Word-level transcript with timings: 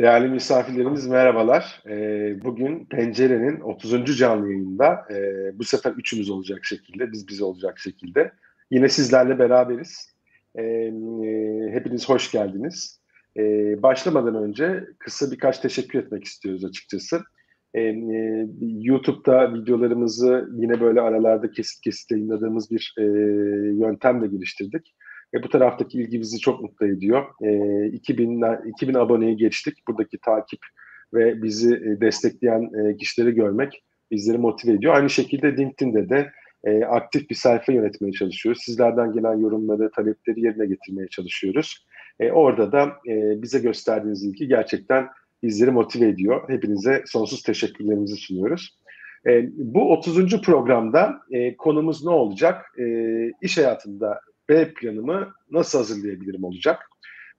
Değerli 0.00 0.28
misafirlerimiz 0.28 1.06
merhabalar. 1.06 1.82
Ee, 1.88 2.42
bugün 2.44 2.84
Pencere'nin 2.84 3.60
30. 3.60 4.18
canlı 4.18 4.52
yayında 4.52 5.06
e, 5.10 5.18
bu 5.58 5.64
sefer 5.64 5.92
üçümüz 5.92 6.30
olacak 6.30 6.64
şekilde, 6.64 7.12
biz 7.12 7.28
biz 7.28 7.42
olacak 7.42 7.78
şekilde. 7.78 8.32
Yine 8.70 8.88
sizlerle 8.88 9.38
beraberiz. 9.38 10.14
Ee, 10.58 10.92
hepiniz 11.72 12.08
hoş 12.08 12.32
geldiniz. 12.32 13.00
Ee, 13.36 13.42
başlamadan 13.82 14.34
önce 14.34 14.84
kısa 14.98 15.30
birkaç 15.30 15.58
teşekkür 15.58 15.98
etmek 15.98 16.24
istiyoruz 16.24 16.64
açıkçası. 16.64 17.20
Ee, 17.74 17.80
e, 17.80 18.46
YouTube'da 18.60 19.54
videolarımızı 19.54 20.48
yine 20.52 20.80
böyle 20.80 21.00
aralarda 21.00 21.50
kesit 21.50 21.80
kesit 21.80 22.10
yayınladığımız 22.10 22.70
bir 22.70 22.94
e, 22.98 23.02
yöntemle 23.84 24.26
geliştirdik. 24.26 24.94
E, 25.34 25.42
bu 25.42 25.48
taraftaki 25.48 25.98
ilgi 25.98 26.20
bizi 26.20 26.38
çok 26.38 26.60
mutlu 26.60 26.86
ediyor. 26.86 27.24
E, 27.42 27.86
2000, 27.86 28.44
2000 28.66 28.94
aboneyi 28.94 29.36
geçtik. 29.36 29.88
Buradaki 29.88 30.18
takip 30.18 30.60
ve 31.14 31.42
bizi 31.42 31.74
e, 31.74 32.00
destekleyen 32.00 32.70
e, 32.74 32.96
kişileri 32.96 33.34
görmek 33.34 33.82
bizleri 34.10 34.38
motive 34.38 34.72
ediyor. 34.72 34.94
Aynı 34.94 35.10
şekilde 35.10 35.56
LinkedIn'de 35.56 36.08
de 36.08 36.32
e, 36.64 36.84
aktif 36.84 37.30
bir 37.30 37.34
sayfa 37.34 37.72
yönetmeye 37.72 38.12
çalışıyoruz. 38.12 38.62
Sizlerden 38.64 39.12
gelen 39.12 39.36
yorumları, 39.36 39.90
talepleri 39.90 40.40
yerine 40.40 40.66
getirmeye 40.66 41.08
çalışıyoruz. 41.08 41.86
E, 42.20 42.30
orada 42.30 42.72
da 42.72 42.92
e, 43.08 43.42
bize 43.42 43.58
gösterdiğiniz 43.58 44.24
ilgi 44.24 44.48
gerçekten 44.48 45.08
bizleri 45.42 45.70
motive 45.70 46.08
ediyor. 46.08 46.48
Hepinize 46.48 47.02
sonsuz 47.06 47.42
teşekkürlerimizi 47.42 48.16
sunuyoruz. 48.16 48.78
E, 49.26 49.48
bu 49.56 49.92
30. 49.92 50.42
programda 50.42 51.20
e, 51.30 51.56
konumuz 51.56 52.04
ne 52.04 52.10
olacak? 52.10 52.64
E, 52.78 52.84
iş 53.42 53.58
hayatında 53.58 54.20
B 54.50 54.74
planımı 54.74 55.34
nasıl 55.50 55.78
hazırlayabilirim 55.78 56.44
olacak. 56.44 56.90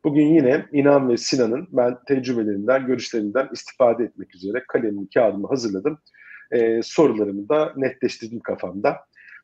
Bugün 0.04 0.26
yine 0.26 0.66
İnan 0.72 1.09
ve 1.09 1.17
Sinan'ın 1.17 1.67
ben 1.72 1.98
tecrübelerinden, 2.08 2.86
görüşlerinden 2.86 3.50
istifade 3.54 4.04
etmek 4.04 4.36
üzere 4.36 4.64
kalemimi, 4.67 5.08
kağıdımı 5.14 5.48
hazırladım. 5.48 6.00
Ee, 6.52 6.80
sorularımı 6.84 7.50
da 7.50 7.73
netleştirdim 7.76 8.39
kafamda. 8.39 8.98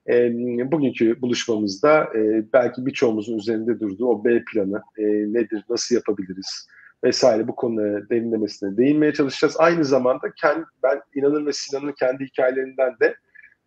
Ee, 0.10 0.32
bugünkü 0.72 1.22
buluşmamızda 1.22 2.04
e, 2.16 2.46
belki 2.54 2.86
birçoğumuzun 2.86 3.38
üzerinde 3.38 3.80
durduğu 3.80 4.08
o 4.08 4.26
B 4.26 4.44
planı 4.54 4.82
e, 4.98 5.04
nedir, 5.06 5.64
nasıl 5.70 5.96
yapabiliriz 5.96 6.68
vesaire 7.04 7.48
bu 7.48 7.56
konulara 7.56 8.10
derinlemesine 8.10 8.78
değinmeye 8.78 9.14
çalışacağız. 9.14 9.56
Aynı 9.60 9.86
zamanda 9.86 10.32
kendi, 10.42 10.66
ben 10.84 11.02
İnan'ın 11.16 11.46
ve 11.46 11.54
Sinan'ın 11.54 11.92
kendi 12.00 12.26
hikayelerinden 12.26 12.96
de 13.02 13.16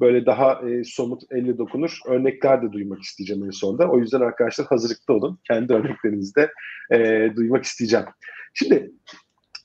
böyle 0.00 0.26
daha 0.26 0.68
e, 0.68 0.84
somut 0.84 1.22
elle 1.30 1.58
dokunur 1.58 1.98
örnekler 2.06 2.62
de 2.62 2.72
duymak 2.72 3.02
isteyeceğim 3.02 3.44
en 3.44 3.50
sonunda. 3.50 3.90
O 3.90 3.98
yüzden 3.98 4.20
arkadaşlar 4.20 4.66
hazırlıklı 4.66 5.14
olun. 5.14 5.38
Kendi 5.44 5.72
örneklerinizi 5.72 6.34
de 6.34 6.52
e, 6.92 7.30
duymak 7.36 7.64
isteyeceğim. 7.64 8.06
Şimdi 8.54 8.92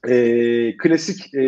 e, 0.08 0.78
klasik 0.78 1.34
e, 1.34 1.42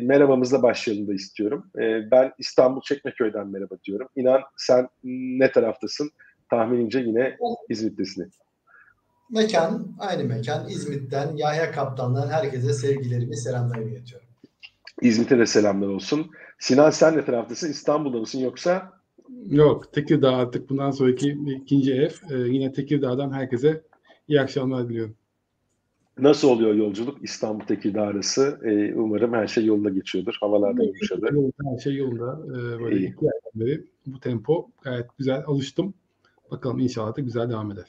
merhabamızla 0.00 0.62
başlayalım 0.62 1.08
da 1.08 1.14
istiyorum. 1.14 1.70
E, 1.78 2.10
ben 2.10 2.32
İstanbul 2.38 2.80
Çekmeköy'den 2.80 3.48
merhaba 3.48 3.74
diyorum. 3.84 4.08
İnan 4.16 4.40
sen 4.56 4.88
ne 5.04 5.52
taraftasın? 5.52 6.10
Tahminimce 6.50 6.98
yine 6.98 7.36
İzmit'tesin. 7.68 8.30
Mekan, 9.30 9.96
aynı 9.98 10.24
mekan. 10.24 10.68
İzmit'ten, 10.68 11.36
Yahya 11.36 11.72
Kaptan'dan 11.72 12.28
herkese 12.28 12.72
sevgilerimi, 12.72 13.36
selamlarımı 13.36 13.90
iletiyorum. 13.90 14.26
İzmit'e 15.02 15.38
de 15.38 15.46
selamlar 15.46 15.88
olsun. 15.88 16.30
Sinan 16.64 16.90
sen 16.90 17.16
ne 17.16 17.24
taraftasın? 17.24 17.70
İstanbul'da 17.70 18.18
mısın 18.18 18.38
yoksa? 18.38 18.92
Yok 19.48 19.92
Tekirdağ 19.92 20.36
artık 20.36 20.70
bundan 20.70 20.90
sonraki 20.90 21.38
ikinci 21.62 21.94
ev. 21.94 22.10
Ee, 22.30 22.38
yine 22.38 22.72
Tekirdağ'dan 22.72 23.32
herkese 23.32 23.82
iyi 24.28 24.40
akşamlar 24.40 24.88
diliyorum. 24.88 25.14
Nasıl 26.18 26.48
oluyor 26.48 26.74
yolculuk 26.74 27.18
İstanbul 27.22 27.64
Tekirdağ 27.64 28.02
arası? 28.02 28.60
Ee, 28.64 28.94
umarım 28.94 29.32
her 29.32 29.46
şey 29.46 29.64
yolunda 29.64 29.88
geçiyordur. 29.88 30.36
Havalar 30.40 30.76
da 30.76 30.82
yumuşadı. 30.84 31.28
Her 31.72 31.78
şey 31.78 31.96
yolunda. 31.96 32.40
Ee, 32.46 32.80
böyle 32.80 32.96
iyi. 32.96 33.08
iki 33.08 33.26
aydan 33.26 33.60
beri 33.66 33.84
bu 34.06 34.20
tempo 34.20 34.68
gayet 34.82 35.06
güzel 35.18 35.42
alıştım. 35.46 35.94
Bakalım 36.50 36.78
inşallah 36.78 37.16
da 37.16 37.20
güzel 37.20 37.50
devam 37.50 37.72
eder. 37.72 37.86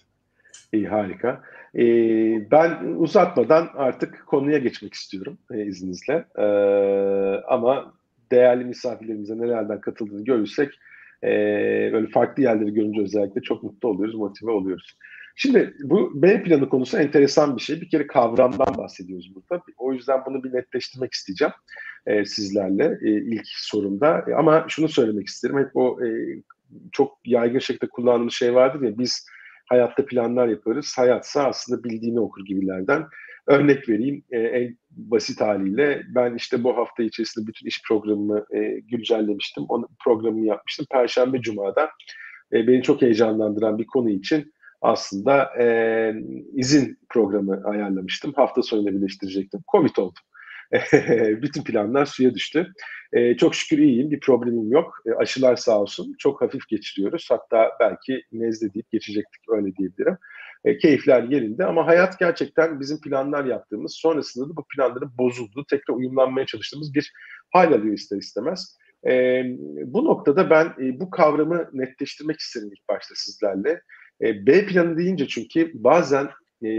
İyi 0.74 0.88
harika. 0.88 1.42
Ee, 1.76 2.52
ben 2.52 2.96
uzatmadan 2.98 3.70
artık 3.76 4.24
konuya 4.28 4.58
geçmek 4.58 4.94
istiyorum 4.94 5.38
e, 5.52 5.66
izninizle. 5.66 6.26
Ee, 6.38 7.44
ama 7.48 7.94
değerli 8.36 8.66
misafirlerimize 8.66 9.38
nelerden 9.38 9.82
katıldığını 9.82 10.24
görürsek 10.24 10.80
e, 11.24 11.30
böyle 11.94 12.08
farklı 12.08 12.44
yerleri 12.44 12.74
görünce 12.74 13.02
özellikle 13.02 13.42
çok 13.42 13.64
mutlu 13.64 13.90
oluyoruz, 13.90 14.16
motive 14.16 14.52
oluyoruz. 14.52 14.98
Şimdi 15.36 15.74
bu 15.84 16.22
B 16.22 16.44
planı 16.44 16.70
konusu 16.70 16.98
enteresan 16.98 17.58
bir 17.58 17.62
şey. 17.62 17.82
Bir 17.82 17.90
kere 17.90 18.08
kavramdan 18.08 18.78
bahsediyoruz 18.78 19.32
burada. 19.36 19.64
O 19.78 19.94
yüzden 19.94 20.20
bunu 20.26 20.44
bir 20.44 20.54
netleştirmek 20.54 21.14
isteyeceğim 21.14 21.54
e, 22.06 22.26
sizlerle 22.26 23.00
e, 23.02 23.10
ilk 23.10 23.48
sorumda. 23.48 24.26
E, 24.28 24.34
ama 24.34 24.66
şunu 24.68 24.90
söylemek 24.90 25.28
isterim. 25.28 25.58
Hep 25.58 25.70
o 25.74 26.06
e, 26.06 26.08
çok 26.92 27.18
yaygın 27.26 27.60
şekilde 27.60 27.90
kullandığımız 27.90 28.34
şey 28.34 28.56
vardır 28.56 28.82
ya 28.82 28.98
biz 28.98 29.28
hayatta 29.66 30.06
planlar 30.06 30.48
yaparız. 30.48 30.94
Hayatsa 30.98 31.44
aslında 31.44 31.84
bildiğini 31.84 32.20
okur 32.20 32.46
gibilerden. 32.46 33.06
Örnek 33.48 33.90
vereyim 33.90 34.24
e, 34.32 34.40
en 34.40 34.78
basit 34.92 35.42
haliyle 35.42 36.04
ben 36.16 36.36
işte 36.36 36.64
bu 36.64 36.78
hafta 36.78 37.04
içerisinde 37.04 37.48
bütün 37.48 37.68
iş 37.68 37.82
programımı 37.88 38.46
e, 38.54 38.80
güncellemiştim. 38.80 39.64
Onu 39.70 39.88
programımı 40.04 40.46
yapmıştım. 40.46 40.86
Perşembe 40.92 41.42
Cuma'da 41.42 41.90
e, 42.54 42.68
beni 42.68 42.84
çok 42.84 43.02
heyecanlandıran 43.02 43.78
bir 43.78 43.86
konu 43.86 44.10
için 44.10 44.54
aslında 44.82 45.50
e, 45.60 45.68
izin 46.54 47.00
programı 47.10 47.62
ayarlamıştım. 47.66 48.34
Hafta 48.36 48.64
sonuyla 48.64 48.94
birleştirecektim. 48.94 49.62
Covid 49.72 49.96
oldu. 49.98 50.20
bütün 51.42 51.64
planlar 51.64 52.06
suya 52.06 52.34
düştü. 52.34 52.74
E, 53.14 53.38
çok 53.38 53.56
şükür 53.56 53.84
iyiyim, 53.84 54.12
bir 54.12 54.20
problemim 54.20 54.72
yok. 54.72 54.98
E, 55.06 55.12
aşılar 55.12 55.56
sağ 55.56 55.82
olsun, 55.82 56.16
çok 56.20 56.42
hafif 56.42 56.68
geçiriyoruz. 56.68 57.28
Hatta 57.30 57.72
belki 57.80 58.24
nezle 58.32 58.74
deyip 58.74 58.92
geçecektik 58.92 59.42
öyle 59.50 59.76
diyebilirim. 59.76 60.18
E, 60.66 60.78
keyifler 60.78 61.24
yerinde 61.24 61.66
ama 61.66 61.88
hayat 61.88 62.20
gerçekten 62.20 62.80
bizim 62.80 63.02
planlar 63.02 63.46
yaptığımız, 63.46 63.94
sonrasında 63.94 64.50
da 64.50 64.56
bu 64.56 64.66
planların 64.76 65.12
bozulduğu, 65.18 65.66
tekrar 65.66 65.96
uyumlanmaya 65.96 66.46
çalıştığımız 66.46 66.94
bir 66.94 67.12
hal 67.54 67.74
alıyor 67.74 67.94
ister 67.94 68.18
istemez. 68.18 68.78
E, 69.08 69.44
bu 69.86 70.06
noktada 70.06 70.50
ben 70.50 70.66
e, 70.66 71.00
bu 71.00 71.10
kavramı 71.10 71.70
netleştirmek 71.74 72.40
isterim 72.40 72.70
ilk 72.72 72.90
başta 72.90 73.16
sizlerle. 73.16 73.82
E, 74.22 74.46
B 74.46 74.66
planı 74.66 74.98
deyince 74.98 75.28
çünkü 75.28 75.72
bazen 75.74 76.26
e, 76.64 76.70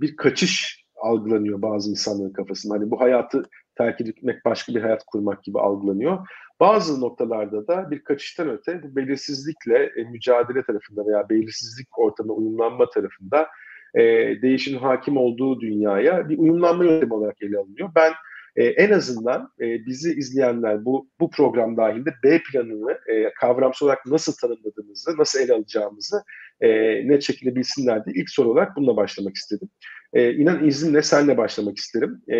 bir 0.00 0.16
kaçış 0.16 0.84
algılanıyor 1.02 1.62
bazı 1.62 1.90
insanların 1.90 2.32
kafasında. 2.32 2.74
Hani 2.74 2.90
bu 2.90 3.00
hayatı 3.00 3.42
terk 3.78 4.00
etmek 4.00 4.44
başka 4.44 4.74
bir 4.74 4.80
hayat 4.80 5.04
kurmak 5.04 5.44
gibi 5.44 5.60
algılanıyor. 5.60 6.18
Bazı 6.60 7.00
noktalarda 7.00 7.66
da 7.66 7.90
bir 7.90 8.04
kaçıştan 8.04 8.50
öte 8.50 8.82
bu 8.82 8.96
belirsizlikle 8.96 9.92
e, 9.96 10.04
mücadele 10.04 10.62
tarafında 10.62 11.06
veya 11.06 11.28
belirsizlik 11.28 11.98
ortamına 11.98 12.32
uyumlanma 12.32 12.90
tarafında 12.90 13.48
e, 13.94 14.02
değişimin 14.42 14.78
hakim 14.78 15.16
olduğu 15.16 15.60
dünyaya 15.60 16.28
bir 16.28 16.38
uyumlanma 16.38 16.84
yöntemi 16.84 17.14
olarak 17.14 17.42
ele 17.42 17.58
alınıyor. 17.58 17.88
Ben 17.94 18.12
e, 18.56 18.64
en 18.64 18.90
azından 18.90 19.52
e, 19.60 19.86
bizi 19.86 20.14
izleyenler 20.14 20.84
bu 20.84 21.08
bu 21.20 21.30
program 21.30 21.76
dahilinde 21.76 22.10
B 22.24 22.42
planını 22.52 22.98
e, 23.06 23.32
kavramsal 23.40 23.86
olarak 23.86 24.06
nasıl 24.06 24.32
tanımladığımızı, 24.32 25.18
nasıl 25.18 25.40
ele 25.40 25.54
alacağımızı 25.54 26.22
e, 26.60 26.68
net 27.08 27.22
şekilde 27.22 27.56
bilsinler 27.56 28.04
diye 28.04 28.22
ilk 28.22 28.30
soru 28.30 28.50
olarak 28.50 28.76
bununla 28.76 28.96
başlamak 28.96 29.36
istedim. 29.36 29.68
E, 30.12 30.34
inan 30.34 30.66
izninle 30.66 31.02
senle 31.02 31.36
başlamak 31.36 31.76
isterim. 31.76 32.22
E, 32.28 32.36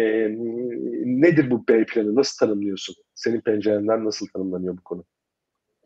nedir 1.05 1.51
bu 1.51 1.69
B 1.69 1.85
planı? 1.87 2.15
Nasıl 2.15 2.47
tanımlıyorsun? 2.47 2.97
Senin 3.15 3.41
pencerenden 3.41 4.05
nasıl 4.05 4.27
tanımlanıyor 4.27 4.77
bu 4.77 4.83
konu? 4.85 5.05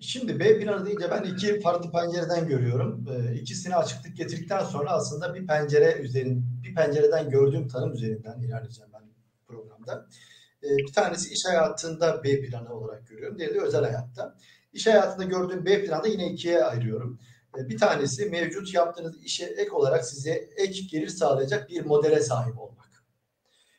Şimdi 0.00 0.40
B 0.40 0.60
planı 0.60 0.86
deyince 0.86 1.10
ben 1.10 1.22
iki 1.22 1.60
farklı 1.60 1.92
pencereden 1.92 2.48
görüyorum. 2.48 3.06
E, 3.10 3.34
ikisini 3.34 3.76
açıklık 3.76 4.16
getirdikten 4.16 4.64
sonra 4.64 4.90
aslında 4.90 5.34
bir 5.34 5.46
pencere 5.46 5.98
üzerin, 6.02 6.44
bir 6.64 6.74
pencereden 6.74 7.30
gördüğüm 7.30 7.68
tanım 7.68 7.92
üzerinden 7.92 8.40
ilerleyeceğim 8.40 8.90
ben 8.94 9.02
programda. 9.46 10.06
E, 10.62 10.68
bir 10.76 10.92
tanesi 10.92 11.34
iş 11.34 11.46
hayatında 11.46 12.24
B 12.24 12.40
planı 12.40 12.74
olarak 12.74 13.08
görüyorum. 13.08 13.38
Diğeri 13.38 13.54
de 13.54 13.60
özel 13.60 13.84
hayatta. 13.84 14.36
İş 14.72 14.86
hayatında 14.86 15.24
gördüğüm 15.24 15.64
B 15.64 15.84
planı 15.84 16.08
yine 16.08 16.32
ikiye 16.32 16.64
ayırıyorum. 16.64 17.18
E, 17.58 17.68
bir 17.68 17.78
tanesi 17.78 18.26
mevcut 18.26 18.74
yaptığınız 18.74 19.24
işe 19.24 19.44
ek 19.44 19.70
olarak 19.70 20.04
size 20.04 20.30
ek 20.56 20.82
gelir 20.90 21.08
sağlayacak 21.08 21.68
bir 21.68 21.84
modele 21.84 22.20
sahip 22.20 22.58
olmak. 22.58 22.82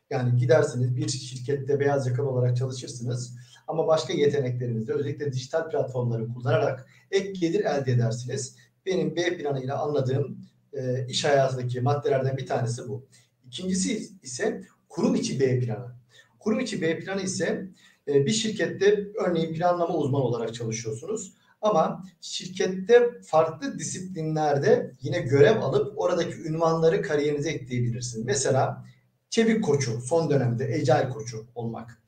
Yani 0.09 0.37
gidersiniz 0.37 0.95
bir 0.95 1.09
şirkette 1.09 1.79
beyaz 1.79 2.07
yakalı 2.07 2.29
olarak 2.29 2.57
çalışırsınız 2.57 3.35
ama 3.67 3.87
başka 3.87 4.13
yeteneklerinizle 4.13 4.93
özellikle 4.93 5.33
dijital 5.33 5.69
platformları 5.69 6.27
kullanarak 6.27 6.87
ek 7.11 7.31
gelir 7.31 7.65
elde 7.65 7.91
edersiniz. 7.91 8.55
Benim 8.85 9.15
B 9.15 9.37
planıyla 9.37 9.81
anladığım 9.81 10.37
e, 10.73 11.07
iş 11.07 11.25
hayatındaki 11.25 11.81
maddelerden 11.81 12.37
bir 12.37 12.45
tanesi 12.45 12.87
bu. 12.87 13.05
İkincisi 13.47 14.09
ise 14.23 14.63
kurum 14.89 15.15
içi 15.15 15.39
B 15.39 15.59
planı. 15.59 15.95
Kurum 16.39 16.59
içi 16.59 16.81
B 16.81 16.99
planı 16.99 17.21
ise 17.21 17.67
e, 18.07 18.25
bir 18.25 18.31
şirkette 18.31 19.07
örneğin 19.25 19.53
planlama 19.53 19.97
uzmanı 19.97 20.23
olarak 20.23 20.53
çalışıyorsunuz 20.53 21.33
ama 21.63 22.03
şirkette 22.21 23.21
farklı 23.25 23.79
disiplinlerde 23.79 24.91
yine 25.01 25.19
görev 25.19 25.61
alıp 25.61 25.93
oradaki 25.99 26.41
ünvanları 26.41 27.01
kariyerinize 27.01 27.49
ekleyebilirsin. 27.49 28.25
Mesela 28.25 28.85
çevik 29.29 29.63
koçu 29.63 30.01
son 30.01 30.29
dönemde 30.29 30.63
agile 30.63 31.09
koçu 31.09 31.45
olmak. 31.55 32.01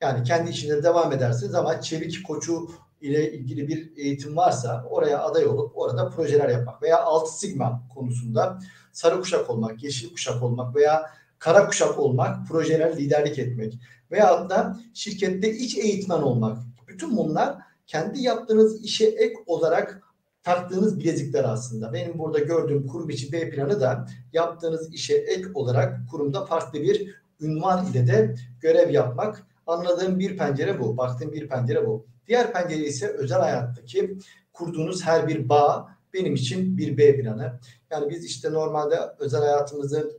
Yani 0.00 0.24
kendi 0.24 0.50
işinde 0.50 0.82
devam 0.82 1.12
edersiniz 1.12 1.54
ama 1.54 1.80
çevik 1.80 2.26
koçu 2.26 2.68
ile 3.00 3.32
ilgili 3.32 3.68
bir 3.68 3.96
eğitim 3.96 4.36
varsa 4.36 4.84
oraya 4.90 5.22
aday 5.22 5.46
olup 5.46 5.78
orada 5.78 6.08
projeler 6.08 6.48
yapmak 6.48 6.82
veya 6.82 7.02
alt 7.02 7.30
sigma 7.30 7.82
konusunda 7.94 8.58
sarı 8.92 9.20
kuşak 9.20 9.50
olmak, 9.50 9.82
yeşil 9.82 10.10
kuşak 10.12 10.42
olmak 10.42 10.76
veya 10.76 11.10
kara 11.38 11.66
kuşak 11.66 11.98
olmak, 11.98 12.48
projeler 12.48 12.96
liderlik 12.96 13.38
etmek 13.38 13.78
veya 14.10 14.50
da 14.50 14.80
şirkette 14.94 15.54
iç 15.54 15.76
eğitmen 15.76 16.22
olmak. 16.22 16.58
Bütün 16.88 17.16
bunlar 17.16 17.58
kendi 17.86 18.22
yaptığınız 18.22 18.84
işe 18.84 19.06
ek 19.06 19.34
olarak 19.46 20.02
taktığınız 20.42 21.00
bilezikler 21.00 21.44
aslında. 21.44 21.92
Benim 21.92 22.18
burada 22.18 22.38
gördüğüm 22.38 22.86
kurum 22.86 23.10
içi 23.10 23.32
B 23.32 23.50
planı 23.50 23.80
da 23.80 24.06
yaptığınız 24.32 24.94
işe 24.94 25.14
ek 25.14 25.44
olarak 25.54 25.98
kurumda 26.10 26.44
farklı 26.44 26.82
bir 26.82 27.22
ünvan 27.40 27.86
ile 27.86 28.06
de 28.06 28.34
görev 28.60 28.90
yapmak. 28.90 29.46
Anladığım 29.66 30.18
bir 30.18 30.36
pencere 30.36 30.80
bu. 30.80 30.96
Baktığım 30.96 31.32
bir 31.32 31.48
pencere 31.48 31.86
bu. 31.86 32.06
Diğer 32.26 32.52
pencere 32.52 32.86
ise 32.86 33.08
özel 33.08 33.40
hayattaki 33.40 34.18
kurduğunuz 34.52 35.04
her 35.04 35.28
bir 35.28 35.48
bağ 35.48 35.88
benim 36.14 36.34
için 36.34 36.78
bir 36.78 36.96
B 36.96 37.20
planı. 37.20 37.60
Yani 37.90 38.10
biz 38.10 38.24
işte 38.24 38.52
normalde 38.52 38.96
özel 39.18 39.40
hayatımızı 39.40 40.18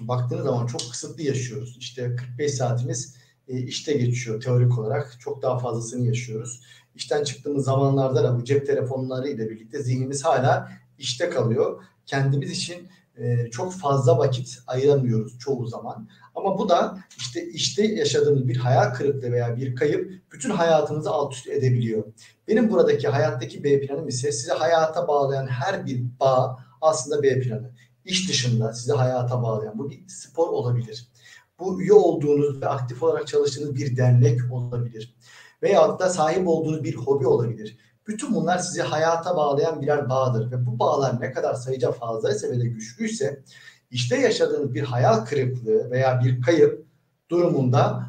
baktığınız 0.00 0.44
zaman 0.44 0.66
çok 0.66 0.80
kısıtlı 0.80 1.22
yaşıyoruz. 1.22 1.76
İşte 1.78 2.16
45 2.16 2.54
saatimiz 2.54 3.16
e, 3.48 3.58
işte 3.58 3.92
geçiyor 3.92 4.40
teorik 4.40 4.78
olarak. 4.78 5.16
Çok 5.20 5.42
daha 5.42 5.58
fazlasını 5.58 6.06
yaşıyoruz. 6.06 6.62
İşten 6.94 7.24
çıktığımız 7.24 7.64
zamanlarda 7.64 8.24
da 8.24 8.38
bu 8.38 8.44
cep 8.44 8.66
telefonları 8.66 9.28
ile 9.28 9.50
birlikte 9.50 9.82
zihnimiz 9.82 10.24
hala 10.24 10.68
işte 10.98 11.30
kalıyor. 11.30 11.82
Kendimiz 12.06 12.50
için 12.50 12.88
e, 13.16 13.50
çok 13.50 13.72
fazla 13.72 14.18
vakit 14.18 14.58
ayıramıyoruz 14.66 15.38
çoğu 15.38 15.66
zaman. 15.66 16.08
Ama 16.34 16.58
bu 16.58 16.68
da 16.68 16.98
işte 17.18 17.46
işte 17.46 17.86
yaşadığımız 17.86 18.48
bir 18.48 18.56
hayal 18.56 18.94
kırıklığı 18.94 19.32
veya 19.32 19.56
bir 19.56 19.76
kayıp 19.76 20.22
bütün 20.32 20.50
hayatınızı 20.50 21.10
alt 21.10 21.34
üst 21.34 21.48
edebiliyor. 21.48 22.04
Benim 22.48 22.70
buradaki 22.70 23.08
hayattaki 23.08 23.64
B 23.64 23.80
planım 23.80 24.08
ise 24.08 24.32
sizi 24.32 24.52
hayata 24.52 25.08
bağlayan 25.08 25.46
her 25.46 25.86
bir 25.86 26.04
bağ 26.20 26.58
aslında 26.80 27.22
B 27.22 27.40
planı. 27.40 27.70
İş 28.04 28.28
dışında 28.28 28.72
sizi 28.72 28.92
hayata 28.92 29.42
bağlayan 29.42 29.78
bu 29.78 29.90
bir 29.90 30.08
spor 30.08 30.48
olabilir. 30.48 31.08
Bu 31.58 31.82
üye 31.82 31.92
olduğunuz 31.92 32.62
ve 32.62 32.68
aktif 32.68 33.02
olarak 33.02 33.26
çalıştığınız 33.26 33.74
bir 33.74 33.96
dernek 33.96 34.40
olabilir. 34.52 35.14
Veyahut 35.62 36.00
da 36.00 36.08
sahip 36.08 36.48
olduğunuz 36.48 36.84
bir 36.84 36.94
hobi 36.94 37.26
olabilir. 37.26 37.78
Bütün 38.06 38.34
bunlar 38.34 38.58
sizi 38.58 38.82
hayata 38.82 39.36
bağlayan 39.36 39.82
birer 39.82 40.08
bağdır 40.08 40.50
ve 40.50 40.66
bu 40.66 40.78
bağlar 40.78 41.20
ne 41.20 41.32
kadar 41.32 41.54
sayıca 41.54 41.92
fazlaysa 41.92 42.48
ve 42.48 42.60
de 42.60 42.66
güçlüyse 42.66 43.42
işte 43.90 44.16
yaşadığınız 44.16 44.74
bir 44.74 44.82
hayal 44.82 45.24
kırıklığı 45.24 45.90
veya 45.90 46.20
bir 46.24 46.42
kayıp 46.42 46.86
durumunda 47.30 48.06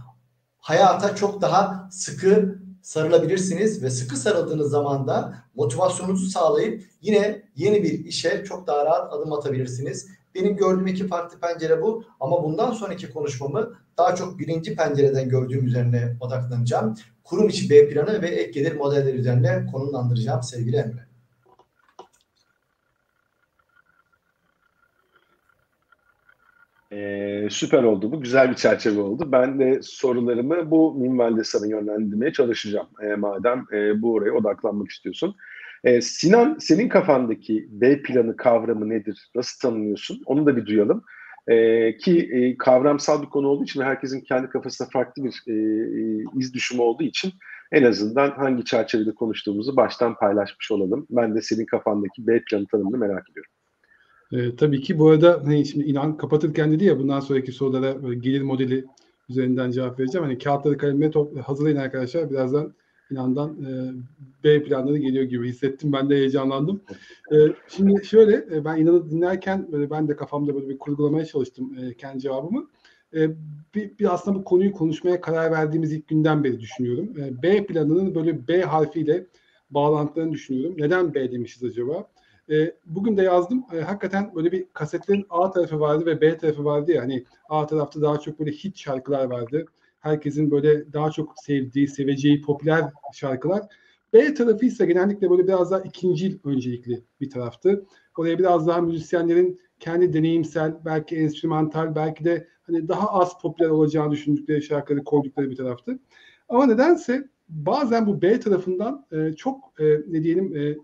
hayata 0.58 1.16
çok 1.16 1.42
daha 1.42 1.88
sıkı 1.92 2.62
sarılabilirsiniz 2.82 3.84
ve 3.84 3.90
sıkı 3.90 4.18
sarıldığınız 4.18 4.72
zaman 4.72 5.08
da 5.08 5.34
motivasyonunuzu 5.56 6.30
sağlayıp 6.30 6.84
yine 7.02 7.44
yeni 7.56 7.84
bir 7.84 8.06
işe 8.06 8.44
çok 8.44 8.68
daha 8.68 8.86
rahat 8.86 9.14
adım 9.14 9.34
atabilirsiniz. 9.34 10.08
Benim 10.36 10.58
gördüğüm 10.58 10.88
iki 10.88 11.08
farklı 11.08 11.40
pencere 11.40 11.82
bu 11.82 12.04
ama 12.20 12.44
bundan 12.44 12.72
sonraki 12.72 13.14
konuşmamı 13.14 13.74
daha 13.98 14.16
çok 14.16 14.40
birinci 14.40 14.76
pencereden 14.76 15.30
gördüğüm 15.30 15.66
üzerine 15.66 16.18
odaklanacağım. 16.20 16.96
Kurum 17.24 17.50
içi 17.50 17.70
B 17.70 17.90
planı 17.90 18.22
ve 18.22 18.28
ek 18.28 18.52
gelir 18.52 18.76
modelleri 18.76 19.18
üzerine 19.18 19.66
konumlandıracağım 19.72 20.44
sevgili 20.44 20.76
Emre. 20.76 21.12
Ee, 26.92 27.48
süper 27.50 27.84
oldu 27.84 28.12
bu. 28.12 28.22
Güzel 28.22 28.50
bir 28.50 28.56
çerçeve 28.56 29.02
oldu. 29.02 29.32
Ben 29.32 29.60
de 29.60 29.80
sorularımı 29.84 30.72
bu 30.72 30.94
minvalde 30.94 31.44
sana 31.44 31.68
yönlendirmeye 31.68 32.34
çalışacağım. 32.34 32.88
E, 33.02 33.16
madem 33.16 33.66
e, 33.74 34.02
bu 34.02 34.14
oraya 34.14 34.32
odaklanmak 34.32 34.92
istiyorsun. 34.92 35.36
E, 35.84 36.02
Sinan 36.02 36.58
senin 36.60 36.90
kafandaki 36.90 37.68
B 37.70 38.02
planı 38.02 38.36
kavramı 38.36 38.90
nedir? 38.90 39.30
Nasıl 39.36 39.60
tanımlıyorsun? 39.60 40.22
Onu 40.26 40.46
da 40.46 40.58
bir 40.58 40.66
duyalım. 40.66 41.04
E, 41.48 41.98
ki 41.98 42.30
e, 42.32 42.58
kavramsal 42.58 43.22
bir 43.22 43.30
konu 43.30 43.48
olduğu 43.48 43.64
için 43.64 43.82
herkesin 43.82 44.22
kendi 44.22 44.50
kafasında 44.50 44.90
farklı 44.94 45.24
bir 45.24 45.44
e, 45.48 45.56
iz 46.38 46.54
düşümü 46.54 46.82
olduğu 46.82 47.04
için 47.04 47.34
en 47.72 47.84
azından 47.84 48.32
hangi 48.32 48.66
çerçevede 48.66 49.12
konuştuğumuzu 49.12 49.76
baştan 49.76 50.16
paylaşmış 50.16 50.72
olalım. 50.72 51.08
Ben 51.10 51.36
de 51.36 51.42
senin 51.42 51.66
kafandaki 51.66 52.28
B 52.28 52.44
planı 52.44 52.68
tanımını 52.68 52.98
merak 52.98 53.30
ediyorum. 53.30 53.52
E, 54.32 54.56
tabii 54.56 54.82
ki 54.82 55.00
bu 55.00 55.10
arada 55.10 55.42
hani 55.46 55.66
şimdi 55.66 55.86
inan 55.86 56.18
kapatırken 56.18 56.72
dedi 56.72 56.86
ya 56.86 57.00
bundan 57.00 57.20
sonraki 57.20 57.52
sorulara 57.52 58.14
gelir 58.14 58.42
modeli 58.42 58.86
üzerinden 59.30 59.72
cevap 59.72 60.00
vereceğim. 60.00 60.26
Hani 60.26 60.38
kağıtları 60.38 60.78
kalemleri 60.78 61.42
hazırlayın 61.42 61.78
arkadaşlar. 61.78 62.30
Birazdan 62.30 62.74
inandan 63.12 63.50
e, 63.50 63.94
B 64.44 64.64
planları 64.64 64.98
geliyor 64.98 65.24
gibi 65.24 65.50
hissettim. 65.50 65.94
Ben 65.94 66.10
de 66.10 66.16
heyecanlandım. 66.16 66.82
E, 67.32 67.36
şimdi 67.68 68.06
şöyle 68.06 68.36
e, 68.56 68.66
ben 68.66 68.78
inanı 68.78 69.10
dinlerken 69.10 69.72
böyle 69.72 69.90
ben 69.90 70.08
de 70.08 70.16
kafamda 70.16 70.56
böyle 70.56 70.70
bir 70.70 70.78
kurgulamaya 70.78 71.26
çalıştım 71.26 71.78
e, 71.78 71.94
kendi 71.94 72.20
cevabımı. 72.20 72.68
E, 73.16 73.30
bir, 73.76 73.98
bir 73.98 74.14
aslında 74.14 74.40
bu 74.40 74.44
konuyu 74.44 74.72
konuşmaya 74.72 75.22
karar 75.22 75.52
verdiğimiz 75.52 75.94
ilk 75.94 76.08
günden 76.08 76.44
beri 76.44 76.60
düşünüyorum. 76.60 77.14
E, 77.20 77.44
B 77.44 77.66
planının 77.66 78.16
böyle 78.16 78.48
B 78.48 78.62
harfiyle 78.62 79.28
bağlantılarını 79.70 80.32
düşünüyorum. 80.32 80.76
Neden 80.78 81.14
B 81.14 81.32
demişiz 81.32 81.64
acaba? 81.64 82.08
E, 82.50 82.76
bugün 82.86 83.18
de 83.18 83.22
yazdım. 83.22 83.66
E, 83.74 83.82
hakikaten 83.82 84.36
böyle 84.36 84.52
bir 84.52 84.66
kasetlerin 84.74 85.26
A 85.30 85.52
tarafı 85.52 85.80
vardı 85.80 86.06
ve 86.06 86.22
B 86.22 86.38
tarafı 86.38 86.66
vardı 86.66 86.92
ya. 86.92 87.02
Hani 87.02 87.26
A 87.50 87.66
tarafta 87.68 88.02
daha 88.02 88.20
çok 88.20 88.40
böyle 88.40 88.52
hit 88.52 88.78
şarkılar 88.78 89.26
vardı. 89.26 89.66
Herkesin 90.02 90.52
böyle 90.52 90.94
daha 90.94 91.12
çok 91.12 91.34
sevdiği, 91.46 91.88
seveceği 91.88 92.42
popüler 92.42 92.84
şarkılar. 93.14 93.62
B 94.14 94.34
tarafı 94.34 94.66
ise 94.66 94.86
genellikle 94.86 95.30
böyle 95.30 95.44
biraz 95.48 95.72
daha 95.72 95.82
ikinci 95.82 96.40
öncelikli 96.44 97.04
bir 97.22 97.30
taraftı. 97.30 97.86
Oraya 98.18 98.40
biraz 98.40 98.68
daha 98.68 98.82
müzisyenlerin 98.82 99.62
kendi 99.80 100.14
deneyimsel, 100.14 100.76
belki 100.86 101.16
enstrümantal, 101.16 101.96
belki 101.96 102.26
de 102.26 102.48
hani 102.64 102.88
daha 102.88 103.08
az 103.08 103.42
popüler 103.42 103.70
olacağını 103.70 104.12
düşündükleri 104.12 104.62
şarkıları 104.62 105.04
koydukları 105.04 105.50
bir 105.50 105.56
taraftı. 105.56 106.00
Ama 106.50 106.66
nedense 106.66 107.30
bazen 107.50 108.08
bu 108.08 108.22
B 108.22 108.40
tarafından 108.40 109.06
e, 109.12 109.34
çok 109.34 109.74
e, 109.80 109.84
ne 110.08 110.24
diyelim 110.24 110.56
e, 110.56 110.78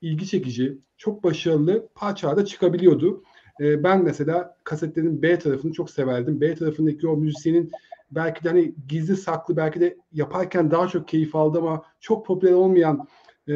ilgi 0.00 0.26
çekici, 0.26 0.78
çok 0.96 1.24
başarılı 1.24 1.88
parçalar 1.94 2.36
da 2.36 2.44
çıkabiliyordu. 2.44 3.22
E, 3.60 3.84
ben 3.84 4.04
mesela 4.04 4.56
kasetlerin 4.64 5.22
B 5.22 5.38
tarafını 5.38 5.72
çok 5.72 5.90
severdim. 5.90 6.40
B 6.40 6.54
tarafındaki 6.54 7.08
o 7.08 7.16
müzisyenin 7.16 7.70
belki 8.14 8.44
de 8.44 8.48
hani 8.48 8.74
gizli 8.88 9.16
saklı 9.16 9.56
belki 9.56 9.80
de 9.80 9.96
yaparken 10.12 10.70
daha 10.70 10.88
çok 10.88 11.08
keyif 11.08 11.36
aldı 11.36 11.58
ama 11.58 11.82
çok 12.00 12.26
popüler 12.26 12.52
olmayan 12.52 13.08
e, 13.48 13.54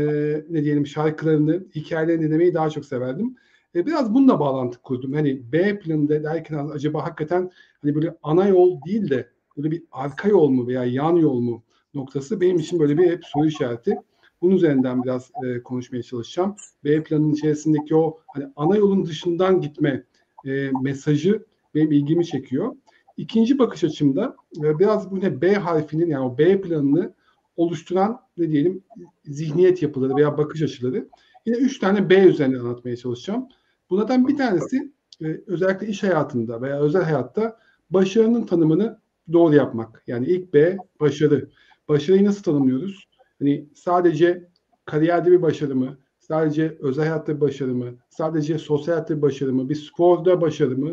ne 0.50 0.64
diyelim 0.64 0.86
şarkılarını, 0.86 1.64
hikayelerini 1.74 2.22
dinlemeyi 2.22 2.54
daha 2.54 2.70
çok 2.70 2.84
severdim. 2.84 3.36
E, 3.74 3.86
biraz 3.86 4.14
bununla 4.14 4.40
bağlantı 4.40 4.82
kurdum. 4.82 5.12
Hani 5.12 5.52
B 5.52 5.78
planında 5.78 6.22
derken 6.22 6.68
acaba 6.74 7.04
hakikaten 7.04 7.50
hani 7.82 7.94
böyle 7.94 8.14
ana 8.22 8.48
yol 8.48 8.80
değil 8.86 9.10
de 9.10 9.28
böyle 9.56 9.70
bir 9.70 9.84
arka 9.92 10.28
yol 10.28 10.48
mu 10.48 10.66
veya 10.66 10.84
yan 10.84 11.16
yol 11.16 11.40
mu 11.40 11.62
noktası 11.94 12.40
benim 12.40 12.58
için 12.58 12.80
böyle 12.80 12.98
bir 12.98 13.10
hep 13.10 13.24
soru 13.24 13.46
işareti. 13.46 13.96
Bunun 14.42 14.56
üzerinden 14.56 15.02
biraz 15.02 15.30
e, 15.44 15.62
konuşmaya 15.62 16.02
çalışacağım. 16.02 16.54
B 16.84 17.02
planının 17.02 17.32
içerisindeki 17.32 17.96
o 17.96 18.18
hani 18.26 18.46
ana 18.56 18.76
yolun 18.76 19.06
dışından 19.06 19.60
gitme 19.60 20.04
e, 20.46 20.70
mesajı 20.82 21.44
benim 21.74 21.92
ilgimi 21.92 22.26
çekiyor. 22.26 22.76
İkinci 23.16 23.58
bakış 23.58 23.84
açımda 23.84 24.36
e, 24.64 24.78
biraz 24.78 25.10
bu 25.10 25.20
ne 25.20 25.40
B 25.40 25.54
harfinin 25.54 26.06
yani 26.06 26.24
o 26.24 26.38
B 26.38 26.60
planını 26.60 27.14
oluşturan 27.56 28.20
ne 28.38 28.50
diyelim 28.50 28.82
zihniyet 29.24 29.82
yapıları 29.82 30.16
veya 30.16 30.38
bakış 30.38 30.62
açıları. 30.62 31.08
Yine 31.46 31.56
üç 31.56 31.78
tane 31.78 32.10
B 32.10 32.18
üzerinden 32.18 32.58
anlatmaya 32.58 32.96
çalışacağım. 32.96 33.48
Bunlardan 33.90 34.28
bir 34.28 34.36
tanesi 34.36 34.92
e, 35.22 35.40
özellikle 35.46 35.86
iş 35.86 36.02
hayatında 36.02 36.62
veya 36.62 36.80
özel 36.80 37.02
hayatta 37.02 37.58
başarının 37.90 38.46
tanımını 38.46 38.98
doğru 39.32 39.54
yapmak. 39.54 40.02
Yani 40.06 40.26
ilk 40.26 40.54
B 40.54 40.76
başarı. 41.00 41.50
Başarıyı 41.88 42.24
nasıl 42.24 42.42
tanımlıyoruz? 42.42 43.08
Hani 43.38 43.66
sadece 43.74 44.48
kariyerde 44.84 45.30
bir 45.30 45.42
başarı 45.42 45.76
mı? 45.76 45.98
Sadece 46.18 46.76
özel 46.80 47.04
hayatta 47.04 47.36
bir 47.36 47.40
başarı 47.40 47.74
mı? 47.74 47.86
Sadece 48.08 48.58
sosyal 48.58 48.94
hayatta 48.94 49.16
bir 49.16 49.22
başarı 49.22 49.52
mı? 49.52 49.68
Bir 49.68 49.74
sporda 49.74 50.40
başarı 50.40 50.78
mı? 50.78 50.92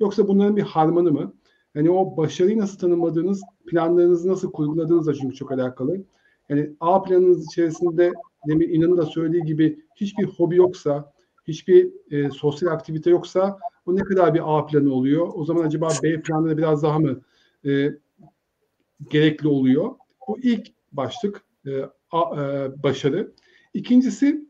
Yoksa 0.00 0.28
bunların 0.28 0.56
bir 0.56 0.62
harmanı 0.62 1.12
mı? 1.12 1.34
Yani 1.74 1.90
o 1.90 2.16
başarıyı 2.16 2.58
nasıl 2.58 2.78
tanımladığınız, 2.78 3.42
planlarınızı 3.66 4.28
nasıl 4.28 4.52
kurguladığınızla 4.52 5.14
çünkü 5.14 5.34
çok 5.34 5.52
alakalı. 5.52 6.04
Yani 6.48 6.70
A 6.80 7.02
planınız 7.02 7.46
içerisinde 7.46 8.12
demin 8.48 8.68
İnan'ın 8.68 8.96
da 8.96 9.06
söylediği 9.06 9.42
gibi 9.42 9.78
hiçbir 9.96 10.24
hobi 10.24 10.56
yoksa, 10.56 11.12
hiçbir 11.48 11.92
e, 12.10 12.30
sosyal 12.30 12.70
aktivite 12.72 13.10
yoksa 13.10 13.58
o 13.86 13.96
ne 13.96 14.00
kadar 14.00 14.34
bir 14.34 14.58
A 14.58 14.66
planı 14.66 14.92
oluyor? 14.92 15.28
O 15.34 15.44
zaman 15.44 15.64
acaba 15.64 15.88
B 16.02 16.22
planları 16.22 16.58
biraz 16.58 16.82
daha 16.82 16.98
mı 16.98 17.20
e, 17.66 17.90
gerekli 19.10 19.48
oluyor? 19.48 19.90
Bu 20.28 20.38
ilk 20.38 20.66
başlık 20.92 21.44
e, 21.66 21.70
a, 22.10 22.42
e, 22.42 22.72
başarı. 22.82 23.32
İkincisi 23.74 24.48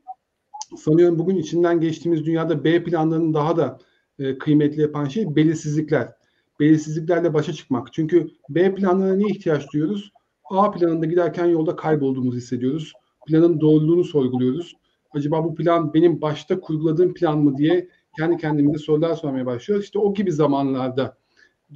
sanıyorum 0.77 1.19
bugün 1.19 1.37
içinden 1.37 1.81
geçtiğimiz 1.81 2.25
dünyada 2.27 2.65
B 2.65 2.85
planlarının 2.85 3.35
daha 3.35 3.57
da 3.57 3.79
e, 4.19 4.39
kıymetli 4.39 4.83
yapan 4.83 5.05
şey 5.05 5.37
belirsizlikler 5.37 6.24
belirsizliklerle 6.65 7.35
başa 7.35 7.53
çıkmak. 7.53 7.93
Çünkü 7.93 8.29
B 8.49 8.75
planlarına 8.75 9.17
ne 9.17 9.27
ihtiyaç 9.27 9.73
duyuyoruz? 9.73 10.13
A 10.51 10.71
planında 10.71 11.07
giderken 11.07 11.47
yolda 11.47 11.77
kaybolduğumuzu 11.77 12.37
hissediyoruz. 12.37 12.93
Planın 13.27 13.61
doğruluğunu 13.61 14.05
sorguluyoruz. 14.05 14.77
Acaba 15.13 15.45
bu 15.45 15.55
plan 15.55 15.95
benim 15.95 16.21
başta 16.21 16.61
kurguladığım 16.61 17.15
plan 17.15 17.39
mı 17.39 17.57
diye 17.57 17.89
kendi 18.17 18.37
kendimize 18.37 18.79
sorular 18.79 19.15
sormaya 19.15 19.47
başlıyoruz. 19.47 19.85
İşte 19.85 19.99
o 19.99 20.15
gibi 20.15 20.33
zamanlarda 20.33 21.17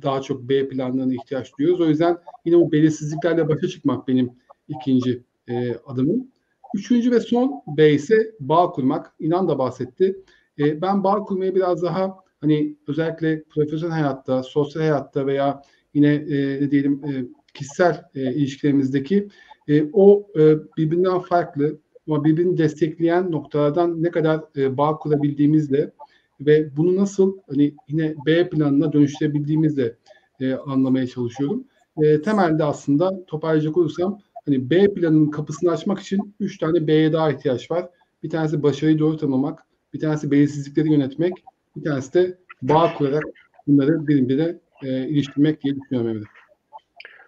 daha 0.02 0.20
çok 0.20 0.48
B 0.48 0.68
planlarına 0.68 1.14
ihtiyaç 1.14 1.58
duyuyoruz. 1.58 1.80
O 1.80 1.86
yüzden 1.86 2.18
yine 2.44 2.56
bu 2.56 2.72
belirsizliklerle 2.72 3.48
başa 3.48 3.68
çıkmak 3.68 4.08
benim 4.08 4.30
ikinci 4.68 5.22
e, 5.48 5.74
adımım. 5.86 6.26
Üçüncü 6.74 7.10
ve 7.10 7.20
son 7.20 7.62
B 7.66 7.92
ise 7.92 8.16
bağ 8.40 8.70
kurmak. 8.70 9.14
İnan 9.18 9.48
da 9.48 9.58
bahsetti. 9.58 10.16
E, 10.58 10.82
ben 10.82 11.04
bağ 11.04 11.24
kurmayı 11.24 11.54
biraz 11.54 11.82
daha 11.82 12.16
hani 12.40 12.76
özellikle 12.88 13.42
profesyonel 13.42 13.94
hayatta, 13.94 14.42
sosyal 14.42 14.82
hayatta 14.82 15.26
veya 15.26 15.62
yine 15.94 16.14
e, 16.14 16.60
ne 16.60 16.70
diyelim 16.70 17.04
e, 17.04 17.24
kişisel 17.54 18.04
e, 18.14 18.34
ilişkilerimizdeki 18.34 19.28
e, 19.68 19.84
o 19.92 20.26
e, 20.38 20.56
birbirinden 20.76 21.18
farklı 21.18 21.78
ama 22.08 22.24
birbirini 22.24 22.58
destekleyen 22.58 23.32
noktalardan 23.32 24.02
ne 24.02 24.10
kadar 24.10 24.40
e, 24.56 24.76
bağ 24.76 24.96
kurabildiğimizle 24.96 25.92
ve 26.40 26.76
bunu 26.76 26.96
nasıl 26.96 27.38
hani 27.48 27.74
yine 27.88 28.14
B 28.26 28.48
planına 28.48 28.92
dönüştürebildiğimizle 28.92 29.96
e, 30.40 30.54
anlamaya 30.54 31.06
çalışıyorum. 31.06 31.64
E, 32.02 32.22
temelde 32.22 32.64
aslında 32.64 33.24
toparlayacak 33.26 33.76
olursam 33.76 34.20
hani 34.46 34.70
B 34.70 34.94
planının 34.94 35.30
kapısını 35.30 35.70
açmak 35.70 36.00
için 36.00 36.34
üç 36.40 36.58
tane 36.58 36.86
B'ye 36.86 37.12
daha 37.12 37.32
ihtiyaç 37.32 37.70
var. 37.70 37.88
Bir 38.22 38.30
tanesi 38.30 38.62
başarıyı 38.62 38.98
doğru 38.98 39.16
tanımlamak, 39.16 39.66
bir 39.94 40.00
tanesi 40.00 40.30
belirsizlikleri 40.30 40.92
yönetmek, 40.92 41.32
bir 41.76 41.84
tanesi 41.84 42.14
de 42.14 42.38
bağ 42.62 42.94
kurarak 42.94 43.24
bunları 43.66 44.08
birbirine 44.08 44.54
e, 44.82 45.08
iliştirmek 45.08 45.62
diye 45.62 45.76
düşünüyorum 45.76 46.10
Emre. 46.10 46.24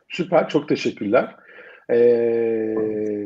Süper, 0.08 0.48
çok 0.48 0.68
teşekkürler. 0.68 1.36
Ee, 1.90 2.74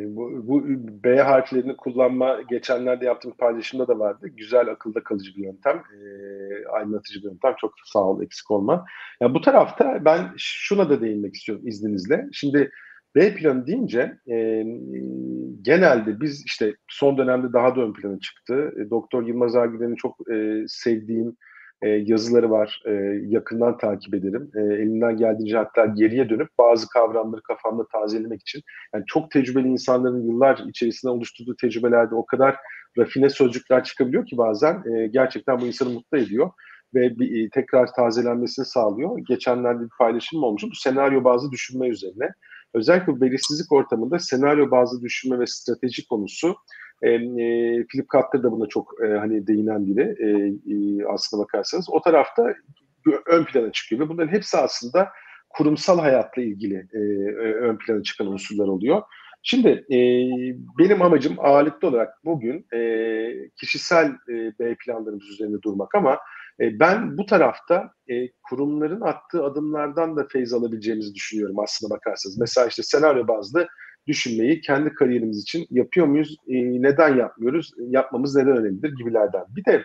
bu, 0.08 0.48
bu 0.48 0.64
B 1.04 1.20
harflerini 1.20 1.76
kullanma 1.76 2.40
geçenlerde 2.42 3.04
yaptığım 3.04 3.32
paylaşımda 3.32 3.88
da 3.88 3.98
vardı. 3.98 4.28
Güzel, 4.28 4.68
akılda 4.68 5.02
kalıcı 5.02 5.36
bir 5.36 5.44
yöntem. 5.44 5.76
Ee, 5.76 6.68
aydınlatıcı 6.68 7.18
bir 7.18 7.24
yöntem. 7.24 7.54
Çok 7.60 7.74
sağ 7.84 7.98
ol, 7.98 8.22
eksik 8.22 8.50
olma. 8.50 8.84
Ya 9.20 9.34
bu 9.34 9.40
tarafta 9.40 10.04
ben 10.04 10.32
şuna 10.36 10.90
da 10.90 11.00
değinmek 11.00 11.34
istiyorum 11.34 11.68
izninizle. 11.68 12.28
Şimdi 12.32 12.70
B 13.14 13.34
planı 13.34 13.66
deyince 13.66 14.18
e, 14.30 14.64
genelde 15.62 16.20
biz 16.20 16.44
işte 16.46 16.74
son 16.88 17.18
dönemde 17.18 17.52
daha 17.52 17.76
da 17.76 17.80
ön 17.80 17.92
plana 17.92 18.18
çıktı. 18.20 18.72
E, 18.80 18.90
Doktor 18.90 19.26
Yılmaz 19.26 19.54
Ergülen'in 19.54 19.96
çok 19.96 20.30
e, 20.32 20.64
sevdiğim 20.68 21.36
e, 21.82 21.88
yazıları 21.88 22.50
var. 22.50 22.82
E, 22.86 22.92
yakından 23.26 23.78
takip 23.78 24.14
ederim. 24.14 24.50
E, 24.56 24.60
elimden 24.60 25.16
geldiğince 25.16 25.56
hatta 25.56 25.86
geriye 25.86 26.28
dönüp 26.28 26.48
bazı 26.58 26.88
kavramları 26.88 27.42
kafamda 27.42 27.86
tazelemek 27.92 28.40
için. 28.40 28.62
Yani 28.94 29.04
çok 29.06 29.30
tecrübeli 29.30 29.68
insanların 29.68 30.26
yıllar 30.26 30.64
içerisinde 30.68 31.12
oluşturduğu 31.12 31.56
tecrübelerde 31.56 32.14
o 32.14 32.26
kadar 32.26 32.56
rafine 32.98 33.30
sözcükler 33.30 33.84
çıkabiliyor 33.84 34.26
ki 34.26 34.36
bazen 34.36 34.82
e, 34.94 35.06
gerçekten 35.06 35.60
bu 35.60 35.66
insanı 35.66 35.90
mutlu 35.90 36.18
ediyor 36.18 36.50
ve 36.94 37.18
bir, 37.18 37.46
e, 37.46 37.48
tekrar 37.50 37.92
tazelenmesini 37.92 38.64
sağlıyor. 38.64 39.18
Geçenlerde 39.18 39.84
bir 39.84 39.90
paylaşım 39.98 40.42
olmuştu. 40.42 40.68
Bu 40.70 40.74
senaryo 40.74 41.24
bazı 41.24 41.50
düşünme 41.50 41.88
üzerine. 41.88 42.28
Özellikle 42.74 43.20
belirsizlik 43.20 43.72
ortamında 43.72 44.18
senaryo 44.18 44.70
bazı 44.70 45.02
düşünme 45.02 45.38
ve 45.38 45.46
strateji 45.46 46.06
konusu 46.06 46.56
e, 47.02 47.10
e, 47.10 47.18
Philip 47.86 48.10
Cutler 48.10 48.42
da 48.42 48.52
buna 48.52 48.66
çok 48.66 48.94
e, 49.04 49.06
hani 49.06 49.46
değinen 49.46 49.86
biri 49.86 50.00
e, 50.00 50.28
e, 50.74 51.06
aslına 51.06 51.42
bakarsanız. 51.42 51.90
O 51.90 52.02
tarafta 52.02 52.54
ön 53.26 53.44
plana 53.44 53.72
çıkıyor 53.72 54.00
ve 54.00 54.08
bunların 54.08 54.32
hepsi 54.32 54.56
aslında 54.56 55.08
kurumsal 55.48 55.98
hayatla 55.98 56.42
ilgili 56.42 56.88
e, 56.94 56.98
ön 57.38 57.76
plana 57.76 58.02
çıkan 58.02 58.26
unsurlar 58.26 58.68
oluyor. 58.68 59.02
Şimdi 59.42 59.68
e, 59.68 59.98
benim 60.78 61.02
amacım 61.02 61.36
ağırlıklı 61.38 61.88
olarak 61.88 62.24
bugün 62.24 62.66
e, 62.74 62.80
kişisel 63.56 64.06
e, 64.06 64.58
B 64.58 64.74
planlarımız 64.74 65.28
üzerinde 65.30 65.62
durmak 65.62 65.94
ama 65.94 66.18
e, 66.60 66.80
ben 66.80 67.18
bu 67.18 67.26
tarafta 67.26 67.90
e, 68.08 68.14
kurumların 68.42 69.00
attığı 69.00 69.44
adımlardan 69.44 70.16
da 70.16 70.26
feyz 70.32 70.52
alabileceğimizi 70.52 71.14
düşünüyorum 71.14 71.58
aslında 71.58 71.94
bakarsanız. 71.94 72.38
Mesela 72.38 72.66
işte 72.66 72.82
senaryo 72.82 73.28
bazlı 73.28 73.68
düşünmeyi 74.06 74.60
kendi 74.60 74.94
kariyerimiz 74.94 75.42
için 75.42 75.66
yapıyor 75.70 76.06
muyuz, 76.06 76.36
e, 76.48 76.82
neden 76.82 77.16
yapmıyoruz, 77.16 77.72
yapmamız 77.78 78.36
neden 78.36 78.56
önemlidir 78.56 78.92
gibilerden. 78.96 79.44
Bir 79.48 79.64
de 79.64 79.84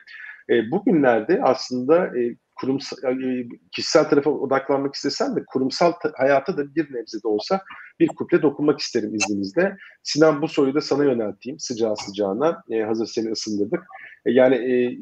e, 0.49 0.71
bugünlerde 0.71 1.39
aslında 1.43 2.11
kurumsal, 2.59 3.21
e, 3.21 3.47
kişisel 3.71 4.09
tarafa 4.09 4.29
odaklanmak 4.29 4.95
istesem 4.95 5.35
de 5.35 5.43
kurumsal 5.47 5.93
hayata 6.17 6.57
da 6.57 6.75
bir 6.75 6.93
nebze 6.93 7.23
de 7.23 7.27
olsa 7.27 7.61
bir 7.99 8.07
kuple 8.07 8.41
dokunmak 8.41 8.79
isterim 8.79 9.15
izninizle. 9.15 9.77
Sinan 10.03 10.41
bu 10.41 10.47
soruyu 10.47 10.73
da 10.73 10.81
sana 10.81 11.03
yönelteyim 11.03 11.59
sıcağı 11.59 11.97
sıcağına. 11.97 12.63
E, 12.69 12.81
hazır 12.81 13.05
seni 13.05 13.31
ısındırdık. 13.31 13.83
E, 14.25 14.31
yani 14.31 14.55
e, 14.55 14.97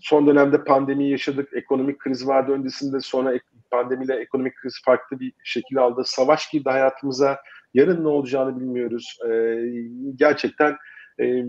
son 0.00 0.26
dönemde 0.26 0.64
pandemi 0.64 1.10
yaşadık, 1.10 1.48
ekonomik 1.52 1.98
kriz 1.98 2.26
vardı 2.26 2.52
öncesinde 2.52 3.00
sonra 3.00 3.38
pandemiyle 3.70 4.14
ekonomik 4.14 4.56
kriz 4.56 4.82
farklı 4.84 5.20
bir 5.20 5.32
şekil 5.44 5.78
aldı. 5.78 6.02
Savaş 6.04 6.50
girdi 6.50 6.70
hayatımıza. 6.70 7.38
Yarın 7.74 8.04
ne 8.04 8.08
olacağını 8.08 8.60
bilmiyoruz. 8.60 9.18
E, 9.30 9.64
gerçekten 10.16 10.76
e, 11.20 11.44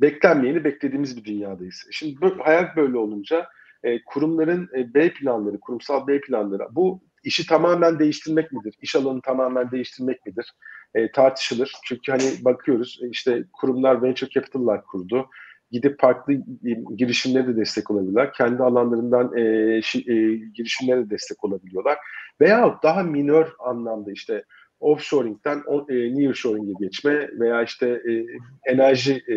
beklenmeyeni 0.00 0.64
beklediğimiz 0.64 1.16
bir 1.16 1.24
dünyadayız. 1.24 1.86
Şimdi 1.90 2.20
böyle, 2.20 2.42
hayat 2.42 2.76
böyle 2.76 2.96
olunca 2.96 3.46
e, 3.84 4.04
kurumların 4.04 4.68
e, 4.76 4.94
B 4.94 5.12
planları, 5.12 5.60
kurumsal 5.60 6.06
B 6.06 6.20
planları 6.20 6.62
bu 6.70 7.00
işi 7.24 7.46
tamamen 7.46 7.98
değiştirmek 7.98 8.52
midir? 8.52 8.74
İş 8.82 8.96
alanını 8.96 9.22
tamamen 9.22 9.70
değiştirmek 9.70 10.26
midir? 10.26 10.52
E, 10.94 11.12
tartışılır. 11.12 11.72
Çünkü 11.84 12.12
hani 12.12 12.44
bakıyoruz 12.44 13.00
e, 13.02 13.08
işte 13.08 13.44
kurumlar 13.52 14.02
venture 14.02 14.30
capital'lar 14.30 14.84
kurdu. 14.84 15.26
Gidip 15.70 16.00
farklı 16.00 16.32
girişimlere 16.96 17.46
de 17.46 17.56
destek 17.56 17.90
olabilirler. 17.90 18.32
Kendi 18.32 18.62
alanlarından 18.62 19.36
e, 19.36 19.82
şi, 19.82 19.98
e, 19.98 20.36
girişimlere 20.36 21.06
de 21.06 21.10
destek 21.10 21.44
olabiliyorlar. 21.44 21.98
Veya 22.40 22.78
daha 22.82 23.02
minör 23.02 23.52
anlamda 23.58 24.12
işte 24.12 24.44
offshoring'den 24.80 25.62
e, 25.88 26.18
nearshoring'e 26.18 26.72
geçme 26.80 27.28
veya 27.40 27.62
işte 27.62 27.86
e, 27.88 28.12
enerji 28.72 29.12
e, 29.28 29.34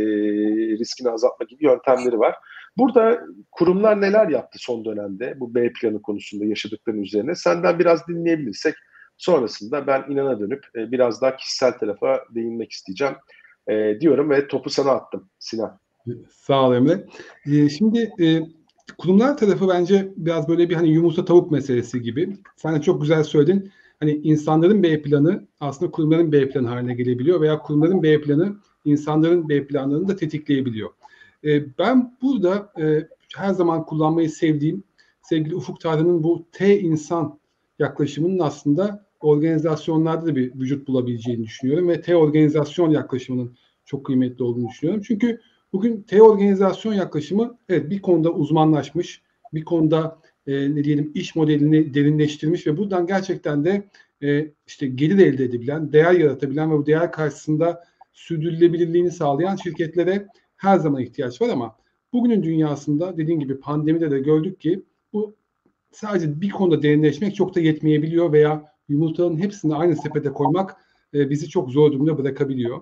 riskini 0.78 1.10
azaltma 1.10 1.46
gibi 1.46 1.66
yöntemleri 1.66 2.20
var. 2.20 2.36
Burada 2.78 3.22
kurumlar 3.52 4.02
neler 4.02 4.28
yaptı 4.28 4.60
son 4.62 4.86
dönemde 4.86 5.40
bu 5.40 5.56
B 5.56 5.74
planı 5.74 6.02
konusunda 6.02 6.46
yaşadıklarının 6.46 7.04
üzerine 7.04 7.36
senden 7.36 7.80
biraz 7.80 8.08
dinleyebilirsek 8.08 8.76
sonrasında 9.18 9.88
ben 9.88 10.06
inana 10.10 10.40
dönüp 10.40 10.66
e, 10.76 10.92
biraz 10.92 11.22
daha 11.22 11.36
kişisel 11.36 11.72
tarafa 11.72 12.24
değinmek 12.36 12.72
isteyeceğim 12.72 13.16
e, 13.68 14.00
diyorum 14.02 14.30
ve 14.30 14.48
topu 14.48 14.70
sana 14.70 14.92
attım 14.92 15.30
Sinan. 15.40 15.80
Sağ 16.30 16.68
ol 16.68 16.76
Emre. 16.76 17.06
E, 17.46 17.70
şimdi 17.70 18.12
e, 18.22 18.40
kurumlar 18.98 19.38
tarafı 19.38 19.68
bence 19.68 20.08
biraz 20.18 20.50
böyle 20.50 20.70
bir 20.70 20.76
hani 20.76 20.90
yumurta 20.90 21.26
tavuk 21.26 21.52
meselesi 21.52 22.02
gibi. 22.02 22.38
Sen 22.56 22.76
de 22.76 22.82
çok 22.82 23.02
güzel 23.02 23.24
söyledin. 23.24 23.72
Hani 24.00 24.12
insanların 24.12 24.84
B 24.84 25.02
planı 25.02 25.48
aslında 25.60 25.92
kurumların 25.92 26.32
B 26.32 26.50
planı 26.50 26.68
haline 26.68 26.94
gelebiliyor 26.94 27.42
veya 27.42 27.60
kurumların 27.60 28.04
B 28.04 28.22
planı 28.22 28.56
insanların 28.86 29.50
B 29.50 29.68
planlarını 29.68 30.08
da 30.08 30.16
tetikleyebiliyor. 30.16 30.90
E, 31.44 31.78
ben 31.78 32.18
burada 32.22 32.74
e, 32.82 33.08
her 33.36 33.54
zaman 33.54 33.86
kullanmayı 33.86 34.30
sevdiğim 34.30 34.84
sevgili 35.22 35.56
Ufuk 35.56 35.82
Tarhan'ın 35.82 36.24
bu 36.24 36.48
T 36.52 36.80
insan 36.80 37.40
yaklaşımının 37.80 38.40
aslında 38.40 39.08
organizasyonlarda 39.22 40.26
da 40.26 40.36
bir 40.36 40.54
vücut 40.54 40.88
bulabileceğini 40.88 41.44
düşünüyorum 41.44 41.88
ve 41.88 42.02
T 42.02 42.16
organizasyon 42.16 42.90
yaklaşımının 42.90 43.58
çok 43.86 44.06
kıymetli 44.06 44.44
olduğunu 44.44 44.68
düşünüyorum. 44.68 45.04
Çünkü 45.08 45.42
bugün 45.74 46.02
T 46.02 46.22
organizasyon 46.22 46.94
yaklaşımı 46.94 47.58
evet 47.70 47.90
bir 47.90 48.02
konuda 48.02 48.32
uzmanlaşmış, 48.32 49.22
bir 49.54 49.66
konuda 49.66 50.20
e, 50.48 50.76
ne 50.76 50.84
diyelim 50.84 51.12
iş 51.16 51.36
modelini 51.36 51.94
derinleştirmiş 51.94 52.68
ve 52.68 52.78
buradan 52.78 53.08
gerçekten 53.08 53.66
de 53.66 53.90
e, 54.24 54.52
işte 54.68 54.88
gelir 54.88 55.26
elde 55.26 55.44
edebilen, 55.44 55.94
değer 55.94 56.14
yaratabilen 56.14 56.72
ve 56.72 56.78
bu 56.78 56.86
değer 56.86 57.12
karşısında 57.12 57.84
sürdürülebilirliğini 58.14 59.12
sağlayan 59.12 59.56
şirketlere 59.56 60.28
her 60.56 60.78
zaman 60.78 61.02
ihtiyaç 61.02 61.42
var 61.42 61.50
ama 61.50 61.76
bugünün 62.14 62.44
dünyasında 62.44 63.18
dediğim 63.18 63.40
gibi 63.40 63.60
pandemide 63.60 64.12
de 64.12 64.20
gördük 64.20 64.60
ki 64.60 64.84
bu 65.14 65.36
sadece 65.92 66.42
bir 66.42 66.50
konuda 66.50 66.84
derinleşmek 66.84 67.36
çok 67.36 67.56
da 67.56 67.60
yetmeyebiliyor 67.60 68.32
veya 68.32 68.72
yumurtaların 68.90 69.38
hepsini 69.38 69.76
aynı 69.76 69.96
sepete 69.96 70.30
koymak 70.30 70.76
e, 71.14 71.30
bizi 71.30 71.50
çok 71.50 71.72
zor 71.72 71.92
durumda 71.92 72.18
bırakabiliyor. 72.18 72.82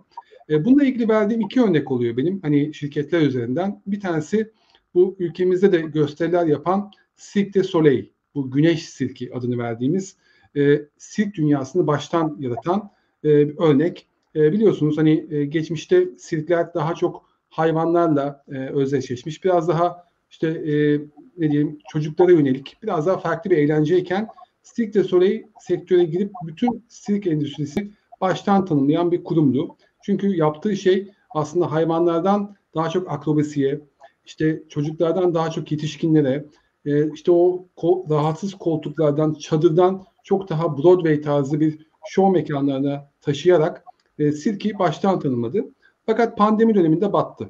E, 0.49 0.65
bununla 0.65 0.83
ilgili 0.83 1.09
verdiğim 1.09 1.41
iki 1.41 1.61
örnek 1.61 1.91
oluyor 1.91 2.17
benim 2.17 2.41
hani 2.41 2.73
şirketler 2.73 3.21
üzerinden. 3.21 3.81
Bir 3.87 3.99
tanesi 3.99 4.51
bu 4.93 5.15
ülkemizde 5.19 5.71
de 5.71 5.81
gösteriler 5.81 6.45
yapan 6.45 6.91
Cirque 7.17 7.53
de 7.53 7.63
Soleil, 7.63 8.05
bu 8.35 8.51
güneş 8.51 8.89
sirki 8.89 9.33
adını 9.33 9.57
verdiğimiz 9.57 10.15
e, 10.57 10.81
sirk 10.97 11.35
dünyasını 11.35 11.87
baştan 11.87 12.37
yaratan 12.39 12.91
e, 13.23 13.49
bir 13.49 13.57
örnek. 13.57 14.07
E, 14.35 14.51
biliyorsunuz 14.51 14.97
hani 14.97 15.27
e, 15.29 15.45
geçmişte 15.45 16.07
sirkler 16.17 16.73
daha 16.73 16.95
çok 16.95 17.29
hayvanlarla 17.49 18.43
e, 18.47 18.57
özdeşleşmiş. 18.57 19.43
Biraz 19.43 19.67
daha 19.67 20.05
işte 20.29 20.47
e, 20.47 20.99
ne 21.37 21.51
diyeyim 21.51 21.79
çocuklara 21.89 22.31
yönelik 22.31 22.77
biraz 22.83 23.07
daha 23.07 23.17
farklı 23.17 23.51
bir 23.51 23.57
eğlenceyken 23.57 24.27
Cirque 24.63 25.03
du 25.03 25.07
Soleil 25.07 25.43
sektöre 25.59 26.03
girip 26.03 26.31
bütün 26.43 26.85
sirk 26.87 27.27
endüstrisi 27.27 27.91
baştan 28.21 28.65
tanımlayan 28.65 29.11
bir 29.11 29.23
kurumdu. 29.23 29.77
Çünkü 30.03 30.35
yaptığı 30.35 30.75
şey 30.75 31.11
aslında 31.29 31.71
hayvanlardan 31.71 32.55
daha 32.75 32.89
çok 32.89 33.11
akrobasiye, 33.11 33.81
işte 34.25 34.63
çocuklardan 34.69 35.33
daha 35.33 35.51
çok 35.51 35.71
yetişkinlere, 35.71 36.45
e, 36.85 37.13
işte 37.13 37.31
o 37.31 37.65
kol, 37.75 38.09
rahatsız 38.09 38.53
koltuklardan, 38.53 39.33
çadırdan 39.33 40.03
çok 40.23 40.49
daha 40.49 40.77
Broadway 40.77 41.21
tarzı 41.21 41.59
bir 41.59 41.87
show 42.07 42.39
mekanlarına 42.39 43.09
taşıyarak 43.21 43.83
e, 44.19 44.31
sirki 44.31 44.79
baştan 44.79 45.19
tanımladı. 45.19 45.65
Fakat 46.05 46.37
pandemi 46.37 46.75
döneminde 46.75 47.13
battı. 47.13 47.49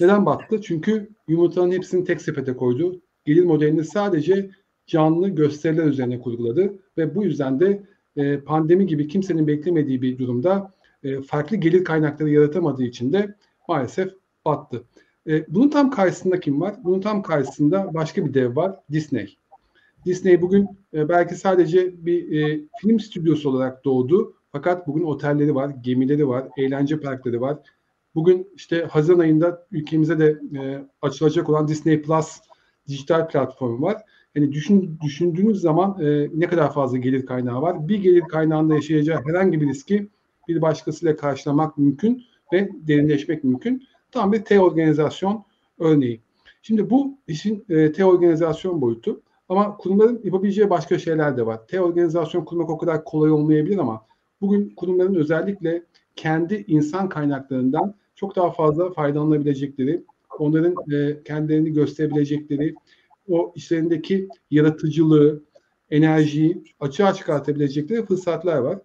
Neden 0.00 0.26
battı? 0.26 0.60
Çünkü 0.62 1.08
yumurtaların 1.28 1.72
hepsini 1.72 2.04
tek 2.04 2.22
sepete 2.22 2.56
koydu. 2.56 3.00
Gelir 3.24 3.44
modelini 3.44 3.84
sadece 3.84 4.50
canlı 4.86 5.28
gösteriler 5.28 5.84
üzerine 5.84 6.20
kurguladı 6.20 6.78
ve 6.98 7.14
bu 7.14 7.24
yüzden 7.24 7.60
de 7.60 7.82
e, 8.16 8.40
pandemi 8.40 8.86
gibi 8.86 9.08
kimsenin 9.08 9.46
beklemediği 9.46 10.02
bir 10.02 10.18
durumda 10.18 10.72
e, 11.02 11.22
farklı 11.22 11.56
gelir 11.56 11.84
kaynakları 11.84 12.30
yaratamadığı 12.30 12.84
için 12.84 13.12
de 13.12 13.34
maalesef 13.68 14.12
battı. 14.44 14.84
E, 15.28 15.54
bunun 15.54 15.68
tam 15.68 15.90
karşısında 15.90 16.40
kim 16.40 16.60
var? 16.60 16.74
Bunun 16.84 17.00
tam 17.00 17.22
karşısında 17.22 17.94
başka 17.94 18.26
bir 18.26 18.34
dev 18.34 18.56
var, 18.56 18.76
Disney. 18.92 19.36
Disney 20.04 20.42
bugün 20.42 20.68
e, 20.94 21.08
belki 21.08 21.34
sadece 21.34 22.06
bir 22.06 22.42
e, 22.42 22.60
film 22.80 23.00
stüdyosu 23.00 23.50
olarak 23.50 23.84
doğdu. 23.84 24.34
Fakat 24.52 24.86
bugün 24.86 25.04
otelleri 25.04 25.54
var, 25.54 25.70
gemileri 25.80 26.28
var, 26.28 26.48
eğlence 26.56 27.00
parkları 27.00 27.40
var. 27.40 27.58
Bugün 28.14 28.48
işte 28.54 28.84
Haziran 28.90 29.18
ayında 29.18 29.66
ülkemize 29.70 30.18
de 30.18 30.38
açılacak 31.02 31.48
olan 31.48 31.68
Disney 31.68 32.02
Plus 32.02 32.40
dijital 32.88 33.28
platformu 33.28 33.86
var. 33.86 34.02
Yani 34.34 34.52
düşün, 34.52 34.98
düşündüğünüz 35.02 35.60
zaman 35.60 35.96
ne 36.34 36.46
kadar 36.46 36.72
fazla 36.72 36.98
gelir 36.98 37.26
kaynağı 37.26 37.62
var. 37.62 37.88
Bir 37.88 38.02
gelir 38.02 38.20
kaynağında 38.20 38.74
yaşayacağı 38.74 39.22
herhangi 39.26 39.60
bir 39.60 39.68
riski 39.68 40.08
bir 40.48 40.62
başkasıyla 40.62 41.16
karşılamak 41.16 41.78
mümkün 41.78 42.24
ve 42.52 42.70
derinleşmek 42.72 43.44
mümkün. 43.44 43.82
Tam 44.12 44.32
bir 44.32 44.44
T-organizasyon 44.44 45.44
örneği. 45.78 46.20
Şimdi 46.62 46.90
bu 46.90 47.18
işin 47.28 47.64
e, 47.68 47.92
T-organizasyon 47.92 48.80
boyutu 48.80 49.20
ama 49.48 49.76
kurumların 49.76 50.20
yapabileceği 50.24 50.70
başka 50.70 50.98
şeyler 50.98 51.36
de 51.36 51.46
var. 51.46 51.66
T-organizasyon 51.66 52.44
kurmak 52.44 52.70
o 52.70 52.78
kadar 52.78 53.04
kolay 53.04 53.30
olmayabilir 53.30 53.78
ama 53.78 54.06
bugün 54.40 54.70
kurumların 54.76 55.14
özellikle 55.14 55.82
kendi 56.16 56.64
insan 56.66 57.08
kaynaklarından 57.08 57.94
çok 58.14 58.36
daha 58.36 58.50
fazla 58.50 58.92
faydalanabilecekleri, 58.92 60.04
onların 60.38 60.74
e, 60.92 61.22
kendilerini 61.22 61.72
gösterebilecekleri, 61.72 62.74
o 63.28 63.52
işlerindeki 63.56 64.28
yaratıcılığı, 64.50 65.42
enerjiyi 65.90 66.64
açığa 66.80 67.14
çıkartabilecekleri 67.14 68.06
fırsatlar 68.06 68.58
var. 68.58 68.78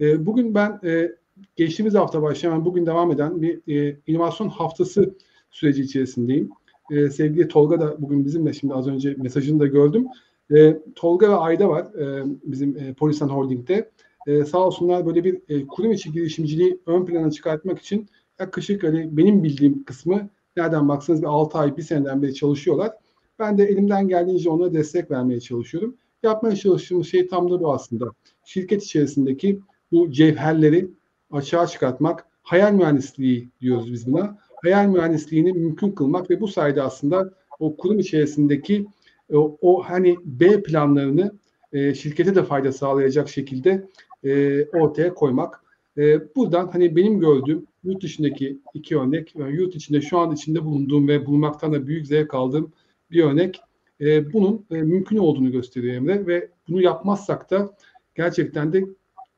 E, 0.00 0.26
bugün 0.26 0.54
ben 0.54 0.80
e, 0.84 1.10
geçtiğimiz 1.56 1.94
hafta 1.94 2.22
başlayan, 2.22 2.64
bugün 2.64 2.86
devam 2.86 3.12
eden 3.12 3.42
bir 3.42 3.60
e, 3.68 3.96
inovasyon 4.06 4.48
haftası 4.48 5.14
süreci 5.50 5.82
içerisindeyim. 5.82 6.50
E, 6.90 7.10
sevgili 7.10 7.48
Tolga 7.48 7.80
da 7.80 8.02
bugün 8.02 8.24
bizimle 8.24 8.52
şimdi 8.52 8.74
az 8.74 8.88
önce 8.88 9.14
mesajını 9.18 9.60
da 9.60 9.66
gördüm. 9.66 10.06
E, 10.54 10.78
Tolga 10.94 11.30
ve 11.30 11.34
Ayda 11.34 11.68
var 11.68 11.84
e, 11.84 12.24
bizim 12.44 12.76
e, 12.78 12.94
Polisan 12.94 13.28
Holding'de. 13.28 13.90
E, 14.26 14.44
sağ 14.44 14.58
olsunlar 14.58 15.06
böyle 15.06 15.24
bir 15.24 15.40
e, 15.48 15.66
kurum 15.66 15.92
içi 15.92 16.12
girişimciliği 16.12 16.80
ön 16.86 17.04
plana 17.04 17.30
çıkartmak 17.30 17.78
için 17.78 18.08
yaklaşık 18.40 18.82
hani 18.82 19.16
benim 19.16 19.42
bildiğim 19.42 19.84
kısmı 19.84 20.28
nereden 20.56 20.88
baksanız 20.88 21.22
bir 21.22 21.26
6 21.26 21.58
ay, 21.58 21.76
bir 21.76 21.82
seneden 21.82 22.22
beri 22.22 22.34
çalışıyorlar. 22.34 22.92
Ben 23.38 23.58
de 23.58 23.64
elimden 23.64 24.08
geldiğince 24.08 24.50
onlara 24.50 24.74
destek 24.74 25.10
vermeye 25.10 25.40
çalışıyorum. 25.40 25.96
Yapmaya 26.22 26.56
çalıştığımız 26.56 27.06
şey 27.06 27.28
tam 27.28 27.50
da 27.50 27.60
bu 27.60 27.72
aslında. 27.72 28.10
Şirket 28.44 28.82
içerisindeki 28.82 29.60
bu 29.92 30.10
cevherleri 30.10 30.90
açığa 31.34 31.66
çıkartmak, 31.66 32.26
hayal 32.42 32.72
mühendisliği 32.72 33.48
diyoruz 33.60 33.92
biz 33.92 34.06
buna. 34.06 34.38
Hayal 34.62 34.86
mühendisliğini 34.86 35.52
mümkün 35.52 35.90
kılmak 35.90 36.30
ve 36.30 36.40
bu 36.40 36.48
sayede 36.48 36.82
aslında 36.82 37.34
o 37.58 37.76
kurum 37.76 37.98
içerisindeki 37.98 38.86
o, 39.32 39.58
o 39.60 39.82
hani 39.82 40.16
B 40.24 40.62
planlarını 40.62 41.32
e, 41.72 41.94
şirkete 41.94 42.34
de 42.34 42.42
fayda 42.42 42.72
sağlayacak 42.72 43.28
şekilde 43.28 43.88
e, 44.24 44.64
ortaya 44.64 45.14
koymak. 45.14 45.64
E, 45.98 46.34
buradan 46.36 46.68
hani 46.68 46.96
benim 46.96 47.20
gördüğüm 47.20 47.66
yurt 47.84 48.02
dışındaki 48.02 48.58
iki 48.74 48.98
örnek, 48.98 49.36
yani 49.36 49.56
yurt 49.56 49.74
içinde 49.74 50.00
şu 50.00 50.18
an 50.18 50.32
içinde 50.32 50.64
bulunduğum 50.64 51.08
ve 51.08 51.26
bulmaktan 51.26 51.72
da 51.72 51.86
büyük 51.86 52.06
zevk 52.06 52.34
aldığım 52.34 52.72
bir 53.10 53.24
örnek. 53.24 53.60
E, 54.00 54.32
bunun 54.32 54.66
e, 54.70 54.74
mümkün 54.74 55.16
olduğunu 55.16 55.52
gösteriyor 55.52 55.94
Emre 55.94 56.26
ve 56.26 56.48
bunu 56.68 56.82
yapmazsak 56.82 57.50
da 57.50 57.76
gerçekten 58.14 58.72
de 58.72 58.84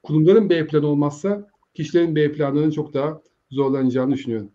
kurumların 0.03 0.51
B 0.51 0.67
planı 0.67 0.87
olmazsa 0.87 1.49
kişilerin 1.77 2.17
B 2.17 2.33
planlarının 2.33 2.71
çok 2.71 2.95
daha 2.95 3.21
zorlanacağını 3.51 4.15
düşünüyorum. 4.15 4.51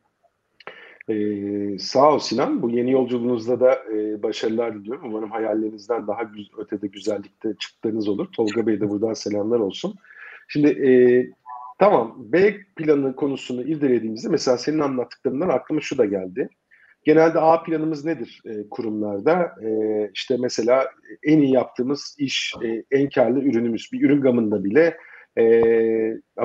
Ee, 1.10 1.78
sağ 1.80 2.14
ol 2.14 2.20
Sinan. 2.20 2.62
Bu 2.62 2.70
yeni 2.70 2.92
yolculuğunuzda 2.92 3.60
da 3.60 3.76
e, 3.94 4.24
başarılar 4.24 4.76
diliyorum. 4.76 5.04
Umarım 5.06 5.32
hayallerinizden 5.32 6.08
daha 6.08 6.24
güz 6.24 6.52
ötede 6.58 6.88
güzellikte 6.88 7.54
çıktığınız 7.60 8.08
olur. 8.08 8.28
Tolga 8.32 8.68
Bey 8.68 8.82
de 8.82 8.90
buradan 8.90 9.14
selamlar 9.14 9.60
olsun. 9.60 9.96
Şimdi 10.48 10.68
e, 10.68 10.92
tamam 11.80 12.16
B 12.18 12.58
planı 12.76 13.16
konusunu 13.16 13.64
irdelediğimizde 13.64 14.30
mesela 14.30 14.58
senin 14.58 14.80
anlattıklarından 14.80 15.50
aklıma 15.50 15.82
şu 15.82 15.98
da 15.98 16.06
geldi. 16.06 16.50
Genelde 17.04 17.40
A 17.40 17.64
planımız 17.64 18.06
nedir 18.06 18.42
e, 18.46 18.70
kurumlarda? 18.70 19.56
E, 19.64 19.70
işte 20.14 20.38
mesela 20.40 20.90
en 21.24 21.42
iyi 21.42 21.54
yaptığımız 21.54 22.16
iş, 22.20 22.54
e, 22.64 22.84
en 22.92 23.10
karlı 23.10 23.40
ürünümüz. 23.40 23.90
Bir 23.94 24.02
ürün 24.02 24.22
gamında 24.22 24.64
bile 24.64 24.98
e, 25.38 25.44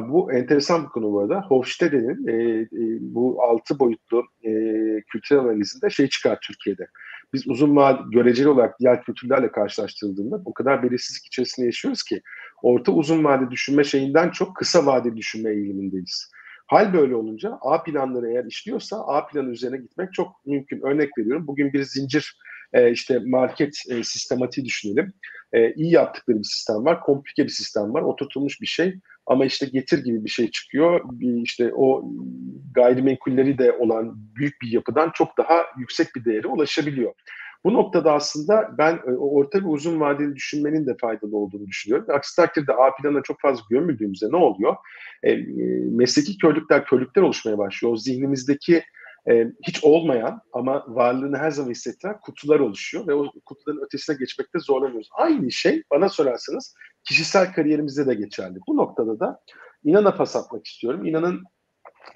bu 0.03 0.33
enteresan 0.33 0.85
bir 0.85 0.89
konu 0.89 1.13
bu 1.13 1.21
arada. 1.21 1.41
Hofstede'nin 1.49 2.27
e, 2.27 2.61
e, 2.61 2.69
bu 3.01 3.43
altı 3.43 3.79
boyutlu 3.79 4.25
e, 4.43 4.51
kültür 5.13 5.37
analizinde 5.37 5.91
şey 5.91 6.09
çıkar 6.09 6.39
Türkiye'de. 6.43 6.87
Biz 7.33 7.49
uzun 7.49 7.77
vadeli 7.77 8.11
göreceli 8.11 8.49
olarak 8.49 8.81
diğer 8.81 9.03
kültürlerle 9.03 9.53
karşılaştırıldığında 9.53 10.43
o 10.45 10.55
kadar 10.55 10.83
belirsizlik 10.83 11.27
içerisinde 11.27 11.67
yaşıyoruz 11.67 12.03
ki 12.03 12.23
orta 12.63 12.93
uzun 12.93 13.25
vade 13.25 13.51
düşünme 13.51 13.85
şeyinden 13.85 14.31
çok 14.31 14.57
kısa 14.57 14.87
vadeli 14.87 15.17
düşünme 15.17 15.51
eğilimindeyiz. 15.51 16.31
Hal 16.67 16.93
böyle 16.93 17.15
olunca 17.15 17.59
A 17.61 17.83
planları 17.83 18.31
eğer 18.31 18.45
işliyorsa 18.45 18.97
A 19.07 19.27
planı 19.27 19.51
üzerine 19.51 19.77
gitmek 19.77 20.13
çok 20.15 20.47
mümkün. 20.47 20.81
Örnek 20.81 21.19
veriyorum. 21.19 21.47
Bugün 21.47 21.73
bir 21.73 21.83
zincir 21.83 22.39
e, 22.77 22.91
işte 22.91 23.19
market 23.27 23.83
e, 23.91 24.05
sistematiği 24.05 24.67
düşünelim. 24.67 25.13
E, 25.53 25.73
iyi 25.75 25.93
yaptıkları 25.93 26.39
bir 26.39 26.45
sistem 26.45 26.85
var, 26.85 27.01
komplike 27.01 27.45
bir 27.45 27.49
sistem 27.49 27.95
var, 27.95 28.03
oturtulmuş 28.03 28.61
bir 28.61 28.67
şey 28.67 28.95
ama 29.27 29.45
işte 29.45 29.67
getir 29.67 30.05
gibi 30.05 30.25
bir 30.25 30.31
şey 30.31 30.51
çıkıyor. 30.51 31.01
Bir 31.05 31.43
işte 31.43 31.73
o 31.75 32.13
gayrimenkulleri 32.75 33.59
de 33.59 33.73
olan 33.73 34.19
büyük 34.37 34.63
bir 34.63 34.73
yapıdan 34.73 35.11
çok 35.15 35.39
daha 35.39 35.65
yüksek 35.79 36.07
bir 36.17 36.25
değere 36.25 36.47
ulaşabiliyor. 36.47 37.13
Bu 37.65 37.75
noktada 37.75 38.13
aslında 38.13 38.71
ben 38.79 38.95
e, 38.95 39.11
orta 39.11 39.59
ve 39.59 39.67
uzun 39.67 40.01
vadeli 40.01 40.37
düşünmenin 40.37 40.87
de 40.87 40.97
faydalı 41.01 41.37
olduğunu 41.37 41.67
düşünüyorum. 41.67 42.07
Aksi 42.15 42.37
takdirde 42.37 42.73
A 42.73 42.97
planına 42.97 43.23
çok 43.23 43.41
fazla 43.41 43.63
gömüldüğümüzde 43.71 44.27
ne 44.31 44.37
oluyor? 44.37 44.77
E, 45.23 45.33
e, 45.33 45.45
mesleki 45.91 46.39
körlükler, 46.39 46.85
körlükler 46.85 47.23
oluşmaya 47.23 47.59
başlıyor. 47.59 47.95
O 47.95 47.97
zihnimizdeki 47.97 48.83
e, 49.31 49.47
hiç 49.67 49.85
olmayan 49.85 50.41
ama 50.53 50.85
varlığını 50.89 51.39
her 51.39 51.51
zaman 51.51 51.71
hissettiren 51.71 52.21
kutular 52.21 52.61
oluşuyor 52.61 53.07
ve 53.07 53.15
o 53.15 53.33
kutuların 53.45 53.85
ötesine 53.85 54.17
geçmekte 54.17 54.59
zorlanıyoruz. 54.59 55.09
Aynı 55.13 55.51
şey 55.51 55.83
bana 55.91 56.09
sorarsanız 56.09 56.75
kişisel 57.05 57.53
kariyerimizde 57.53 58.07
de 58.07 58.15
geçerli. 58.15 58.59
Bu 58.69 58.77
noktada 58.77 59.21
da 59.21 59.41
İnan'a 59.85 60.15
pas 60.15 60.37
atmak 60.37 60.67
istiyorum. 60.67 61.07
İnan'ın 61.07 61.43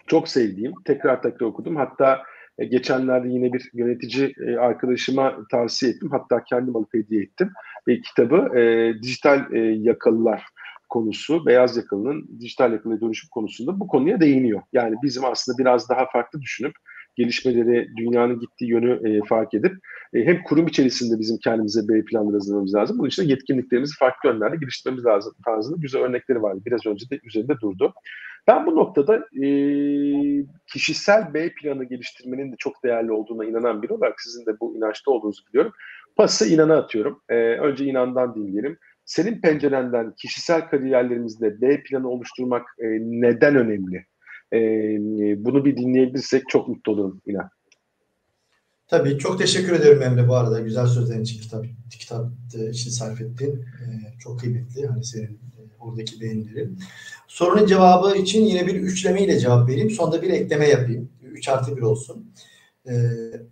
çok 0.07 0.29
sevdiğim, 0.29 0.73
tekrar 0.85 1.23
tekrar 1.23 1.47
okudum. 1.47 1.77
Hatta 1.77 2.23
e, 2.59 2.65
geçenlerde 2.65 3.29
yine 3.29 3.53
bir 3.53 3.71
yönetici 3.75 4.35
e, 4.47 4.57
arkadaşıma 4.57 5.37
tavsiye 5.51 5.93
ettim. 5.93 6.11
Hatta 6.11 6.45
kendim 6.45 6.77
alıp 6.77 6.95
hediye 6.95 7.23
ettim. 7.23 7.51
E, 7.89 8.01
kitabı 8.01 8.51
dijital 9.03 9.53
e, 9.53 9.59
yakalılar 9.59 10.45
konusu, 10.89 11.47
beyaz 11.47 11.77
yakalının 11.77 12.29
dijital 12.41 12.73
yakalıya 12.73 13.01
dönüşüm 13.01 13.29
konusunda 13.31 13.81
bu 13.81 13.87
konuya 13.87 14.21
değiniyor. 14.21 14.63
Yani 14.73 14.97
bizim 15.03 15.25
aslında 15.25 15.59
biraz 15.59 15.89
daha 15.89 16.07
farklı 16.13 16.41
düşünüp 16.41 16.73
gelişmeleri, 17.17 17.89
dünyanın 17.97 18.41
gittiği 18.41 18.71
yönü 18.71 19.09
e, 19.09 19.21
fark 19.29 19.55
edip 19.55 19.73
e, 20.15 20.25
hem 20.25 20.43
kurum 20.43 20.67
içerisinde 20.67 21.21
bizim 21.21 21.39
kendimize 21.39 21.89
B 21.89 22.05
planları 22.05 22.35
hazırlamamız 22.35 22.75
lazım. 22.75 22.99
Bunun 22.99 23.09
için 23.09 23.23
de 23.23 23.27
yetkinliklerimizi 23.27 23.95
farklı 23.99 24.29
yönlerde 24.29 24.57
geliştirmemiz 24.57 25.05
lazım 25.05 25.35
tarzında 25.45 25.77
güzel 25.81 26.03
örnekleri 26.03 26.43
vardı. 26.43 26.61
Biraz 26.67 26.87
önce 26.87 27.11
de 27.11 27.21
üzerinde 27.25 27.61
durdu. 27.61 27.95
Ben 28.47 28.67
bu 28.67 28.77
noktada 28.77 29.17
e, 29.17 29.47
kişisel 30.73 31.35
B 31.35 31.53
planı 31.55 31.85
geliştirmenin 31.85 32.53
de 32.53 32.57
çok 32.59 32.85
değerli 32.85 33.13
olduğuna 33.13 33.45
inanan 33.45 33.83
biri 33.83 33.93
olarak 33.93 34.21
sizin 34.21 34.47
de 34.47 34.61
bu 34.61 34.77
inançta 34.77 35.11
olduğunuzu 35.11 35.43
biliyorum. 35.49 35.73
Pası 36.17 36.49
inana 36.49 36.77
atıyorum. 36.77 37.23
E, 37.29 37.35
önce 37.35 37.85
inandan 37.85 38.35
dinleyelim. 38.35 38.79
Senin 39.05 39.41
pencerenden 39.41 40.15
kişisel 40.15 40.69
kariyerlerimizde 40.69 41.61
B 41.61 41.83
planı 41.83 42.09
oluşturmak 42.09 42.63
e, 42.79 42.87
neden 43.01 43.57
önemli? 43.57 44.07
E, 44.53 44.59
bunu 45.45 45.65
bir 45.65 45.77
dinleyebilirsek 45.77 46.43
çok 46.49 46.69
mutlu 46.69 46.93
olurum 46.93 47.21
inan. 47.27 47.51
Tabii 48.91 49.19
çok 49.19 49.39
teşekkür 49.39 49.73
ederim 49.73 50.03
Emre 50.03 50.29
bu 50.29 50.37
arada 50.37 50.61
güzel 50.61 50.87
sözlerin 50.87 51.23
için 51.23 51.41
kitap 51.41 51.67
kitap 51.91 52.27
için 52.71 52.91
sarf 52.91 53.21
ettin. 53.21 53.65
Ee, 53.83 54.19
çok 54.19 54.41
kıymetli 54.41 54.87
hani 54.87 55.05
senin 55.05 55.33
e, 55.33 55.61
oradaki 55.81 56.21
beğenilerin. 56.21 56.79
Sorunun 57.29 57.67
cevabı 57.67 58.17
için 58.17 58.45
yine 58.45 58.67
bir 58.67 58.75
üçleme 58.75 59.25
ile 59.25 59.39
cevap 59.39 59.69
vereyim. 59.69 59.91
Sonda 59.91 60.23
bir 60.23 60.31
ekleme 60.31 60.69
yapayım. 60.69 61.11
3 61.23 61.49
artı 61.49 61.77
1 61.77 61.83
olsun. 61.83 62.33
Ee, 62.87 62.93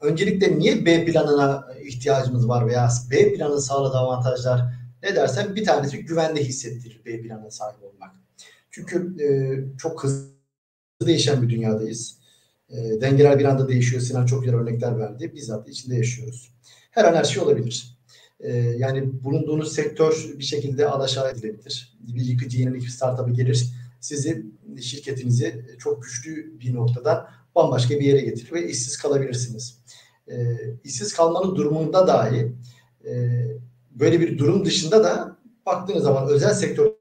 öncelikle 0.01 0.59
niye 0.59 0.87
B 0.87 1.05
planına 1.05 1.67
ihtiyacımız 1.85 2.49
var 2.49 2.67
veya 2.67 2.89
B 3.11 3.35
planın 3.35 3.59
sağladığı 3.59 3.99
avantajlar 3.99 4.61
ne 5.03 5.17
dersen 5.17 5.57
bir 5.57 5.65
tanesi 5.65 6.05
güvende 6.05 6.45
hissettirir 6.45 7.03
B 7.07 7.23
planına 7.23 7.51
sahip 7.51 7.83
olmak. 7.83 8.11
Çünkü 8.71 9.17
e, 9.23 9.29
çok 9.79 10.05
hızlı 10.05 10.38
değişen 11.07 11.43
bir 11.43 11.49
dünyadayız. 11.49 12.19
E, 12.71 12.77
dengeler 13.01 13.39
bir 13.39 13.45
anda 13.45 13.69
değişiyor. 13.69 14.03
Sinan 14.03 14.27
çok 14.27 14.43
güzel 14.43 14.59
örnekler 14.59 14.99
verdi. 14.99 15.33
Bizzat 15.35 15.69
içinde 15.69 15.97
yaşıyoruz. 15.97 16.53
Her 16.91 17.05
an 17.05 17.15
her 17.15 17.25
şey 17.25 17.43
olabilir. 17.43 17.99
E, 18.41 18.53
yani 18.57 19.25
bulunduğunuz 19.25 19.73
sektör 19.73 20.27
bir 20.39 20.45
şekilde 20.45 20.89
alaşağı 20.89 21.31
edilebilir. 21.31 21.99
Bir 22.01 22.25
yıkıcı 22.25 22.59
yenilik 22.59 22.83
bir 22.83 22.89
startup'ı 22.89 23.31
gelir. 23.31 23.67
Sizi, 24.01 24.47
şirketinizi 24.81 25.67
çok 25.79 26.03
güçlü 26.03 26.61
bir 26.61 26.75
noktadan 26.75 27.29
bambaşka 27.55 27.95
bir 27.95 28.05
yere 28.05 28.21
getirir 28.21 28.53
ve 28.53 28.71
işsiz 28.71 28.97
kalabilirsiniz. 28.97 29.79
E, 30.29 30.37
işsiz 30.85 31.15
kalmanın 31.15 31.57
durumunda 31.57 32.07
dahi 32.07 32.53
e, 33.05 33.43
böyle 33.91 34.21
bir 34.21 34.39
durum 34.39 34.65
dışında 34.65 35.05
da 35.05 35.39
baktığınız 35.67 36.03
zaman 36.03 36.29
özel 36.29 36.55
sektör 36.55 36.98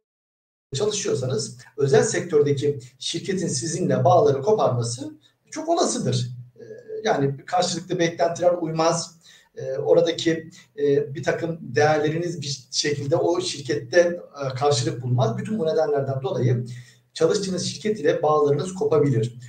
çalışıyorsanız 0.75 1.58
özel 1.77 2.03
sektördeki 2.03 2.80
şirketin 2.99 3.47
sizinle 3.47 4.03
bağları 4.03 4.41
koparması 4.41 5.12
çok 5.51 5.69
olasıdır. 5.69 6.30
Ee, 6.60 6.63
yani 7.03 7.38
karşılıklı 7.45 7.99
beklentiler 7.99 8.51
uymaz. 8.51 9.17
Ee, 9.56 9.77
oradaki 9.77 10.49
e, 10.80 11.15
bir 11.15 11.23
takım 11.23 11.58
değerleriniz 11.62 12.41
bir 12.41 12.67
şekilde 12.71 13.15
o 13.15 13.41
şirkette 13.41 13.99
e, 13.99 14.56
karşılık 14.56 15.03
bulmaz. 15.03 15.38
Bütün 15.38 15.60
bu 15.60 15.65
nedenlerden 15.65 16.21
dolayı 16.21 16.65
çalıştığınız 17.13 17.65
şirket 17.65 17.99
ile 17.99 18.23
bağlarınız 18.23 18.73
kopabilir. 18.73 19.39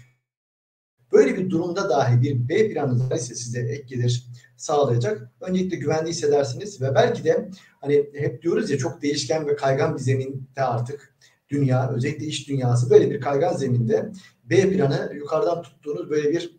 Böyle 1.19 1.37
bir 1.37 1.51
durumda 1.51 1.91
dahi 1.91 2.23
bir 2.23 2.49
B 2.49 2.73
planınız 2.73 3.23
ise 3.23 3.35
size 3.35 3.61
ek 3.61 3.83
gelir 3.83 4.27
sağlayacak. 4.57 5.31
Öncelikle 5.41 5.77
güvenli 5.77 6.11
hissedersiniz 6.11 6.83
ve 6.83 6.95
belki 6.95 7.25
de 7.25 7.51
hani 7.81 8.05
hep 8.15 8.43
diyoruz 8.43 8.71
ya 8.71 8.79
çok 8.79 9.03
değişken 9.03 9.47
ve 9.47 9.57
kaygan 9.57 9.95
bir 9.95 10.01
zeminde 10.01 10.63
artık 10.63 11.15
dünya, 11.49 11.91
özellikle 11.91 12.27
iş 12.27 12.49
dünyası 12.49 12.91
böyle 12.91 13.11
bir 13.11 13.21
kaygan 13.21 13.57
zeminde 13.57 14.13
B 14.45 14.71
planı 14.71 15.13
yukarıdan 15.15 15.63
tuttuğunuz 15.63 16.11
böyle 16.11 16.31
bir 16.31 16.59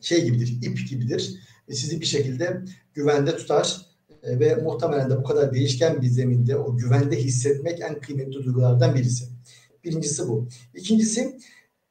şey 0.00 0.24
gibidir, 0.24 0.58
ip 0.62 0.88
gibidir. 0.88 1.38
ve 1.68 1.74
sizi 1.74 2.00
bir 2.00 2.06
şekilde 2.06 2.62
güvende 2.94 3.36
tutar 3.36 3.86
e, 4.22 4.40
ve 4.40 4.54
muhtemelen 4.54 5.10
de 5.10 5.16
bu 5.16 5.24
kadar 5.24 5.54
değişken 5.54 6.02
bir 6.02 6.08
zeminde 6.08 6.56
o 6.56 6.76
güvende 6.76 7.16
hissetmek 7.16 7.80
en 7.80 8.00
kıymetli 8.00 8.32
duygulardan 8.32 8.94
birisi. 8.94 9.24
Birincisi 9.84 10.28
bu. 10.28 10.48
İkincisi 10.74 11.38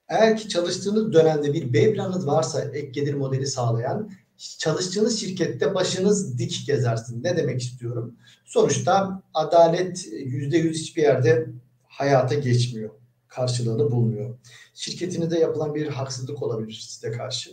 eğer 0.10 0.38
ki 0.38 0.50
çalıştığınız 0.50 1.13
dönemde 1.13 1.54
bir 1.54 1.74
B 1.74 1.93
planınız 1.93 2.28
varsa 2.28 2.62
ek 2.62 2.88
gelir 2.88 3.13
modeli 3.13 3.48
sağlayan 3.48 4.12
çalıştığınız 4.60 5.19
şirkette 5.19 5.76
başınız 5.76 6.38
dik 6.38 6.63
gezersin. 6.67 7.24
Ne 7.24 7.38
demek 7.38 7.62
istiyorum? 7.62 8.15
Sonuçta 8.45 9.22
adalet 9.34 10.08
yüzde 10.12 10.58
yüz 10.58 10.82
hiçbir 10.82 11.02
yerde 11.02 11.48
hayata 11.88 12.36
geçmiyor. 12.36 12.89
Karşılığını 13.28 13.91
bulmuyor. 13.91 14.38
Şirketinizde 14.74 15.39
yapılan 15.39 15.76
bir 15.76 15.88
haksızlık 15.88 16.43
olabilir 16.43 16.86
size 16.89 17.12
karşı. 17.12 17.50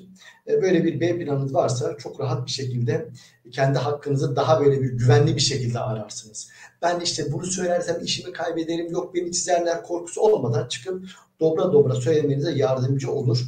E, 0.48 0.62
böyle 0.62 0.84
bir 0.84 1.00
B 1.00 1.18
planınız 1.18 1.54
varsa 1.54 1.96
çok 1.96 2.20
rahat 2.20 2.46
bir 2.46 2.50
şekilde 2.50 3.08
kendi 3.52 3.78
hakkınızı 3.78 4.36
daha 4.36 4.64
böyle 4.64 4.82
bir 4.82 4.92
güvenli 4.92 5.36
bir 5.36 5.40
şekilde 5.40 5.78
ararsınız. 5.80 6.48
Ben 6.82 7.00
işte 7.00 7.32
bunu 7.32 7.46
söylersem 7.46 8.04
işimi 8.04 8.32
kaybederim, 8.32 8.92
yok 8.92 9.14
beni 9.14 9.32
çizerler 9.32 9.82
korkusu 9.82 10.20
olmadan 10.20 10.68
çıkıp 10.68 11.04
dobra 11.40 11.72
dobra 11.72 11.94
söylemenize 11.94 12.52
yardımcı 12.52 13.10
olur 13.12 13.46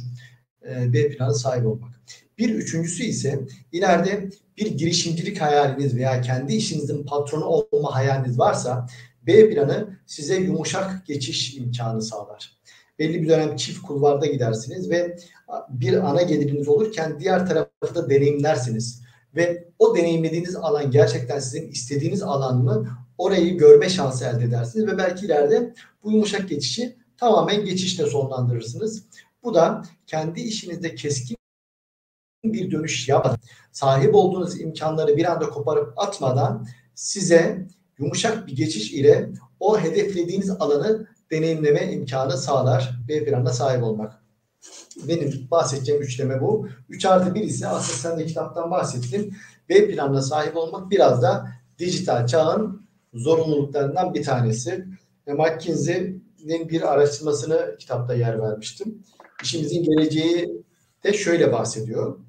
e, 0.69 0.93
B 0.93 1.09
planı 1.09 1.35
sahibi 1.35 1.67
olmak. 1.67 2.01
Bir 2.37 2.49
üçüncüsü 2.49 3.03
ise 3.03 3.39
ileride 3.71 4.29
bir 4.57 4.77
girişimcilik 4.77 5.41
hayaliniz 5.41 5.95
veya 5.95 6.21
kendi 6.21 6.55
işinizin 6.55 7.03
patronu 7.03 7.45
olma 7.45 7.95
hayaliniz 7.95 8.39
varsa 8.39 8.87
B 9.27 9.49
planı 9.49 9.99
size 10.05 10.35
yumuşak 10.35 11.05
geçiş 11.05 11.57
imkanı 11.57 12.01
sağlar. 12.01 12.59
Belli 12.99 13.23
bir 13.23 13.29
dönem 13.29 13.55
çift 13.55 13.81
kulvarda 13.81 14.25
gidersiniz 14.25 14.89
ve 14.89 15.17
bir 15.69 16.09
ana 16.09 16.21
geliriniz 16.21 16.67
olurken 16.67 17.19
diğer 17.19 17.47
tarafı 17.47 17.95
da 17.95 18.09
deneyimlersiniz. 18.09 19.01
Ve 19.35 19.67
o 19.79 19.95
deneyimlediğiniz 19.95 20.55
alan 20.55 20.91
gerçekten 20.91 21.39
sizin 21.39 21.67
istediğiniz 21.67 22.23
alan 22.23 22.63
mı? 22.63 22.87
Orayı 23.17 23.57
görme 23.57 23.89
şansı 23.89 24.25
elde 24.25 24.43
edersiniz 24.43 24.87
ve 24.87 24.97
belki 24.97 25.25
ileride 25.25 25.73
bu 26.03 26.11
yumuşak 26.11 26.49
geçişi 26.49 26.95
tamamen 27.19 27.65
geçişle 27.65 28.05
sonlandırırsınız. 28.05 29.03
Bu 29.43 29.53
da 29.53 29.83
kendi 30.07 30.41
işinizde 30.41 30.95
keskin 30.95 31.37
bir 32.43 32.71
dönüş 32.71 33.09
yapmadan, 33.09 33.39
sahip 33.71 34.15
olduğunuz 34.15 34.61
imkanları 34.61 35.17
bir 35.17 35.31
anda 35.31 35.49
koparıp 35.49 35.93
atmadan 35.99 36.67
size 36.95 37.67
yumuşak 37.97 38.47
bir 38.47 38.55
geçiş 38.55 38.93
ile 38.93 39.29
o 39.59 39.79
hedeflediğiniz 39.79 40.49
alanı 40.49 41.07
deneyimleme 41.31 41.93
imkanı 41.93 42.37
sağlar 42.37 42.99
B 43.07 43.25
planına 43.25 43.53
sahip 43.53 43.83
olmak. 43.83 44.23
Benim 45.07 45.47
bahsedeceğim 45.51 46.01
üçleme 46.01 46.41
bu. 46.41 46.67
3 46.89 47.05
artı 47.05 47.35
1 47.35 47.41
ise 47.41 47.67
aslında 47.67 47.97
sen 47.97 48.19
de 48.19 48.25
kitaptan 48.25 48.71
bahsettin. 48.71 49.33
B 49.69 49.87
planına 49.87 50.21
sahip 50.21 50.57
olmak 50.57 50.91
biraz 50.91 51.21
da 51.21 51.47
dijital 51.79 52.27
çağın 52.27 52.87
zorunluluklarından 53.13 54.13
bir 54.13 54.23
tanesi. 54.23 54.85
Ve 55.27 55.33
McKinsey'nin 55.33 56.28
bir 56.47 56.93
araştırmasını 56.93 57.75
kitapta 57.79 58.13
yer 58.13 58.41
vermiştim. 58.41 59.03
İşimizin 59.43 59.83
geleceği 59.83 60.63
de 61.03 61.13
şöyle 61.13 61.51
bahsediyor. 61.51 62.19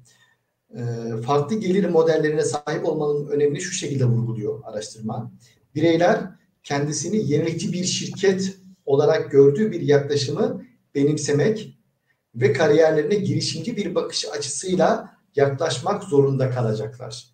Ee, 0.75 1.21
farklı 1.25 1.55
gelir 1.55 1.89
modellerine 1.89 2.43
sahip 2.43 2.85
olmanın 2.85 3.27
önemini 3.27 3.61
şu 3.61 3.71
şekilde 3.71 4.05
vurguluyor 4.05 4.61
araştırma. 4.63 5.31
Bireyler 5.75 6.21
kendisini 6.63 7.31
yenilikçi 7.31 7.73
bir 7.73 7.83
şirket 7.83 8.57
olarak 8.85 9.31
gördüğü 9.31 9.71
bir 9.71 9.81
yaklaşımı 9.81 10.65
benimsemek 10.95 11.77
ve 12.35 12.53
kariyerlerine 12.53 13.15
girişimci 13.15 13.77
bir 13.77 13.95
bakış 13.95 14.25
açısıyla 14.25 15.17
yaklaşmak 15.35 16.03
zorunda 16.03 16.49
kalacaklar. 16.49 17.27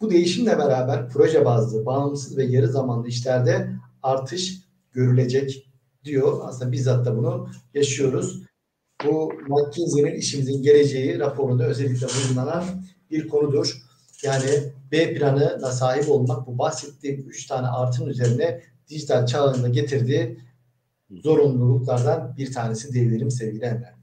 Bu 0.00 0.10
değişimle 0.10 0.58
beraber 0.58 1.08
proje 1.08 1.44
bazlı, 1.44 1.86
bağımsız 1.86 2.36
ve 2.36 2.44
yarı 2.44 2.68
zamanlı 2.68 3.08
işlerde 3.08 3.70
artış 4.02 4.60
görülecek 4.92 5.63
diyor. 6.04 6.40
Aslında 6.42 6.72
bizzat 6.72 7.06
da 7.06 7.16
bunu 7.16 7.48
yaşıyoruz. 7.74 8.42
Bu 9.04 9.32
McKinsey'nin 9.48 10.14
işimizin 10.14 10.62
geleceği 10.62 11.18
raporunda 11.18 11.64
özellikle 11.64 12.06
bulunan 12.06 12.64
bir 13.10 13.28
konudur. 13.28 13.76
Yani 14.22 14.50
B 14.92 15.14
planına 15.14 15.72
sahip 15.72 16.10
olmak 16.10 16.46
bu 16.46 16.58
bahsettiğim 16.58 17.28
üç 17.28 17.46
tane 17.46 17.66
artın 17.66 18.06
üzerine 18.06 18.60
dijital 18.88 19.26
çağında 19.26 19.68
getirdiği 19.68 20.38
zorunluluklardan 21.10 22.34
bir 22.38 22.52
tanesi 22.52 22.92
diyebilirim 22.92 23.30
sevgili 23.30 23.64
Emre. 23.64 23.94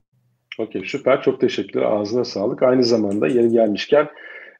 Okey 0.59 0.83
süper 0.85 1.21
çok 1.21 1.41
teşekkürler 1.41 1.85
ağzına 1.85 2.25
sağlık. 2.25 2.63
Aynı 2.63 2.83
zamanda 2.83 3.27
yeri 3.27 3.51
gelmişken 3.51 4.07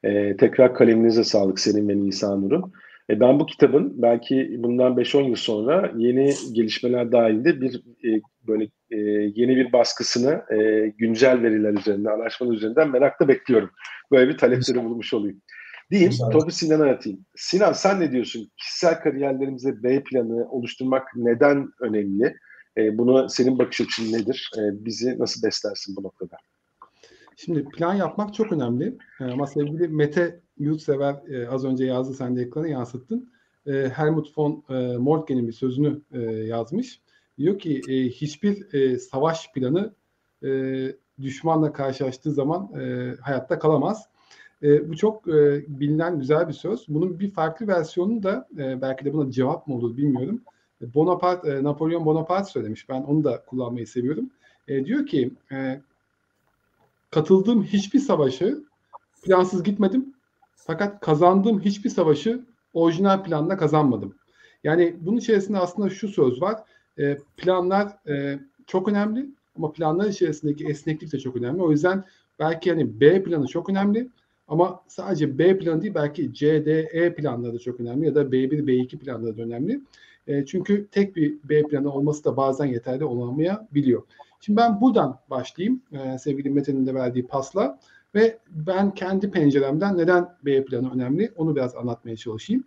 e, 0.04 0.36
tekrar 0.36 0.74
kaleminize 0.74 1.24
sağlık 1.24 1.60
senin 1.60 1.88
ve 1.88 1.96
Nisa 1.96 2.36
Nur'un. 2.36 2.72
E, 3.10 3.20
ben 3.20 3.40
bu 3.40 3.46
kitabın 3.46 4.02
belki 4.02 4.56
bundan 4.58 4.96
5-10 4.96 5.28
yıl 5.28 5.36
sonra 5.36 5.92
yeni 5.96 6.34
gelişmeler 6.52 7.12
dahilinde 7.12 7.60
bir 7.60 7.74
e, 7.76 8.20
böyle 8.46 8.64
e, 8.90 8.96
yeni 9.34 9.56
bir 9.56 9.72
baskısını 9.72 10.42
e, 10.50 10.88
güncel 10.98 11.42
veriler 11.42 11.72
üzerinde, 11.72 12.10
araştırmalar 12.10 12.56
üzerinden 12.56 12.90
merakla 12.90 13.28
bekliyorum. 13.28 13.70
Böyle 14.10 14.28
bir 14.28 14.38
talepleri 14.38 14.84
bulmuş 14.84 15.14
olayım. 15.14 15.42
Diyeyim, 15.90 16.12
topu 16.32 16.50
Sinan'a 16.50 16.90
atayım. 16.90 17.20
Sinan 17.36 17.72
sen 17.72 18.00
ne 18.00 18.12
diyorsun? 18.12 18.50
Kişisel 18.56 19.00
kariyerlerimize 19.00 19.82
B 19.82 20.02
planı 20.02 20.50
oluşturmak 20.50 21.08
neden 21.16 21.68
önemli? 21.80 22.36
E, 22.76 22.98
bunu 22.98 23.28
senin 23.28 23.58
bakış 23.58 23.80
açın 23.80 24.12
nedir? 24.12 24.50
E, 24.58 24.84
bizi 24.84 25.18
nasıl 25.18 25.46
beslersin 25.46 25.96
bu 25.96 26.02
noktada? 26.02 26.36
Şimdi 27.36 27.64
plan 27.64 27.94
yapmak 27.94 28.34
çok 28.34 28.52
önemli. 28.52 28.96
E, 29.20 29.24
ama 29.24 29.46
sevgili 29.46 29.88
Mete 29.88 30.40
Yurtsever 30.62 31.14
e, 31.28 31.48
az 31.48 31.64
önce 31.64 31.84
yazdı, 31.84 32.14
sen 32.14 32.36
de 32.36 32.42
ekrana 32.42 32.68
yansıttın. 32.68 33.32
E, 33.66 33.72
Helmut 33.72 34.38
von 34.38 34.64
e, 34.70 34.96
Moltke'nin 34.96 35.48
bir 35.48 35.52
sözünü 35.52 36.00
e, 36.12 36.20
yazmış. 36.22 37.00
Diyor 37.38 37.58
ki 37.58 37.80
e, 37.88 38.08
hiçbir 38.08 38.74
e, 38.74 38.98
savaş 38.98 39.52
planı 39.52 39.94
e, 40.44 40.50
düşmanla 41.20 41.72
karşılaştığı 41.72 42.32
zaman 42.32 42.72
e, 42.80 43.14
hayatta 43.20 43.58
kalamaz. 43.58 44.08
E, 44.62 44.88
bu 44.88 44.96
çok 44.96 45.28
e, 45.28 45.64
bilinen 45.68 46.18
güzel 46.18 46.48
bir 46.48 46.52
söz. 46.52 46.84
Bunun 46.88 47.20
bir 47.20 47.30
farklı 47.30 47.66
versiyonu 47.66 48.22
da 48.22 48.48
e, 48.58 48.80
belki 48.82 49.04
de 49.04 49.12
buna 49.12 49.30
cevap 49.30 49.66
mı 49.66 49.74
olur 49.74 49.96
bilmiyorum. 49.96 50.42
Bonaparte, 50.94 51.50
e, 51.50 51.62
Napolyon 51.62 52.04
Bonaparte 52.04 52.50
söylemiş. 52.50 52.88
Ben 52.88 53.02
onu 53.02 53.24
da 53.24 53.44
kullanmayı 53.44 53.86
seviyorum. 53.86 54.30
E, 54.68 54.84
diyor 54.84 55.06
ki 55.06 55.30
e, 55.52 55.80
katıldığım 57.10 57.62
hiçbir 57.62 57.98
savaşı 57.98 58.64
plansız 59.22 59.62
gitmedim. 59.62 60.14
Fakat 60.66 61.00
kazandığım 61.00 61.60
hiçbir 61.60 61.90
savaşı 61.90 62.44
orijinal 62.74 63.22
planla 63.24 63.56
kazanmadım. 63.56 64.14
Yani 64.64 64.96
bunun 65.00 65.16
içerisinde 65.16 65.58
aslında 65.58 65.90
şu 65.90 66.08
söz 66.08 66.42
var. 66.42 66.60
E, 66.98 67.18
planlar 67.36 68.08
e, 68.08 68.38
çok 68.66 68.88
önemli 68.88 69.26
ama 69.56 69.72
planlar 69.72 70.08
içerisindeki 70.08 70.64
esneklik 70.64 71.12
de 71.12 71.18
çok 71.18 71.36
önemli. 71.36 71.62
O 71.62 71.70
yüzden 71.70 72.04
belki 72.38 72.70
hani 72.70 73.00
B 73.00 73.22
planı 73.22 73.46
çok 73.46 73.68
önemli 73.68 74.08
ama 74.48 74.80
sadece 74.88 75.38
B 75.38 75.58
planı 75.58 75.82
değil 75.82 75.94
belki 75.94 76.34
C, 76.34 76.66
D, 76.66 76.80
E 76.80 77.14
planları 77.14 77.54
da 77.54 77.58
çok 77.58 77.80
önemli 77.80 78.06
ya 78.06 78.14
da 78.14 78.22
B1, 78.22 78.66
B2 78.66 78.98
planları 78.98 79.36
da 79.36 79.42
önemli. 79.42 79.80
E, 80.26 80.46
çünkü 80.46 80.86
tek 80.90 81.16
bir 81.16 81.38
B 81.44 81.62
planı 81.62 81.92
olması 81.92 82.24
da 82.24 82.36
bazen 82.36 82.66
yeterli 82.66 83.04
olamayabiliyor. 83.04 84.02
Şimdi 84.40 84.56
ben 84.56 84.80
buradan 84.80 85.18
başlayayım 85.30 85.82
e, 85.92 86.18
sevgili 86.18 86.50
Mete'nin 86.50 86.86
de 86.86 86.94
verdiği 86.94 87.26
pasla 87.26 87.78
ve 88.14 88.38
ben 88.50 88.94
kendi 88.94 89.30
penceremden 89.30 89.98
neden 89.98 90.28
B 90.44 90.64
planı 90.64 90.94
önemli 90.94 91.32
onu 91.36 91.56
biraz 91.56 91.76
anlatmaya 91.76 92.16
çalışayım. 92.16 92.64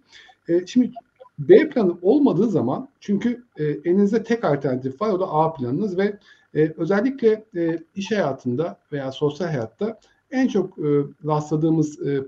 E, 0.47 0.65
şimdi 0.67 0.91
B 1.39 1.69
planı 1.69 1.97
olmadığı 2.01 2.49
zaman 2.49 2.89
çünkü 2.99 3.43
e, 3.57 3.63
elinizde 3.63 4.23
tek 4.23 4.43
alternatif 4.43 5.01
var 5.01 5.09
o 5.09 5.19
da 5.19 5.29
A 5.29 5.53
planınız 5.53 5.97
ve 5.97 6.19
e, 6.55 6.73
özellikle 6.77 7.45
e, 7.55 7.79
iş 7.95 8.11
hayatında 8.11 8.79
veya 8.91 9.11
sosyal 9.11 9.47
hayatta 9.47 9.99
en 10.31 10.47
çok 10.47 10.79
e, 10.79 10.83
rastladığımız 11.25 12.07
e, 12.07 12.23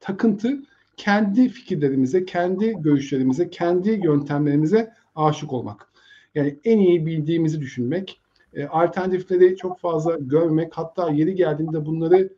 takıntı 0.00 0.62
kendi 0.96 1.48
fikirlerimize, 1.48 2.24
kendi 2.24 2.82
görüşlerimize, 2.82 3.50
kendi 3.50 3.90
yöntemlerimize 3.90 4.92
aşık 5.16 5.52
olmak. 5.52 5.88
Yani 6.34 6.58
en 6.64 6.78
iyi 6.78 7.06
bildiğimizi 7.06 7.60
düşünmek, 7.60 8.20
e, 8.54 8.66
alternatifleri 8.66 9.56
çok 9.56 9.78
fazla 9.78 10.16
görmek, 10.20 10.72
hatta 10.78 11.10
yeri 11.10 11.34
geldiğinde 11.34 11.86
bunları 11.86 12.32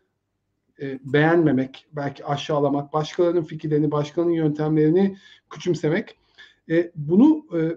e, 0.81 0.98
beğenmemek, 1.05 1.87
belki 1.92 2.24
aşağılamak, 2.24 2.92
başkalarının 2.92 3.42
fikirlerini, 3.42 3.90
başkalarının 3.90 4.35
yöntemlerini 4.35 5.16
küçümsemek. 5.50 6.16
E, 6.70 6.90
bunu 6.96 7.46
e, 7.59 7.77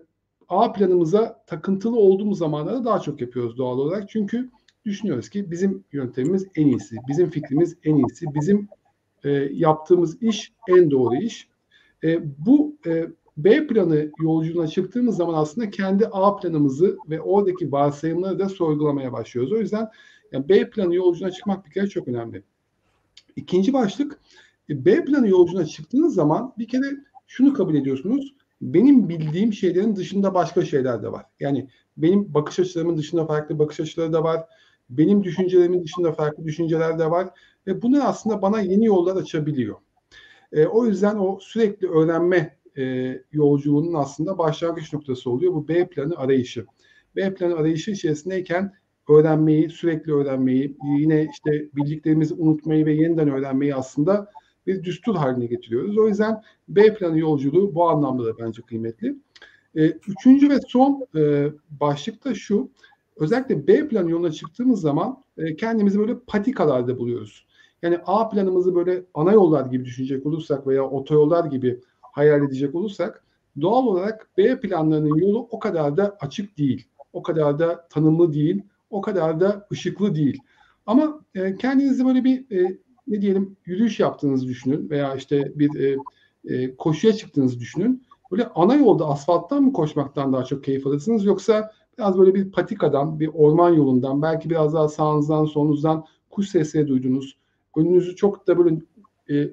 A 0.50 0.74
planımıza 0.74 1.44
takıntılı 1.48 2.00
olduğumuz 2.00 2.38
zamanlarda 2.38 2.86
daha 2.86 3.00
çok 3.00 3.22
yapıyoruz 3.22 3.58
doğal 3.58 3.78
olarak. 3.78 4.10
Çünkü 4.10 4.50
düşünüyoruz 4.86 5.30
ki 5.30 5.52
bizim 5.52 5.84
yöntemimiz 5.92 6.48
en 6.56 6.68
iyisi, 6.68 6.96
bizim 7.08 7.30
fikrimiz 7.30 7.78
en 7.84 7.96
iyisi, 7.96 8.26
bizim 8.34 8.70
e, 9.24 9.30
yaptığımız 9.54 10.22
iş 10.22 10.54
en 10.68 10.92
doğru 10.92 11.16
iş. 11.16 11.48
E, 12.04 12.20
bu 12.46 12.76
e, 12.86 13.08
B 13.38 13.68
planı 13.68 14.12
yolculuğuna 14.22 14.68
çıktığımız 14.68 15.18
zaman 15.18 15.34
aslında 15.34 15.70
kendi 15.70 16.08
A 16.08 16.36
planımızı 16.36 16.98
ve 17.10 17.22
oradaki 17.22 17.72
varsayımları 17.72 18.40
da 18.40 18.50
sorgulamaya 18.50 19.14
başlıyoruz. 19.14 19.54
O 19.54 19.58
yüzden 19.58 19.90
yani 20.32 20.50
B 20.50 20.70
planı 20.70 20.96
yolculuğuna 20.96 21.32
çıkmak 21.32 21.66
bir 21.66 21.72
kere 21.72 21.88
çok 21.88 22.08
önemli. 22.08 22.44
İkinci 23.36 23.74
başlık 23.74 24.20
e, 24.70 24.86
B 24.86 25.06
planı 25.06 25.28
yolculuğuna 25.28 25.66
çıktığınız 25.66 26.14
zaman 26.14 26.54
bir 26.58 26.68
kere 26.68 26.86
şunu 27.28 27.54
kabul 27.54 27.76
ediyorsunuz. 27.76 28.34
Benim 28.62 29.10
bildiğim 29.10 29.54
şeylerin 29.54 29.96
dışında 29.96 30.34
başka 30.34 30.66
şeyler 30.66 31.04
de 31.04 31.12
var. 31.12 31.26
Yani 31.40 31.70
benim 31.98 32.34
bakış 32.34 32.60
açılarımın 32.60 32.98
dışında 32.98 33.26
farklı 33.26 33.60
bakış 33.60 33.80
açıları 33.80 34.14
da 34.14 34.24
var. 34.24 34.44
Benim 34.90 35.24
düşüncelerimin 35.24 35.84
dışında 35.84 36.12
farklı 36.12 36.44
düşünceler 36.44 37.00
de 37.00 37.12
var. 37.12 37.30
Ve 37.68 37.82
bunlar 37.82 38.02
aslında 38.06 38.42
bana 38.42 38.62
yeni 38.62 38.86
yollar 38.86 39.16
açabiliyor. 39.16 39.76
E, 40.52 40.66
o 40.66 40.86
yüzden 40.86 41.16
o 41.16 41.40
sürekli 41.42 41.88
öğrenme 41.88 42.57
e, 42.78 43.16
yolculuğunun 43.32 43.94
aslında 43.94 44.38
başlangıç 44.38 44.94
noktası 44.94 45.30
oluyor. 45.30 45.54
Bu 45.54 45.68
B 45.68 45.88
planı 45.88 46.18
arayışı. 46.18 46.66
B 47.16 47.34
planı 47.34 47.56
arayışı 47.56 47.92
içerisindeyken 47.92 48.74
öğrenmeyi, 49.10 49.70
sürekli 49.70 50.14
öğrenmeyi, 50.14 50.78
yine 51.00 51.28
işte 51.32 51.70
bildiklerimizi 51.76 52.34
unutmayı 52.34 52.86
ve 52.86 52.94
yeniden 52.94 53.30
öğrenmeyi 53.30 53.76
aslında 53.76 54.32
bir 54.68 54.84
düstur 54.84 55.16
haline 55.16 55.46
getiriyoruz. 55.46 55.98
O 55.98 56.08
yüzden 56.08 56.42
B 56.70 56.94
planı 56.94 57.20
yolculuğu 57.20 57.76
bu 57.76 57.90
anlamda 57.90 58.26
da 58.26 58.38
bence 58.38 58.62
kıymetli. 58.62 59.16
E, 59.76 59.86
üçüncü 59.86 60.50
ve 60.50 60.60
son 60.68 61.08
e, 61.16 61.52
başlık 61.70 62.26
da 62.26 62.36
şu. 62.36 62.70
Özellikle 63.16 63.68
B 63.68 63.88
planı 63.88 64.12
yoluna 64.12 64.32
çıktığımız 64.32 64.82
zaman 64.82 65.24
e, 65.38 65.56
kendimizi 65.56 66.00
böyle 66.00 66.20
patikalarda 66.20 66.98
buluyoruz. 66.98 67.48
Yani 67.82 67.98
A 68.06 68.30
planımızı 68.30 68.76
böyle 68.76 69.04
ana 69.14 69.32
yollar 69.32 69.66
gibi 69.66 69.86
düşünecek 69.86 70.26
olursak 70.26 70.68
veya 70.68 70.84
otoyollar 70.84 71.46
gibi 71.46 71.80
hayal 72.18 72.44
edecek 72.44 72.76
olursak 72.76 73.24
doğal 73.62 73.86
olarak 73.88 74.30
B 74.38 74.60
planlarının 74.60 75.16
yolu 75.16 75.48
o 75.52 75.60
kadar 75.60 75.98
da 75.98 76.18
açık 76.20 76.58
değil. 76.58 76.88
O 77.14 77.22
kadar 77.22 77.60
da 77.60 77.88
tanımlı 77.90 78.34
değil. 78.34 78.64
O 78.90 79.02
kadar 79.02 79.40
da 79.40 79.68
ışıklı 79.72 80.16
değil. 80.16 80.42
Ama 80.86 81.22
e, 81.36 81.56
kendinizi 81.56 82.06
böyle 82.06 82.24
bir 82.24 82.52
e, 82.52 82.78
ne 83.08 83.22
diyelim 83.22 83.58
yürüyüş 83.66 84.00
yaptığınızı 84.00 84.48
düşünün 84.48 84.90
veya 84.90 85.16
işte 85.16 85.52
bir 85.56 85.80
e, 85.80 85.98
e, 86.46 86.76
koşuya 86.76 87.14
çıktığınızı 87.14 87.60
düşünün. 87.60 88.04
Böyle 88.32 88.48
ana 88.56 88.76
yolda 88.76 89.06
asfalttan 89.08 89.64
mı 89.64 89.74
koşmaktan 89.74 90.34
daha 90.34 90.44
çok 90.44 90.64
keyif 90.64 90.88
alırsınız 90.88 91.26
yoksa 91.26 91.72
biraz 91.98 92.18
böyle 92.18 92.34
bir 92.34 92.52
patikadan, 92.52 93.20
bir 93.20 93.30
orman 93.34 93.70
yolundan, 93.70 94.22
belki 94.22 94.50
biraz 94.50 94.74
daha 94.74 94.88
sağınızdan, 94.88 95.46
solunuzdan 95.46 96.06
kuş 96.30 96.50
sesleri 96.50 96.88
duydunuz. 96.88 97.38
Önünüzü 97.76 98.16
çok 98.16 98.48
da 98.48 98.58
böyle 98.58 98.76
e, 99.30 99.50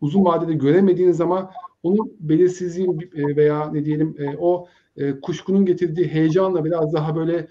uzun 0.00 0.24
vadede 0.24 0.52
göremediğiniz 0.52 1.20
ama 1.20 1.50
onun 1.82 2.16
belirsizliğin 2.20 3.10
e, 3.14 3.36
veya 3.36 3.70
ne 3.70 3.84
diyelim 3.84 4.16
e, 4.18 4.36
o 4.38 4.68
e, 4.96 5.20
kuşkunun 5.20 5.66
getirdiği 5.66 6.08
heyecanla 6.08 6.64
biraz 6.64 6.92
daha 6.92 7.16
böyle 7.16 7.48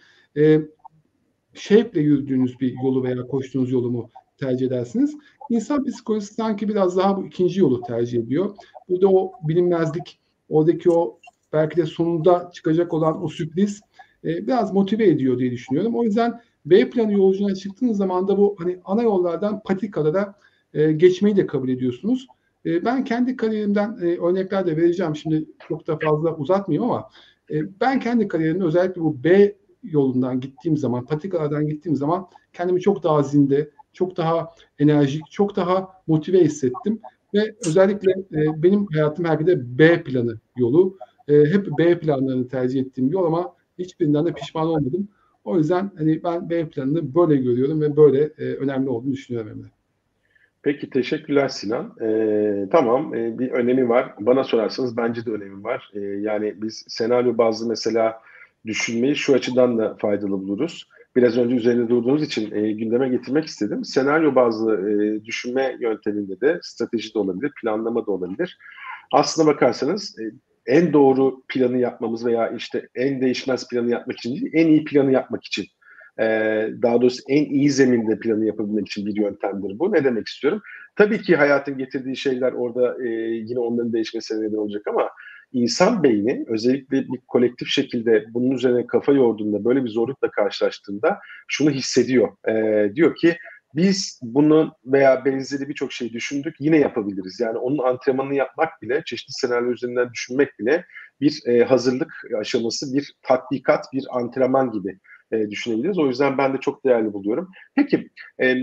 şevkle 1.53 2.01
yürüdüğünüz 2.01 2.59
bir 2.59 2.75
yolu 2.83 3.03
veya 3.03 3.27
koştuğunuz 3.27 3.71
yolu 3.71 3.91
mu 3.91 4.09
tercih 4.37 4.67
edersiniz? 4.67 5.15
İnsan 5.49 5.83
psikolojisi 5.83 6.33
sanki 6.33 6.69
biraz 6.69 6.97
daha 6.97 7.17
bu 7.17 7.27
ikinci 7.27 7.59
yolu 7.59 7.81
tercih 7.81 8.19
ediyor. 8.19 8.55
Burada 8.89 9.07
o 9.07 9.31
bilinmezlik, 9.43 10.19
oradaki 10.49 10.91
o 10.91 11.19
belki 11.53 11.77
de 11.77 11.85
sonunda 11.85 12.51
çıkacak 12.53 12.93
olan 12.93 13.23
o 13.23 13.27
sürpriz 13.27 13.81
biraz 14.23 14.73
motive 14.73 15.07
ediyor 15.07 15.39
diye 15.39 15.51
düşünüyorum. 15.51 15.95
O 15.95 16.03
yüzden 16.03 16.41
B 16.65 16.89
planı 16.89 17.13
yolculuğuna 17.13 17.55
çıktığınız 17.55 17.97
zaman 17.97 18.27
da 18.27 18.37
bu 18.37 18.55
hani 18.59 18.79
ana 18.85 19.03
yollardan 19.03 19.61
patikalara 19.63 20.33
e, 20.73 20.91
geçmeyi 20.91 21.35
de 21.35 21.47
kabul 21.47 21.69
ediyorsunuz. 21.69 22.27
E, 22.67 22.85
ben 22.85 23.03
kendi 23.03 23.35
kariyerimden 23.35 23.97
e, 24.01 24.17
örnekler 24.17 24.67
de 24.67 24.77
vereceğim. 24.77 25.15
Şimdi 25.15 25.45
çok 25.67 25.87
da 25.87 25.97
fazla 25.97 26.35
uzatmayayım 26.35 26.91
ama 26.91 27.09
e, 27.51 27.79
ben 27.81 27.99
kendi 27.99 28.27
kariyerimde 28.27 28.63
özellikle 28.63 29.01
bu 29.01 29.23
B 29.23 29.55
yolundan 29.83 30.39
gittiğim 30.39 30.77
zaman, 30.77 31.05
patikalardan 31.05 31.67
gittiğim 31.67 31.95
zaman 31.95 32.27
kendimi 32.53 32.81
çok 32.81 33.03
daha 33.03 33.23
zinde, 33.23 33.69
çok 33.93 34.17
daha 34.17 34.51
enerjik, 34.79 35.31
çok 35.31 35.55
daha 35.55 35.89
motive 36.07 36.43
hissettim. 36.43 36.99
Ve 37.33 37.55
özellikle 37.65 38.11
e, 38.11 38.63
benim 38.63 38.85
hayatım 38.85 39.25
her 39.25 39.39
birde 39.39 39.77
B 39.79 40.03
planı 40.03 40.39
yolu. 40.57 40.97
E, 41.27 41.33
hep 41.33 41.67
B 41.77 41.99
planlarını 41.99 42.47
tercih 42.47 42.81
ettiğim 42.81 43.11
yol 43.11 43.25
ama 43.25 43.55
hiçbirinden 43.79 44.25
de 44.25 44.33
pişman 44.33 44.67
olmadım. 44.67 45.07
O 45.43 45.57
yüzden 45.57 45.91
hani 45.97 46.23
ben 46.23 46.49
B 46.49 46.69
planını 46.69 47.15
böyle 47.15 47.35
görüyorum 47.35 47.81
ve 47.81 47.97
böyle 47.97 48.21
e, 48.37 48.43
önemli 48.43 48.89
olduğunu 48.89 49.13
düşünüyorum 49.13 49.51
Emre. 49.51 49.76
Peki 50.67 50.89
teşekkürler 50.89 51.47
Sinan. 51.47 51.95
Ee, 52.01 52.69
tamam 52.71 53.15
e, 53.15 53.39
bir 53.39 53.51
önemi 53.51 53.89
var. 53.89 54.13
Bana 54.19 54.43
sorarsanız 54.43 54.97
bence 54.97 55.25
de 55.25 55.31
önemi 55.31 55.63
var. 55.63 55.91
Ee, 55.93 55.99
yani 55.99 56.53
biz 56.57 56.85
senaryo 56.87 57.37
bazlı 57.37 57.67
mesela 57.67 58.21
düşünmeyi 58.65 59.15
şu 59.15 59.33
açıdan 59.33 59.77
da 59.77 59.95
faydalı 59.95 60.31
buluruz. 60.31 60.89
Biraz 61.15 61.37
önce 61.37 61.55
üzerinde 61.55 61.89
durduğunuz 61.89 62.23
için 62.23 62.55
e, 62.55 62.71
gündeme 62.71 63.09
getirmek 63.09 63.45
istedim. 63.45 63.85
Senaryo 63.85 64.35
bazlı 64.35 64.91
e, 64.91 65.25
düşünme 65.25 65.77
yönteminde 65.79 66.41
de 66.41 66.59
strateji 66.63 67.13
de 67.13 67.19
olabilir, 67.19 67.51
planlama 67.61 68.05
da 68.05 68.11
olabilir. 68.11 68.57
Aslına 69.11 69.47
bakarsanız 69.47 70.15
e, 70.19 70.23
en 70.65 70.93
doğru 70.93 71.41
planı 71.47 71.77
yapmamız 71.77 72.25
veya 72.25 72.49
işte 72.49 72.87
en 72.95 73.21
değişmez 73.21 73.67
planı 73.67 73.91
yapmak 73.91 74.17
için 74.17 74.31
değil, 74.31 74.49
en 74.53 74.67
iyi 74.67 74.83
planı 74.83 75.11
yapmak 75.11 75.43
için 75.43 75.65
e, 76.19 76.25
daha 76.81 77.01
doğrusu 77.01 77.23
en 77.27 77.45
iyi 77.45 77.69
zeminde 77.69 78.19
planı 78.19 78.45
yapabilmek 78.45 78.87
için 78.87 79.05
bir 79.05 79.15
yöntemdir 79.15 79.79
bu. 79.79 79.93
Ne 79.93 80.03
demek 80.03 80.27
istiyorum? 80.27 80.61
Tabii 80.95 81.21
ki 81.21 81.35
hayatın 81.35 81.77
getirdiği 81.77 82.17
şeyler 82.17 82.51
orada 82.51 83.03
e, 83.03 83.09
yine 83.19 83.59
onların 83.59 83.93
değişmesine 83.93 84.47
neden 84.47 84.57
olacak 84.57 84.87
ama 84.87 85.09
insan 85.53 86.03
beyni 86.03 86.45
özellikle 86.47 86.97
bir 87.07 87.19
kolektif 87.27 87.67
şekilde 87.67 88.25
bunun 88.33 88.51
üzerine 88.51 88.87
kafa 88.87 89.11
yorduğunda 89.11 89.65
böyle 89.65 89.83
bir 89.83 89.89
zorlukla 89.89 90.31
karşılaştığında 90.31 91.19
şunu 91.47 91.69
hissediyor. 91.69 92.29
E, 92.47 92.95
diyor 92.95 93.15
ki 93.15 93.37
biz 93.75 94.19
bunu 94.23 94.71
veya 94.85 95.25
benzeri 95.25 95.69
birçok 95.69 95.93
şey 95.93 96.13
düşündük 96.13 96.55
yine 96.59 96.77
yapabiliriz. 96.77 97.39
Yani 97.39 97.57
onun 97.57 97.77
antrenmanını 97.77 98.35
yapmak 98.35 98.81
bile, 98.81 99.03
çeşitli 99.05 99.33
senaryo 99.33 99.71
üzerinden 99.71 100.11
düşünmek 100.13 100.59
bile 100.59 100.85
bir 101.21 101.41
e, 101.45 101.63
hazırlık 101.63 102.13
aşaması, 102.39 102.93
bir 102.93 103.13
tatbikat, 103.21 103.85
bir 103.93 104.05
antrenman 104.11 104.71
gibi 104.71 104.99
e, 105.31 105.49
düşünebiliriz. 105.49 105.99
O 105.99 106.07
yüzden 106.07 106.37
ben 106.37 106.53
de 106.53 106.57
çok 106.57 106.85
değerli 106.85 107.13
buluyorum. 107.13 107.49
Peki 107.75 108.09
e, 108.41 108.55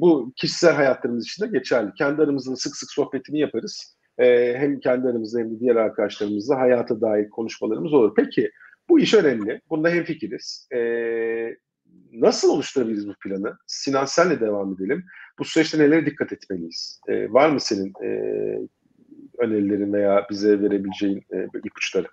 bu 0.00 0.32
kişisel 0.36 0.74
hayatlarımız 0.74 1.24
için 1.24 1.44
de 1.44 1.48
geçerli. 1.58 1.90
Kendi 1.98 2.22
aramızda 2.22 2.56
sık 2.56 2.76
sık 2.76 2.90
sohbetini 2.90 3.38
yaparız. 3.38 3.96
E, 4.18 4.54
hem 4.58 4.80
kendi 4.80 5.08
aramızda 5.08 5.40
hem 5.40 5.50
de 5.50 5.60
diğer 5.60 5.76
arkadaşlarımızla 5.76 6.58
hayata 6.58 7.00
dair 7.00 7.28
konuşmalarımız 7.28 7.92
olur. 7.92 8.12
Peki 8.16 8.50
bu 8.88 9.00
iş 9.00 9.14
önemli. 9.14 9.60
Bunda 9.70 9.88
hem 9.90 10.04
fikiriz. 10.04 10.68
E, 10.74 10.78
nasıl 12.12 12.50
oluşturabiliriz 12.50 13.08
bu 13.08 13.14
planı? 13.24 13.56
Sinan 13.66 14.04
senle 14.04 14.40
devam 14.40 14.72
edelim. 14.74 15.04
Bu 15.38 15.44
süreçte 15.44 15.78
nelere 15.78 16.06
dikkat 16.06 16.32
etmeliyiz? 16.32 17.00
E, 17.08 17.32
var 17.32 17.50
mı 17.50 17.60
senin 17.60 17.92
e, 18.04 18.08
önerilerin 19.38 19.92
veya 19.92 20.26
bize 20.30 20.60
verebileceğin 20.60 21.24
e, 21.32 21.46
ipuçları? 21.64 22.08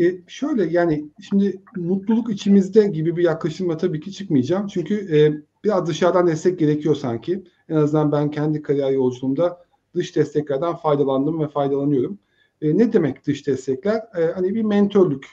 E, 0.00 0.20
şöyle 0.26 0.64
yani 0.64 1.04
şimdi 1.20 1.62
mutluluk 1.76 2.30
içimizde 2.30 2.86
gibi 2.86 3.16
bir 3.16 3.22
yaklaşımla 3.22 3.76
tabii 3.76 4.00
ki 4.00 4.12
çıkmayacağım. 4.12 4.66
Çünkü 4.66 5.16
e, 5.16 5.18
biraz 5.64 5.86
dışarıdan 5.86 6.26
destek 6.26 6.58
gerekiyor 6.58 6.94
sanki. 6.94 7.44
En 7.68 7.76
azından 7.76 8.12
ben 8.12 8.30
kendi 8.30 8.62
kariyer 8.62 8.90
yolculuğumda 8.90 9.58
dış 9.94 10.16
desteklerden 10.16 10.76
faydalandım 10.76 11.40
ve 11.40 11.48
faydalanıyorum. 11.48 12.18
E, 12.62 12.78
ne 12.78 12.92
demek 12.92 13.26
dış 13.26 13.46
destekler? 13.46 14.02
E, 14.18 14.32
hani 14.34 14.54
bir 14.54 14.62
mentörlük. 14.62 15.26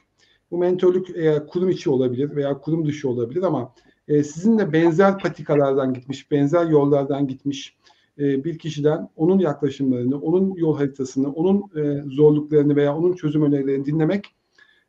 Bu 0.51 0.57
mentörlük 0.57 1.09
eğer 1.15 1.47
kurum 1.47 1.69
içi 1.69 1.89
olabilir 1.89 2.35
veya 2.35 2.57
kurum 2.57 2.85
dışı 2.85 3.09
olabilir 3.09 3.43
ama 3.43 3.73
e, 4.07 4.23
sizinle 4.23 4.73
benzer 4.73 5.17
patikalardan 5.17 5.93
gitmiş, 5.93 6.31
benzer 6.31 6.65
yollardan 6.65 7.27
gitmiş 7.27 7.77
e, 8.19 8.43
bir 8.43 8.57
kişiden 8.57 9.09
onun 9.15 9.39
yaklaşımlarını, 9.39 10.19
onun 10.19 10.55
yol 10.55 10.77
haritasını, 10.77 11.33
onun 11.33 11.63
e, 11.77 12.03
zorluklarını 12.09 12.75
veya 12.75 12.97
onun 12.97 13.13
çözüm 13.13 13.43
önerilerini 13.43 13.85
dinlemek, 13.85 14.25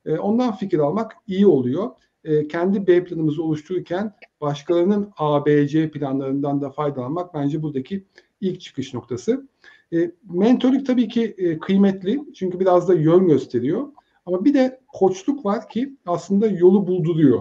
e, 0.07 0.19
ondan 0.19 0.57
fikir 0.57 0.79
almak 0.79 1.17
iyi 1.27 1.47
oluyor. 1.47 1.91
E, 2.25 2.49
kendi 2.49 2.87
B 2.87 3.05
planımızı 3.05 3.43
oluştururken 3.43 4.13
başkalarının 4.41 5.11
A, 5.19 5.47
B, 5.47 5.69
C 5.69 5.91
planlarından 5.91 6.61
da 6.61 6.71
faydalanmak 6.71 7.35
bence 7.35 7.63
buradaki 7.63 8.05
ilk 8.41 8.61
çıkış 8.61 8.95
noktası. 8.95 9.49
E, 9.93 10.11
mentörlük 10.25 10.87
tabii 10.87 11.09
ki 11.09 11.35
e, 11.39 11.59
kıymetli 11.59 12.21
çünkü 12.35 12.61
biraz 12.61 12.89
da 12.89 12.95
yön 12.95 13.29
gösteriyor. 13.29 13.89
Ama 14.27 14.45
bir 14.45 14.55
de 14.55 14.81
koçluk 14.89 15.45
var 15.45 15.69
ki 15.69 15.97
aslında 16.07 16.47
yolu 16.47 16.87
bulduruyor. 16.87 17.41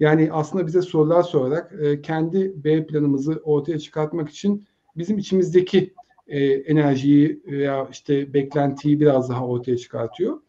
Yani 0.00 0.28
aslında 0.32 0.66
bize 0.66 0.82
sorular 0.82 1.22
sorarak 1.22 1.74
e, 1.82 2.02
kendi 2.02 2.64
B 2.64 2.86
planımızı 2.86 3.40
ortaya 3.44 3.78
çıkartmak 3.78 4.30
için 4.30 4.64
bizim 4.96 5.18
içimizdeki 5.18 5.94
e, 6.26 6.44
enerjiyi 6.44 7.42
veya 7.46 7.88
işte 7.92 8.34
beklentiyi 8.34 9.00
biraz 9.00 9.30
daha 9.30 9.46
ortaya 9.46 9.76
çıkartıyor. 9.76 10.40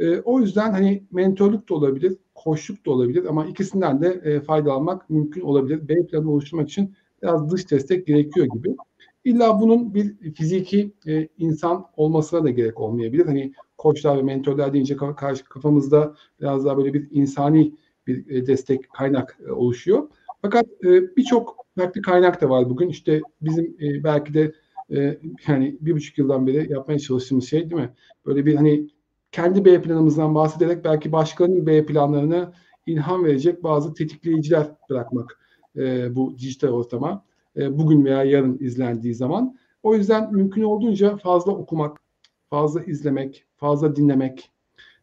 E, 0.00 0.20
o 0.20 0.40
yüzden 0.40 0.72
hani 0.72 1.04
mentörlük 1.10 1.68
de 1.68 1.74
olabilir, 1.74 2.16
koçluk 2.34 2.86
da 2.86 2.90
olabilir 2.90 3.24
ama 3.24 3.46
ikisinden 3.46 4.02
de 4.02 4.08
e, 4.24 4.40
faydalanmak 4.40 5.10
mümkün 5.10 5.40
olabilir. 5.40 5.88
B 5.88 6.06
planı 6.06 6.30
oluşturmak 6.30 6.68
için 6.68 6.94
biraz 7.22 7.50
dış 7.50 7.70
destek 7.70 8.06
gerekiyor 8.06 8.46
gibi. 8.46 8.76
İlla 9.24 9.60
bunun 9.60 9.94
bir 9.94 10.32
fiziki 10.34 10.92
e, 11.06 11.28
insan 11.38 11.86
olmasına 11.96 12.44
da 12.44 12.50
gerek 12.50 12.80
olmayabilir. 12.80 13.26
Hani 13.26 13.52
koçlar 13.78 14.18
ve 14.18 14.22
mentörler 14.22 14.72
deyince 14.72 14.96
karşı 14.96 15.44
kafamızda 15.44 16.14
biraz 16.40 16.64
daha 16.64 16.76
böyle 16.76 16.94
bir 16.94 17.08
insani 17.10 17.74
bir 18.06 18.30
e, 18.30 18.46
destek 18.46 18.90
kaynak 18.90 19.38
e, 19.48 19.52
oluşuyor. 19.52 20.08
Fakat 20.42 20.66
e, 20.84 21.16
birçok 21.16 21.56
farklı 21.78 22.02
kaynak 22.02 22.40
da 22.40 22.50
var 22.50 22.70
bugün. 22.70 22.88
İşte 22.88 23.20
bizim 23.40 23.76
e, 23.80 24.04
belki 24.04 24.34
de 24.34 24.52
e, 24.90 25.18
yani 25.48 25.76
bir 25.80 25.92
buçuk 25.92 26.18
yıldan 26.18 26.46
beri 26.46 26.72
yapmaya 26.72 26.98
çalıştığımız 26.98 27.48
şey 27.48 27.70
değil 27.70 27.82
mi? 27.82 27.90
Böyle 28.26 28.46
bir 28.46 28.54
hani 28.54 28.88
kendi 29.32 29.64
B 29.64 29.82
planımızdan 29.82 30.34
bahsederek 30.34 30.84
belki 30.84 31.12
başkalarının 31.12 31.66
B 31.66 31.86
planlarına 31.86 32.52
ilham 32.86 33.24
verecek 33.24 33.62
bazı 33.62 33.94
tetikleyiciler 33.94 34.66
bırakmak 34.90 35.40
e, 35.76 36.16
bu 36.16 36.38
dijital 36.38 36.68
ortama 36.68 37.24
e, 37.56 37.78
bugün 37.78 38.04
veya 38.04 38.24
yarın 38.24 38.58
izlendiği 38.60 39.14
zaman. 39.14 39.56
O 39.82 39.94
yüzden 39.94 40.34
mümkün 40.34 40.62
olduğunca 40.62 41.16
fazla 41.16 41.52
okumak, 41.52 42.00
fazla 42.50 42.82
izlemek, 42.82 43.44
fazla 43.56 43.96
dinlemek, 43.96 44.50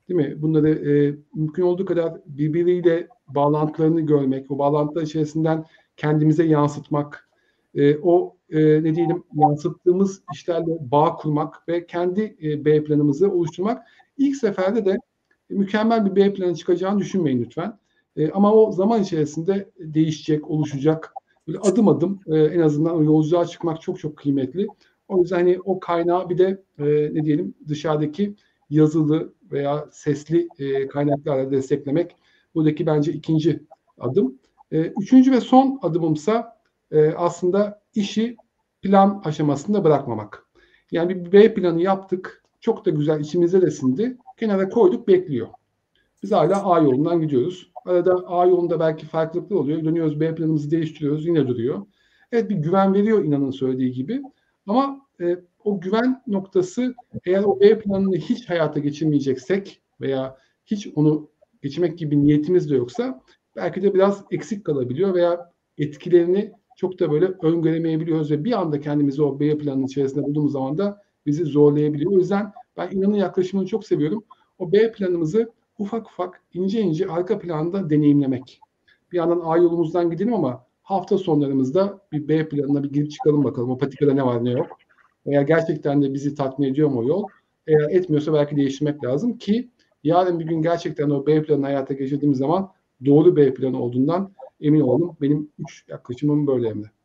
değil 0.10 0.20
mi? 0.20 0.42
Bunları 0.42 0.70
e, 0.70 1.16
mümkün 1.36 1.64
olduğu 1.64 1.86
kadar 1.86 2.14
birbiriyle 2.26 3.08
bağlantılarını 3.28 4.02
görmek, 4.02 4.52
o 4.52 4.58
bağlantılar 4.58 5.02
içerisinden 5.02 5.66
kendimize 5.98 6.44
yansıtmak, 6.44 7.30
e, 7.76 7.98
o 7.98 8.38
e, 8.50 8.60
ne 8.84 8.96
diyelim 8.96 9.24
yansıttığımız 9.34 10.22
işlerle 10.34 10.78
bağ 10.80 11.16
kurmak 11.16 11.68
ve 11.70 11.86
kendi 11.86 12.38
e, 12.44 12.66
B 12.66 12.84
planımızı 12.84 13.32
oluşturmak. 13.32 13.88
İlk 14.18 14.36
seferde 14.36 14.86
de 14.86 14.98
mükemmel 15.50 16.06
bir 16.06 16.16
B 16.16 16.34
planı 16.34 16.56
çıkacağını 16.56 17.00
düşünmeyin 17.00 17.42
lütfen. 17.44 17.80
E, 18.16 18.32
ama 18.32 18.54
o 18.54 18.72
zaman 18.72 19.02
içerisinde 19.02 19.70
değişecek, 19.80 20.50
oluşacak. 20.50 21.14
Böyle 21.48 21.60
adım 21.60 21.88
adım 21.88 22.20
e, 22.28 22.38
en 22.40 22.60
azından 22.60 22.96
o 22.96 23.04
yolculuğa 23.04 23.46
çıkmak 23.46 23.82
çok 23.82 24.00
çok 24.00 24.18
kıymetli. 24.18 24.68
O 25.08 25.22
yüzden 25.22 25.36
hani 25.36 25.60
o 25.66 25.80
kaynağı 25.80 26.30
bir 26.30 26.38
de 26.38 26.64
e, 26.80 26.86
ne 27.14 27.26
diyelim 27.26 27.54
dışarıdaki 27.68 28.36
yazılı 28.70 29.34
veya 29.52 29.88
sesli 29.92 30.48
e, 30.60 30.88
kaynaklarla 30.88 31.52
desteklemek 31.52 32.16
buradaki 32.56 32.86
bence 32.86 33.14
ikinci 33.14 33.64
adım. 34.00 34.40
E, 34.72 34.82
üçüncü 34.82 35.32
ve 35.32 35.42
son 35.42 35.80
adımımsa 35.82 36.58
e, 36.92 37.10
aslında 37.10 37.82
işi 37.96 38.38
plan 38.82 39.22
aşamasında 39.26 39.84
bırakmamak. 39.84 40.48
Yani 40.92 41.26
bir 41.26 41.32
B 41.32 41.54
planı 41.54 41.82
yaptık. 41.82 42.44
Çok 42.60 42.86
da 42.86 42.90
güzel 42.90 43.20
içimize 43.20 43.62
de 43.62 43.72
sindi. 43.72 44.18
Kenara 44.40 44.70
koyduk 44.70 45.08
bekliyor. 45.08 45.48
Biz 46.24 46.32
hala 46.32 46.66
A 46.66 46.80
yolundan 46.80 47.22
gidiyoruz. 47.22 47.72
Arada 47.86 48.28
A 48.28 48.46
yolunda 48.46 48.80
belki 48.80 49.06
farklılıklar 49.06 49.56
oluyor. 49.56 49.86
Dönüyoruz 49.86 50.20
B 50.20 50.36
planımızı 50.36 50.72
değiştiriyoruz 50.72 51.26
yine 51.26 51.48
duruyor. 51.48 51.86
Evet 52.32 52.50
bir 52.50 52.56
güven 52.56 52.94
veriyor 52.94 53.24
inanın 53.24 53.52
söylediği 53.52 53.92
gibi. 53.92 54.22
Ama 54.68 55.08
e, 55.22 55.38
o 55.64 55.82
güven 55.82 56.24
noktası 56.28 56.96
eğer 57.26 57.44
o 57.44 57.60
B 57.60 57.80
planını 57.80 58.16
hiç 58.16 58.50
hayata 58.50 58.80
geçirmeyeceksek 58.80 59.82
veya 60.02 60.38
hiç 60.66 60.88
onu 60.96 61.30
geçirmek 61.62 61.98
gibi 61.98 62.24
niyetimiz 62.24 62.70
de 62.70 62.76
yoksa 62.76 63.22
belki 63.56 63.82
de 63.82 63.94
biraz 63.94 64.24
eksik 64.32 64.66
kalabiliyor 64.66 65.14
veya 65.14 65.52
etkilerini 65.78 66.52
çok 66.76 67.00
da 67.00 67.12
böyle 67.12 67.26
öngöremeyebiliyoruz 67.26 68.32
ve 68.32 68.44
bir 68.44 68.60
anda 68.60 68.80
kendimizi 68.80 69.24
o 69.24 69.40
B 69.40 69.58
planının 69.58 69.86
içerisinde 69.86 70.24
bulduğumuz 70.24 70.52
zaman 70.52 70.78
da 70.78 71.02
bizi 71.28 71.46
zorlayabiliyor. 71.46 72.12
O 72.12 72.18
yüzden 72.18 72.52
ben 72.78 72.92
inanın 72.92 73.16
yaklaşımını 73.16 73.68
çok 73.68 73.86
seviyorum. 73.86 74.24
O 74.60 74.72
B 74.72 74.92
planımızı 74.92 75.52
ufak 75.80 76.08
ufak 76.08 76.44
ince 76.54 76.82
ince 76.82 77.08
arka 77.08 77.40
planda 77.40 77.90
deneyimlemek. 77.90 78.60
Bir 79.12 79.18
yandan 79.18 79.42
A 79.44 79.58
yolumuzdan 79.58 80.10
gidelim 80.10 80.34
ama 80.34 80.66
hafta 80.82 81.18
sonlarımızda 81.18 82.02
bir 82.12 82.28
B 82.28 82.50
planına 82.50 82.84
bir 82.84 82.90
girip 82.90 83.12
çıkalım 83.12 83.44
bakalım. 83.44 83.70
O 83.70 83.78
patikada 83.78 84.14
ne 84.14 84.26
var 84.26 84.46
ne 84.46 84.52
yok. 84.52 84.78
Veya 85.28 85.42
gerçekten 85.42 86.02
de 86.02 86.14
bizi 86.14 86.36
tatmin 86.36 86.68
ediyor 86.68 86.90
mu 86.90 87.00
o 87.00 87.04
yol? 87.04 87.24
Eğer 87.68 87.90
etmiyorsa 87.90 88.34
belki 88.34 88.56
değiştirmek 88.56 89.04
lazım 89.04 89.38
ki 89.38 89.70
yarın 90.04 90.40
bir 90.40 90.46
gün 90.46 90.62
gerçekten 90.62 91.10
o 91.10 91.26
B 91.26 91.44
planını 91.44 91.66
hayata 91.66 91.94
geçirdiğimiz 91.94 92.38
zaman 92.38 92.72
doğru 93.06 93.36
B 93.36 93.54
planı 93.54 93.82
olduğundan 93.82 94.32
emin 94.62 94.80
olalım. 94.82 95.18
Benim 95.22 95.52
üç 95.60 95.86
yaklaşımım 95.88 96.48
böyle 96.48 96.70
Emre. 96.70 96.97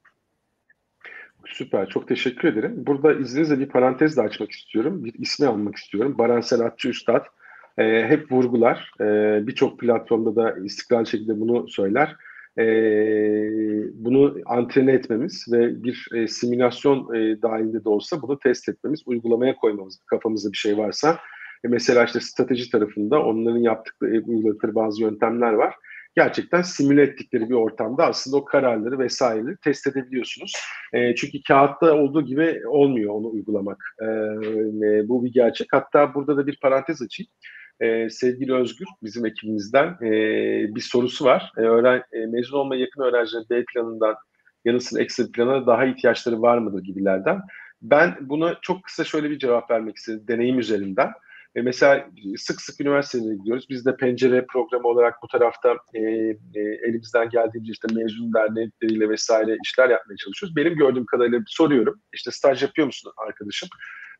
Süper. 1.46 1.88
Çok 1.88 2.08
teşekkür 2.08 2.48
ederim. 2.48 2.74
Burada 2.76 3.14
izninizle 3.14 3.58
bir 3.58 3.68
parantez 3.68 4.16
de 4.16 4.22
açmak 4.22 4.50
istiyorum. 4.50 5.04
Bir 5.04 5.14
ismi 5.14 5.46
almak 5.46 5.76
istiyorum. 5.76 6.18
Baran 6.18 6.40
Selatçı 6.40 6.88
Üstad. 6.88 7.24
E, 7.78 8.06
hep 8.08 8.32
vurgular. 8.32 8.90
E, 9.00 9.04
Birçok 9.46 9.78
platformda 9.78 10.36
da 10.36 10.56
istikrarlı 10.64 11.06
şekilde 11.06 11.40
bunu 11.40 11.68
söyler. 11.68 12.16
E, 12.58 12.64
bunu 13.94 14.36
antrene 14.46 14.92
etmemiz 14.92 15.46
ve 15.52 15.84
bir 15.84 16.08
e, 16.14 16.28
simülasyon 16.28 17.14
e, 17.14 17.42
dahilinde 17.42 17.84
de 17.84 17.88
olsa 17.88 18.22
bunu 18.22 18.38
test 18.38 18.68
etmemiz, 18.68 19.02
uygulamaya 19.06 19.56
koymamız 19.56 19.98
kafamızda 20.06 20.52
bir 20.52 20.56
şey 20.56 20.78
varsa. 20.78 21.18
E, 21.64 21.68
mesela 21.68 22.04
işte 22.04 22.20
strateji 22.20 22.70
tarafında 22.70 23.22
onların 23.22 23.58
yaptıkları, 23.58 24.22
uyguladıkları 24.26 24.74
bazı 24.74 25.02
yöntemler 25.02 25.52
var 25.52 25.74
gerçekten 26.14 26.62
simüle 26.62 27.02
ettikleri 27.02 27.50
bir 27.50 27.54
ortamda 27.54 28.06
aslında 28.06 28.36
o 28.36 28.44
kararları 28.44 28.98
vesaireleri 28.98 29.56
test 29.56 29.86
edebiliyorsunuz. 29.86 30.52
E, 30.92 31.14
çünkü 31.14 31.42
kağıtta 31.48 31.94
olduğu 31.94 32.22
gibi 32.22 32.60
olmuyor 32.66 33.14
onu 33.14 33.30
uygulamak. 33.30 33.96
E, 34.02 34.06
bu 35.08 35.24
bir 35.24 35.32
gerçek. 35.32 35.66
Hatta 35.72 36.14
burada 36.14 36.36
da 36.36 36.46
bir 36.46 36.58
parantez 36.62 37.02
açayım. 37.02 37.30
E, 37.80 38.10
sevgili 38.10 38.54
Özgür 38.54 38.86
bizim 39.02 39.26
ekibimizden 39.26 39.86
e, 40.02 40.10
bir 40.74 40.80
sorusu 40.80 41.24
var. 41.24 41.52
E, 41.56 41.60
öğren, 41.60 42.02
e, 42.12 42.26
mezun 42.26 42.58
olmaya 42.58 42.80
yakın 42.80 43.02
öğrencilerin 43.02 43.46
B 43.50 43.64
planından 43.64 44.14
yanı 44.64 44.80
sıra 44.80 45.02
ekstra 45.02 45.24
plana 45.34 45.66
daha 45.66 45.84
ihtiyaçları 45.84 46.42
var 46.42 46.58
mıdır 46.58 46.82
gibilerden. 46.82 47.40
Ben 47.82 48.16
buna 48.20 48.58
çok 48.62 48.82
kısa 48.82 49.04
şöyle 49.04 49.30
bir 49.30 49.38
cevap 49.38 49.70
vermek 49.70 49.96
istedim 49.96 50.24
deneyim 50.28 50.58
üzerinden. 50.58 51.10
E, 51.54 51.62
mesela 51.62 52.06
sık 52.36 52.60
sık 52.60 52.80
üniversitelere 52.80 53.36
gidiyoruz. 53.36 53.66
Biz 53.70 53.86
de 53.86 53.96
pencere 53.96 54.46
programı 54.52 54.88
olarak 54.88 55.14
bu 55.22 55.28
tarafta 55.28 55.76
e, 55.94 56.00
e, 56.00 56.60
elimizden 56.88 57.28
geldiğince 57.30 57.72
işte 57.72 57.88
mezun 57.94 58.32
dernekleriyle 58.34 59.08
vesaire 59.08 59.56
işler 59.64 59.90
yapmaya 59.90 60.16
çalışıyoruz. 60.16 60.56
Benim 60.56 60.74
gördüğüm 60.74 61.06
kadarıyla 61.06 61.40
soruyorum. 61.46 62.00
İşte 62.12 62.30
staj 62.30 62.62
yapıyor 62.62 62.86
musun 62.86 63.12
arkadaşım? 63.28 63.68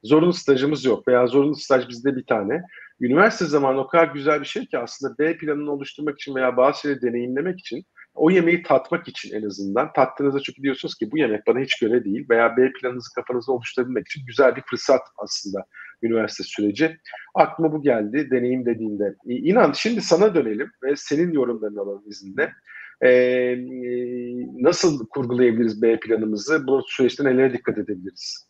Zorunlu 0.03 0.33
stajımız 0.33 0.85
yok 0.85 1.09
veya 1.09 1.27
zorunlu 1.27 1.55
staj 1.55 1.89
bizde 1.89 2.17
bir 2.17 2.27
tane. 2.27 2.63
Üniversite 3.01 3.45
zamanı 3.45 3.81
o 3.81 3.87
kadar 3.87 4.07
güzel 4.07 4.41
bir 4.41 4.47
şey 4.47 4.67
ki 4.67 4.79
aslında 4.79 5.19
B 5.19 5.37
planını 5.37 5.73
oluşturmak 5.73 6.15
için 6.15 6.35
veya 6.35 6.57
bazı 6.57 6.81
şeyleri 6.81 7.03
deneyimlemek 7.03 7.61
için 7.61 7.85
o 8.15 8.31
yemeği 8.31 8.63
tatmak 8.63 9.09
için 9.09 9.37
en 9.37 9.43
azından 9.47 9.93
tattığınızda 9.93 10.41
çünkü 10.41 10.63
diyorsunuz 10.63 10.95
ki 10.95 11.13
bu 11.13 11.19
yemek 11.19 11.47
bana 11.47 11.61
hiç 11.61 11.79
göre 11.79 12.05
değil 12.05 12.27
veya 12.31 12.57
B 12.57 12.73
planınızı 12.73 13.15
kafanızda 13.15 13.53
oluşturabilmek 13.53 14.09
için 14.09 14.27
güzel 14.27 14.57
bir 14.57 14.63
fırsat 14.71 15.01
aslında 15.19 15.65
üniversite 16.03 16.45
süreci. 16.45 16.99
Aklıma 17.35 17.73
bu 17.73 17.83
geldi 17.83 18.29
deneyim 18.31 18.67
dediğinde. 18.67 19.17
İnan 19.27 19.73
şimdi 19.73 20.01
sana 20.01 20.35
dönelim 20.35 20.71
ve 20.83 20.97
senin 20.97 21.33
yorumlarını 21.33 21.81
alalım 21.81 22.03
izninle. 22.07 22.53
E, 23.05 23.11
nasıl 24.61 25.07
kurgulayabiliriz 25.07 25.83
B 25.83 26.01
planımızı? 26.01 26.67
Bu 26.67 26.83
süreçte 26.87 27.25
nelere 27.25 27.53
dikkat 27.53 27.79
edebiliriz? 27.79 28.49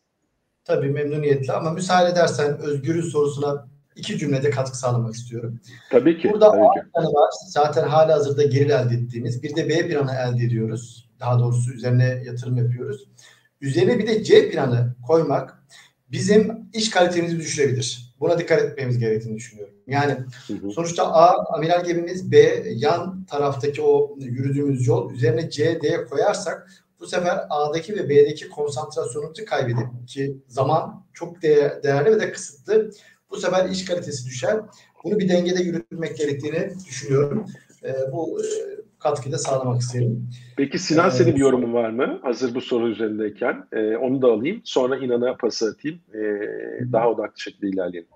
Tabii 0.64 0.90
memnuniyetle 0.90 1.52
ama 1.52 1.72
müsaade 1.72 2.12
edersen 2.12 2.58
Özgür'ün 2.58 3.00
sorusuna 3.00 3.68
iki 3.96 4.18
cümlede 4.18 4.50
katkı 4.50 4.78
sağlamak 4.78 5.14
istiyorum. 5.14 5.60
Tabii 5.90 6.18
ki. 6.18 6.30
Burada 6.32 6.50
tabii 6.50 6.62
A 6.62 6.74
ki. 6.74 6.80
planı 6.94 7.06
var. 7.06 7.30
Zaten 7.48 7.88
hali 7.88 8.12
hazırda 8.12 8.42
geri 8.42 8.64
elde 8.72 8.94
ettiğimiz. 8.94 9.42
Bir 9.42 9.56
de 9.56 9.68
B 9.68 9.88
planı 9.88 10.12
elde 10.12 10.44
ediyoruz. 10.44 11.10
Daha 11.20 11.38
doğrusu 11.38 11.72
üzerine 11.72 12.22
yatırım 12.24 12.56
yapıyoruz. 12.56 13.04
Üzerine 13.60 13.98
bir 13.98 14.06
de 14.06 14.24
C 14.24 14.50
planı 14.50 14.94
koymak 15.06 15.62
bizim 16.10 16.66
iş 16.72 16.90
kalitemizi 16.90 17.38
düşürebilir. 17.38 18.14
Buna 18.20 18.38
dikkat 18.38 18.62
etmemiz 18.62 18.98
gerektiğini 18.98 19.36
düşünüyorum. 19.36 19.74
Yani 19.86 20.12
Hı 20.46 20.52
hı. 20.54 20.70
sonuçta 20.70 21.12
A 21.12 21.54
amiral 21.56 21.84
gemimiz, 21.84 22.32
B 22.32 22.62
yan 22.74 23.24
taraftaki 23.24 23.82
o 23.82 24.16
yürüdüğümüz 24.18 24.86
yol 24.86 25.12
üzerine 25.12 25.50
C, 25.50 25.80
D 25.82 26.04
koyarsak 26.04 26.68
bu 27.00 27.06
sefer 27.06 27.38
A'daki 27.50 27.94
ve 27.96 28.08
B'deki 28.08 28.48
konsantrasyonumuzu 28.48 29.44
kaybedip 29.44 29.86
ki 30.08 30.36
zaman 30.48 31.06
çok 31.12 31.42
de- 31.42 31.80
değerli 31.82 32.10
ve 32.10 32.20
de 32.20 32.32
kısıtlı. 32.32 32.90
Bu 33.32 33.36
sefer 33.36 33.68
iş 33.68 33.84
kalitesi 33.84 34.26
düşer. 34.26 34.60
Bunu 35.04 35.18
bir 35.18 35.28
dengede 35.28 35.62
yürütmek 35.62 36.16
gerektiğini 36.16 36.70
düşünüyorum. 36.88 37.46
Ee, 37.84 37.94
bu 38.12 38.40
e, 38.40 38.46
katkıyı 38.98 39.32
da 39.32 39.38
sağlamak 39.38 39.80
isterim. 39.80 40.28
Peki 40.56 40.78
Sinan 40.78 41.04
Evet. 41.04 41.14
senin 41.14 41.34
bir 41.34 41.40
yorumun 41.40 41.72
var 41.72 41.90
mı? 41.90 42.18
Hazır 42.22 42.54
bu 42.54 42.60
soru 42.60 42.88
üzerindeyken. 42.88 43.64
E, 43.72 43.96
onu 43.96 44.22
da 44.22 44.26
alayım. 44.32 44.60
Sonra 44.64 44.96
İnan'a 44.96 45.36
pası 45.36 45.66
atayım. 45.66 45.98
E, 46.14 46.20
daha 46.92 47.10
odaklı 47.10 47.40
şekilde 47.40 47.68
ilerleyelim. 47.68 48.08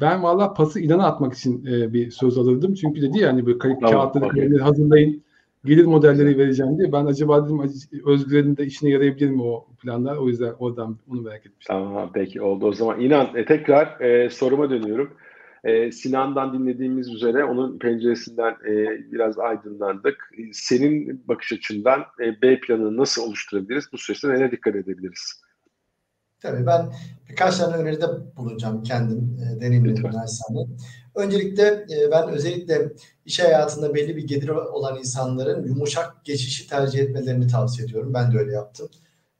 Ben 0.00 0.22
valla 0.22 0.54
pası 0.54 0.80
inana 0.80 1.06
atmak 1.06 1.34
için 1.34 1.66
e, 1.66 1.92
bir 1.92 2.10
söz 2.10 2.38
alırdım. 2.38 2.74
Çünkü 2.74 3.02
dedi 3.02 3.18
ya 3.18 3.28
hani 3.28 3.46
böyle 3.46 3.58
kayıt 3.58 3.80
Tamam, 3.80 3.94
kağıtları 3.94 4.28
kalemleri 4.28 4.62
hazırlayın. 4.62 5.22
Gelir 5.64 5.84
modelleri 5.84 6.38
vereceğim 6.38 6.78
diye. 6.78 6.92
Ben 6.92 7.06
acaba 7.06 7.44
dedim 7.44 7.60
Özgür'ün 8.06 8.56
de 8.56 8.66
işine 8.66 8.90
yarayabilir 8.90 9.30
mi 9.30 9.42
o 9.42 9.66
planlar? 9.82 10.16
O 10.16 10.28
yüzden 10.28 10.52
oradan 10.58 10.98
onu 11.10 11.22
merak 11.22 11.46
etmiştim. 11.46 11.76
Tamam 11.76 12.10
peki 12.14 12.42
oldu 12.42 12.66
o 12.66 12.72
zaman. 12.72 13.00
İnan 13.00 13.36
e, 13.36 13.44
tekrar 13.44 14.00
e, 14.00 14.30
soruma 14.30 14.70
dönüyorum. 14.70 15.10
E, 15.64 15.92
Sinan'dan 15.92 16.52
dinlediğimiz 16.58 17.14
üzere 17.14 17.44
onun 17.44 17.78
penceresinden 17.78 18.56
e, 18.68 18.86
biraz 19.12 19.38
aydınlandık. 19.38 20.30
Senin 20.52 21.22
bakış 21.28 21.52
açından 21.52 22.04
e, 22.20 22.42
B 22.42 22.60
planını 22.60 22.96
nasıl 22.96 23.22
oluşturabiliriz? 23.22 23.88
Bu 23.92 23.98
süreçte 23.98 24.28
nelere 24.28 24.50
dikkat 24.50 24.76
edebiliriz? 24.76 25.41
Tabii 26.42 26.66
ben 26.66 26.92
birkaç 27.28 27.56
tane 27.58 27.76
öneride 27.76 28.06
bulunacağım 28.36 28.82
kendim 28.82 29.38
e, 29.42 29.60
deneyimledim 29.60 30.04
Lütfen. 30.04 30.20
naçizane. 30.20 30.66
Öncelikle 31.14 31.62
e, 31.66 32.10
ben 32.10 32.28
özellikle 32.28 32.92
iş 33.24 33.40
hayatında 33.40 33.94
belli 33.94 34.16
bir 34.16 34.26
gelir 34.26 34.48
olan 34.48 34.98
insanların 34.98 35.66
yumuşak 35.66 36.24
geçişi 36.24 36.68
tercih 36.68 36.98
etmelerini 36.98 37.46
tavsiye 37.46 37.86
ediyorum. 37.86 38.14
Ben 38.14 38.32
de 38.32 38.38
öyle 38.38 38.52
yaptım. 38.52 38.88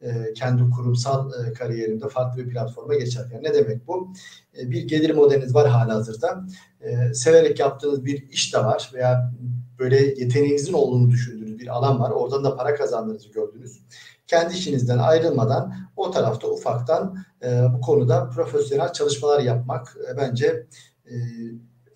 E, 0.01 0.33
kendi 0.35 0.71
kurumsal 0.71 1.31
e, 1.33 1.53
kariyerimde 1.53 2.09
farklı 2.09 2.45
bir 2.45 2.51
platforma 2.53 2.95
geçerken. 2.95 3.43
Ne 3.43 3.55
demek 3.55 3.87
bu? 3.87 4.13
E, 4.59 4.71
bir 4.71 4.83
gelir 4.83 5.15
modeliniz 5.15 5.55
var 5.55 5.69
halihazırda. 5.69 6.47
E, 6.81 7.15
severek 7.15 7.61
yaptığınız 7.61 8.05
bir 8.05 8.31
iş 8.31 8.55
de 8.55 8.59
var 8.59 8.91
veya 8.95 9.33
böyle 9.79 9.97
yeteneğinizin 9.97 10.73
olduğunu 10.73 11.11
düşündüğünüz 11.11 11.42
bir 11.63 11.69
alan 11.69 12.01
var. 12.01 12.11
Oradan 12.11 12.45
da 12.45 12.57
para 12.57 12.75
kazandığınızı 12.75 13.29
gördünüz. 13.29 13.83
Kendi 14.27 14.55
işinizden 14.55 14.99
ayrılmadan 14.99 15.75
o 15.97 16.11
tarafta 16.11 16.49
ufaktan 16.49 17.17
e, 17.43 17.65
bu 17.75 17.81
konuda 17.81 18.29
profesyonel 18.29 18.93
çalışmalar 18.93 19.41
yapmak 19.41 19.97
e, 20.11 20.17
bence 20.17 20.67
e, 21.07 21.15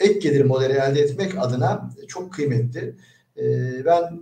ek 0.00 0.18
gelir 0.18 0.44
modeli 0.44 0.72
elde 0.72 1.00
etmek 1.00 1.38
adına 1.38 1.90
çok 2.08 2.32
kıymetli. 2.32 2.96
E, 3.36 3.44
ben 3.84 4.20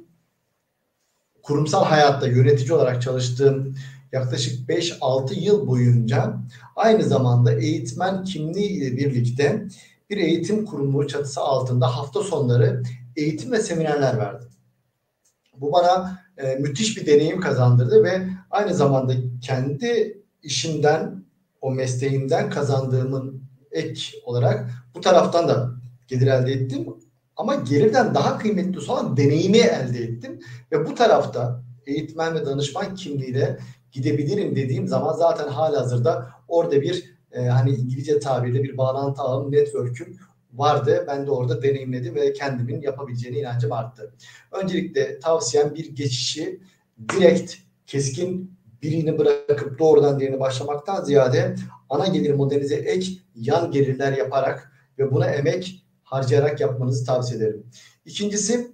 kurumsal 1.42 1.84
hayatta 1.84 2.26
yönetici 2.26 2.72
olarak 2.72 3.02
çalıştığım 3.02 3.74
yaklaşık 4.12 4.68
5-6 4.68 5.34
yıl 5.34 5.66
boyunca 5.66 6.36
aynı 6.76 7.02
zamanda 7.02 7.52
eğitmen 7.52 8.24
kimliği 8.24 8.68
ile 8.70 8.96
birlikte 8.96 9.66
bir 10.10 10.16
eğitim 10.16 10.64
kurumu 10.64 11.06
çatısı 11.08 11.40
altında 11.40 11.96
hafta 11.96 12.22
sonları 12.22 12.82
eğitim 13.16 13.52
ve 13.52 13.60
seminerler 13.60 14.18
verdim. 14.18 14.48
Bu 15.60 15.72
bana 15.72 16.18
e, 16.36 16.54
müthiş 16.54 16.96
bir 16.96 17.06
deneyim 17.06 17.40
kazandırdı 17.40 18.04
ve 18.04 18.26
aynı 18.50 18.74
zamanda 18.74 19.14
kendi 19.42 20.20
işimden, 20.42 21.24
o 21.60 21.70
mesleğimden 21.70 22.50
kazandığımın 22.50 23.42
ek 23.72 24.00
olarak 24.24 24.70
bu 24.94 25.00
taraftan 25.00 25.48
da 25.48 25.70
gelir 26.08 26.26
elde 26.26 26.52
ettim. 26.52 26.86
Ama 27.36 27.54
gelirden 27.54 28.14
daha 28.14 28.38
kıymetli 28.38 28.90
olan 28.90 29.16
deneyimi 29.16 29.58
elde 29.58 29.98
ettim. 29.98 30.40
Ve 30.72 30.86
bu 30.86 30.94
tarafta 30.94 31.62
eğitmen 31.86 32.34
ve 32.34 32.46
danışman 32.46 32.94
kimliğiyle 32.94 33.58
gidebilirim 33.92 34.56
dediğim 34.56 34.88
zaman 34.88 35.12
zaten 35.12 35.48
halihazırda 35.48 36.30
orada 36.48 36.80
bir 36.80 37.14
e, 37.32 37.46
hani 37.46 37.70
İngilizce 37.70 38.18
tabirle 38.18 38.62
bir 38.62 38.76
bağlantı 38.76 39.22
ağım, 39.22 39.52
network'üm 39.52 40.16
vardı. 40.54 41.04
Ben 41.08 41.26
de 41.26 41.30
orada 41.30 41.62
deneyimledim 41.62 42.14
ve 42.14 42.32
kendimin 42.32 42.80
yapabileceğine 42.80 43.38
inancım 43.38 43.72
arttı. 43.72 44.14
Öncelikle 44.52 45.18
tavsiyem 45.18 45.74
bir 45.74 45.96
geçişi 45.96 46.60
direkt, 47.08 47.54
keskin 47.86 48.54
birini 48.82 49.18
bırakıp 49.18 49.78
doğrudan 49.78 50.20
diğerine 50.20 50.40
başlamaktan 50.40 51.04
ziyade 51.04 51.54
ana 51.90 52.06
gelir 52.06 52.34
modelinize 52.34 52.74
ek 52.74 53.12
yan 53.34 53.70
gelirler 53.70 54.12
yaparak 54.12 54.72
ve 54.98 55.12
buna 55.12 55.26
emek 55.26 55.84
harcayarak 56.02 56.60
yapmanızı 56.60 57.06
tavsiye 57.06 57.38
ederim. 57.38 57.66
İkincisi 58.04 58.70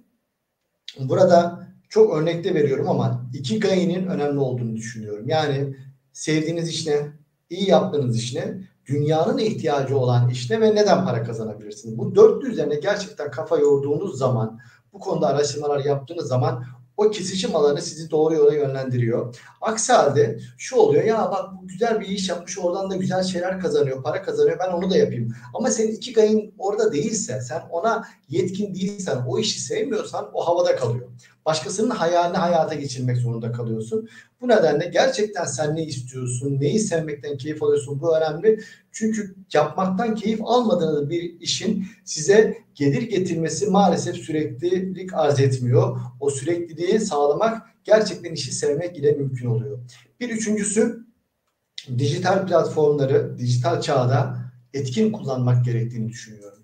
burada 0.99 1.67
çok 1.89 2.17
örnekte 2.17 2.53
veriyorum 2.53 2.89
ama 2.89 3.29
iki 3.33 3.59
gayinin 3.59 4.07
önemli 4.07 4.39
olduğunu 4.39 4.75
düşünüyorum. 4.75 5.29
Yani 5.29 5.75
sevdiğiniz 6.13 6.69
işine, 6.69 7.07
iyi 7.49 7.69
yaptığınız 7.69 8.17
işine, 8.17 8.57
dünyanın 8.91 9.37
ihtiyacı 9.37 9.97
olan 9.97 10.29
işine 10.29 10.61
ve 10.61 10.75
neden 10.75 11.05
para 11.05 11.23
kazanabilirsiniz? 11.23 11.97
Bu 11.97 12.15
dörtlü 12.15 12.51
üzerine 12.51 12.75
gerçekten 12.75 13.31
kafa 13.31 13.57
yorduğunuz 13.57 14.17
zaman, 14.17 14.59
bu 14.93 14.99
konuda 14.99 15.27
araştırmalar 15.27 15.85
yaptığınız 15.85 16.27
zaman 16.27 16.63
o 16.97 17.09
kesişim 17.09 17.55
alanı 17.55 17.81
sizi 17.81 18.11
doğru 18.11 18.33
yola 18.33 18.53
yönlendiriyor. 18.53 19.35
Aksi 19.61 19.93
halde 19.93 20.39
şu 20.57 20.75
oluyor 20.75 21.03
ya 21.03 21.31
bak 21.31 21.49
bu 21.61 21.67
güzel 21.67 21.99
bir 21.99 22.07
iş 22.07 22.29
yapmış 22.29 22.59
oradan 22.59 22.91
da 22.91 22.95
güzel 22.95 23.23
şeyler 23.23 23.59
kazanıyor, 23.59 24.03
para 24.03 24.21
kazanıyor 24.21 24.59
ben 24.59 24.71
onu 24.71 24.91
da 24.91 24.97
yapayım. 24.97 25.35
Ama 25.53 25.69
senin 25.69 25.91
iki 25.91 26.13
gayın 26.13 26.53
orada 26.57 26.93
değilse, 26.93 27.41
sen 27.41 27.61
ona 27.69 28.05
yetkin 28.31 28.75
değilsen, 28.75 29.23
o 29.27 29.39
işi 29.39 29.61
sevmiyorsan 29.61 30.29
o 30.33 30.47
havada 30.47 30.75
kalıyor. 30.75 31.07
Başkasının 31.45 31.89
hayalini 31.89 32.37
hayata 32.37 32.75
geçirmek 32.75 33.17
zorunda 33.17 33.51
kalıyorsun. 33.51 34.09
Bu 34.41 34.47
nedenle 34.47 34.85
gerçekten 34.93 35.45
sen 35.45 35.75
ne 35.75 35.83
istiyorsun, 35.83 36.57
neyi 36.59 36.79
sevmekten 36.79 37.37
keyif 37.37 37.63
alıyorsun 37.63 38.01
bu 38.01 38.17
önemli. 38.17 38.59
Çünkü 38.91 39.35
yapmaktan 39.53 40.15
keyif 40.15 40.39
almadığınız 40.43 41.09
bir 41.09 41.39
işin 41.39 41.85
size 42.05 42.57
gelir 42.75 43.01
getirmesi 43.01 43.67
maalesef 43.67 44.15
süreklilik 44.15 45.13
arz 45.13 45.39
etmiyor. 45.39 45.99
O 46.19 46.29
sürekliliği 46.29 46.99
sağlamak 46.99 47.61
gerçekten 47.83 48.33
işi 48.33 48.51
sevmek 48.51 48.97
ile 48.97 49.11
mümkün 49.11 49.47
oluyor. 49.47 49.79
Bir 50.19 50.29
üçüncüsü 50.29 51.05
dijital 51.97 52.47
platformları 52.47 53.37
dijital 53.37 53.81
çağda 53.81 54.37
etkin 54.73 55.11
kullanmak 55.11 55.65
gerektiğini 55.65 56.09
düşünüyorum. 56.09 56.60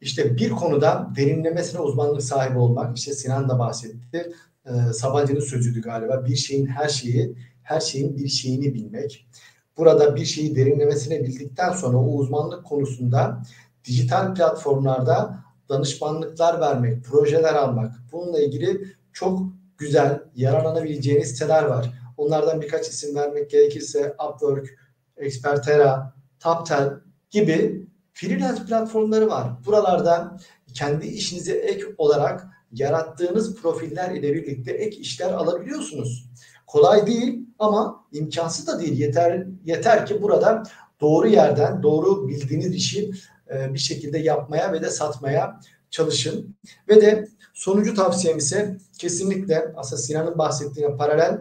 İşte 0.00 0.36
bir 0.36 0.50
konuda 0.50 1.10
derinlemesine 1.16 1.80
uzmanlık 1.80 2.22
sahibi 2.22 2.58
olmak, 2.58 2.98
işte 2.98 3.12
Sinan 3.12 3.48
da 3.48 3.58
bahsetti, 3.58 4.32
e, 4.66 4.92
Sabancı'nın 4.92 5.40
sözüydü 5.40 5.82
galiba, 5.82 6.24
bir 6.24 6.36
şeyin 6.36 6.66
her 6.66 6.88
şeyi, 6.88 7.36
her 7.62 7.80
şeyin 7.80 8.16
bir 8.16 8.28
şeyini 8.28 8.74
bilmek. 8.74 9.28
Burada 9.76 10.16
bir 10.16 10.24
şeyi 10.24 10.56
derinlemesine 10.56 11.24
bildikten 11.24 11.72
sonra 11.72 11.96
o 11.96 12.14
uzmanlık 12.14 12.64
konusunda 12.64 13.42
dijital 13.84 14.34
platformlarda 14.34 15.44
danışmanlıklar 15.68 16.60
vermek, 16.60 17.04
projeler 17.04 17.54
almak, 17.54 17.94
bununla 18.12 18.40
ilgili 18.40 18.84
çok 19.12 19.40
güzel 19.78 20.22
yararlanabileceğiniz 20.34 21.28
siteler 21.28 21.62
var. 21.62 21.92
Onlardan 22.16 22.60
birkaç 22.60 22.88
isim 22.88 23.14
vermek 23.14 23.50
gerekirse 23.50 24.16
Upwork, 24.28 24.78
Expertera, 25.16 26.14
Taptel 26.40 26.90
gibi 27.30 27.86
freelance 28.20 28.64
platformları 28.64 29.28
var. 29.28 29.48
Buralarda 29.66 30.36
kendi 30.74 31.06
işinize 31.06 31.52
ek 31.52 31.84
olarak 31.98 32.46
yarattığınız 32.72 33.54
profiller 33.54 34.10
ile 34.10 34.34
birlikte 34.34 34.72
ek 34.72 34.96
işler 34.96 35.32
alabiliyorsunuz. 35.32 36.30
Kolay 36.66 37.06
değil 37.06 37.40
ama 37.58 38.04
imkansız 38.12 38.66
da 38.66 38.80
değil. 38.80 38.98
Yeter 38.98 39.46
yeter 39.64 40.06
ki 40.06 40.22
burada 40.22 40.62
doğru 41.00 41.28
yerden 41.28 41.82
doğru 41.82 42.28
bildiğiniz 42.28 42.74
işi 42.74 43.10
e, 43.54 43.74
bir 43.74 43.78
şekilde 43.78 44.18
yapmaya 44.18 44.72
ve 44.72 44.82
de 44.82 44.90
satmaya 44.90 45.60
çalışın. 45.90 46.56
Ve 46.88 47.00
de 47.00 47.28
sonuncu 47.54 47.94
tavsiyem 47.94 48.38
ise 48.38 48.78
kesinlikle 48.98 49.72
aslında 49.76 50.02
Sinan'ın 50.02 50.38
bahsettiğine 50.38 50.96
paralel 50.96 51.40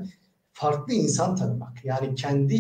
farklı 0.54 0.94
insan 0.94 1.36
tanımak. 1.36 1.86
Yani 1.86 2.16
kendi 2.16 2.56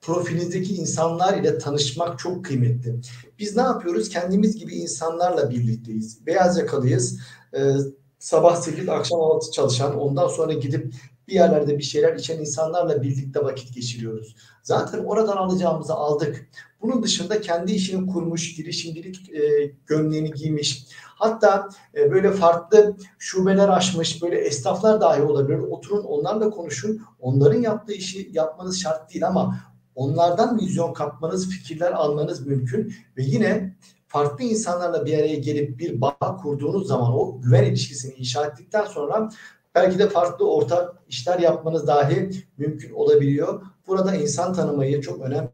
profilinizdeki 0.00 0.74
insanlar 0.74 1.38
ile 1.38 1.58
tanışmak 1.58 2.18
çok 2.18 2.44
kıymetli. 2.44 3.00
Biz 3.38 3.56
ne 3.56 3.62
yapıyoruz? 3.62 4.08
Kendimiz 4.08 4.56
gibi 4.56 4.74
insanlarla 4.74 5.50
birlikteyiz. 5.50 6.26
Beyaz 6.26 6.58
yakalıyız. 6.58 7.18
Ee, 7.54 7.74
sabah 8.18 8.56
8 8.56 8.88
akşam 8.88 9.20
6 9.20 9.50
çalışan 9.50 9.98
ondan 9.98 10.28
sonra 10.28 10.52
gidip 10.52 10.94
bir 11.28 11.34
yerlerde 11.34 11.78
bir 11.78 11.82
şeyler 11.82 12.16
içen 12.16 12.38
insanlarla 12.38 13.02
birlikte 13.02 13.44
vakit 13.44 13.74
geçiriyoruz. 13.74 14.36
Zaten 14.62 14.98
oradan 15.04 15.36
alacağımızı 15.36 15.94
aldık. 15.94 16.48
Bunun 16.82 17.02
dışında 17.02 17.40
kendi 17.40 17.72
işini 17.72 18.06
kurmuş, 18.06 18.56
girişimcilik 18.56 19.30
e, 19.30 19.72
gömleğini 19.86 20.30
giymiş, 20.30 20.86
hatta 20.96 21.68
e, 21.94 22.10
böyle 22.10 22.32
farklı 22.32 22.96
şubeler 23.18 23.68
açmış, 23.68 24.22
böyle 24.22 24.36
esnaflar 24.36 25.00
dahi 25.00 25.22
olabilir. 25.22 25.58
Oturun 25.58 26.04
onlarla 26.04 26.50
konuşun. 26.50 27.02
Onların 27.20 27.60
yaptığı 27.60 27.92
işi 27.92 28.30
yapmanız 28.32 28.80
şart 28.80 29.14
değil 29.14 29.26
ama 29.26 29.56
onlardan 30.00 30.58
vizyon 30.58 30.92
kapmanız, 30.92 31.50
fikirler 31.50 31.92
almanız 31.92 32.46
mümkün 32.46 32.94
ve 33.16 33.22
yine 33.22 33.76
farklı 34.06 34.44
insanlarla 34.44 35.06
bir 35.06 35.18
araya 35.18 35.36
gelip 35.36 35.78
bir 35.78 36.00
bağ 36.00 36.36
kurduğunuz 36.42 36.88
zaman 36.88 37.12
o 37.12 37.40
güven 37.40 37.64
ilişkisini 37.64 38.14
inşa 38.14 38.46
ettikten 38.46 38.84
sonra 38.84 39.28
belki 39.74 39.98
de 39.98 40.08
farklı 40.08 40.52
ortak 40.52 40.94
işler 41.08 41.38
yapmanız 41.38 41.86
dahi 41.86 42.30
mümkün 42.58 42.92
olabiliyor. 42.92 43.62
Burada 43.86 44.14
insan 44.14 44.52
tanımayı 44.52 45.00
çok 45.00 45.20
önemli 45.20 45.48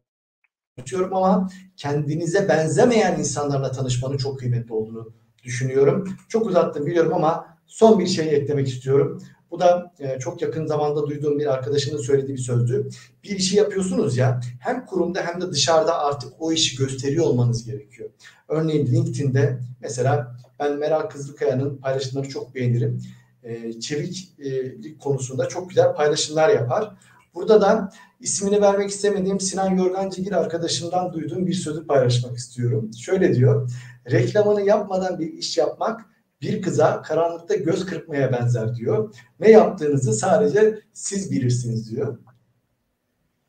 tutuyorum 0.79 1.15
ama 1.15 1.51
kendinize 1.77 2.49
benzemeyen 2.49 3.19
insanlarla 3.19 3.71
tanışmanın 3.71 4.17
çok 4.17 4.39
kıymetli 4.39 4.75
olduğunu 4.75 5.13
düşünüyorum. 5.43 6.09
Çok 6.29 6.47
uzattım 6.47 6.87
biliyorum 6.87 7.15
ama 7.15 7.47
son 7.67 8.01
bir 8.01 8.07
şey 8.07 8.35
eklemek 8.35 8.69
istiyorum. 8.69 9.23
Bu 9.57 9.61
da 9.61 9.93
e, 9.99 10.19
çok 10.19 10.43
yakın 10.43 10.67
zamanda 10.67 11.07
duyduğum 11.07 11.39
bir 11.39 11.47
arkadaşının 11.47 12.01
söylediği 12.01 12.37
bir 12.37 12.43
sözdü. 12.43 12.89
Bir 13.25 13.31
işi 13.31 13.57
yapıyorsunuz 13.57 14.17
ya 14.17 14.41
hem 14.61 14.87
kurumda 14.87 15.23
hem 15.23 15.41
de 15.41 15.51
dışarıda 15.51 15.99
artık 15.99 16.33
o 16.39 16.53
işi 16.53 16.77
gösteriyor 16.77 17.25
olmanız 17.25 17.65
gerekiyor. 17.65 18.11
Örneğin 18.49 18.87
LinkedIn'de 18.87 19.59
mesela 19.81 20.37
ben 20.59 20.79
Meral 20.79 21.09
Kızılkaya'nın 21.09 21.77
paylaşımlarını 21.77 22.31
çok 22.31 22.55
beğenirim. 22.55 23.03
E, 23.43 23.81
çeviklik 23.81 25.01
konusunda 25.01 25.49
çok 25.49 25.69
güzel 25.69 25.95
paylaşımlar 25.95 26.49
yapar. 26.49 26.97
Burada 27.35 27.61
da 27.61 27.93
ismini 28.21 28.61
vermek 28.61 28.91
istemediğim 28.91 29.41
Sinan 29.41 29.77
Yorgancıgil 29.77 30.39
arkadaşımdan 30.39 31.13
duyduğum 31.13 31.47
bir 31.47 31.55
sözü 31.55 31.87
paylaşmak 31.87 32.37
istiyorum. 32.37 32.91
Şöyle 32.95 33.35
diyor, 33.35 33.71
reklamını 34.11 34.63
yapmadan 34.63 35.19
bir 35.19 35.33
iş 35.33 35.59
yapmak 35.59 36.16
bir 36.43 36.63
kıza 36.63 37.03
karanlıkta 37.03 37.55
göz 37.55 37.87
kırpmaya 37.87 38.33
benzer 38.33 38.75
diyor. 38.75 39.15
Ne 39.41 39.51
yaptığınızı 39.51 40.13
sadece 40.13 40.79
siz 40.93 41.33
bilirsiniz 41.33 41.91
diyor. 41.91 42.19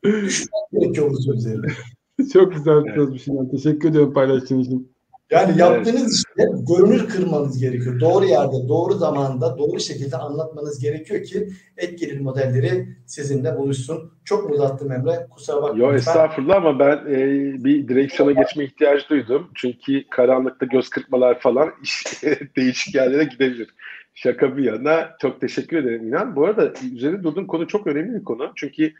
Düşünmek 0.04 0.70
gerekiyor 0.72 1.10
bu 1.10 1.22
sözleri. 1.22 1.72
Çok 2.32 2.52
güzel 2.52 2.84
bir 2.84 2.94
sözmüş. 2.94 3.24
Teşekkür 3.50 3.88
ediyorum 3.88 4.12
paylaştığın 4.12 4.58
için. 4.58 4.92
Yani 5.30 5.58
yaptığınız 5.58 6.24
evet. 6.38 6.48
işte 6.48 6.74
görünür 6.74 7.08
kırmanız 7.08 7.60
gerekiyor. 7.60 8.00
Doğru 8.00 8.24
yerde, 8.24 8.68
doğru 8.68 8.94
zamanda, 8.94 9.58
doğru 9.58 9.80
şekilde 9.80 10.16
anlatmanız 10.16 10.80
gerekiyor 10.80 11.22
ki 11.22 11.48
ek 11.76 11.96
gelir 11.96 12.20
modelleri 12.20 12.88
sizinle 13.06 13.56
buluşsun. 13.56 14.12
Çok 14.24 14.48
mu 14.48 14.54
uzattım 14.54 14.92
Emre? 14.92 15.26
Kusura 15.30 15.62
bakma. 15.62 15.78
Yok 15.78 15.94
estağfurullah 15.94 16.56
ama 16.56 16.78
ben 16.78 16.96
e, 16.96 17.18
bir 17.64 17.88
direksiyona 17.88 18.32
geçme 18.32 18.64
ihtiyacı 18.64 19.08
duydum. 19.08 19.50
Çünkü 19.54 20.04
karanlıkta 20.10 20.66
göz 20.66 20.88
kırpmalar 20.88 21.40
falan 21.40 21.70
değişik 22.56 22.94
yerlere 22.94 23.24
gidebilir. 23.24 23.68
Şaka 24.14 24.56
bir 24.56 24.64
yana 24.64 25.10
çok 25.20 25.40
teşekkür 25.40 25.76
ederim 25.76 26.08
İnan. 26.08 26.36
Bu 26.36 26.44
arada 26.44 26.72
üzerinde 26.92 27.22
durduğum 27.22 27.46
konu 27.46 27.66
çok 27.66 27.86
önemli 27.86 28.20
bir 28.20 28.24
konu. 28.24 28.52
Çünkü 28.56 28.92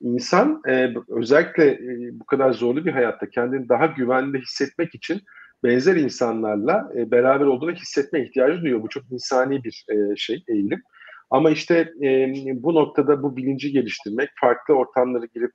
insan 0.00 0.62
e, 0.68 0.94
özellikle 1.08 1.70
e, 1.70 2.10
bu 2.12 2.24
kadar 2.24 2.52
zorlu 2.52 2.84
bir 2.84 2.92
hayatta 2.92 3.30
kendini 3.30 3.68
daha 3.68 3.86
güvende 3.86 4.38
hissetmek 4.38 4.94
için 4.94 5.22
benzer 5.64 5.96
insanlarla 5.96 6.90
e, 6.96 7.10
beraber 7.10 7.46
olduğunu 7.46 7.72
hissetme 7.72 8.22
ihtiyacı 8.22 8.62
duyuyor. 8.62 8.82
Bu 8.82 8.88
çok 8.88 9.12
insani 9.12 9.64
bir 9.64 9.84
e, 9.90 10.16
şey, 10.16 10.44
eğilim. 10.48 10.82
Ama 11.30 11.50
işte 11.50 11.92
e, 12.02 12.32
bu 12.62 12.74
noktada 12.74 13.22
bu 13.22 13.36
bilinci 13.36 13.72
geliştirmek, 13.72 14.30
farklı 14.40 14.74
ortamlara 14.74 15.26
girip 15.34 15.52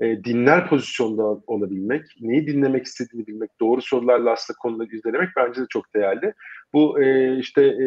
e, 0.00 0.24
dinler 0.24 0.68
pozisyonda 0.68 1.22
olabilmek, 1.22 2.02
neyi 2.20 2.46
dinlemek 2.46 2.86
istediğini 2.86 3.26
bilmek, 3.26 3.50
doğru 3.60 3.82
sorularla 3.82 4.30
aslında 4.30 4.58
konuları 4.58 4.96
izlemek 4.96 5.28
bence 5.36 5.62
de 5.62 5.66
çok 5.68 5.94
değerli. 5.94 6.34
Bu 6.72 7.02
e, 7.02 7.38
işte 7.38 7.62
e, 7.62 7.86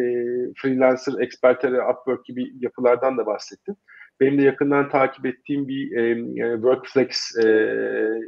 freelancer, 0.58 1.14
expertere, 1.20 1.82
Upwork 1.82 2.26
gibi 2.26 2.52
yapılardan 2.60 3.18
da 3.18 3.26
bahsettim. 3.26 3.76
Benim 4.20 4.38
de 4.38 4.42
yakından 4.42 4.90
takip 4.90 5.26
ettiğim 5.26 5.68
bir 5.68 5.92
e, 5.98 6.12
e 6.46 6.54
Workflex 6.54 7.36
e, 7.46 7.48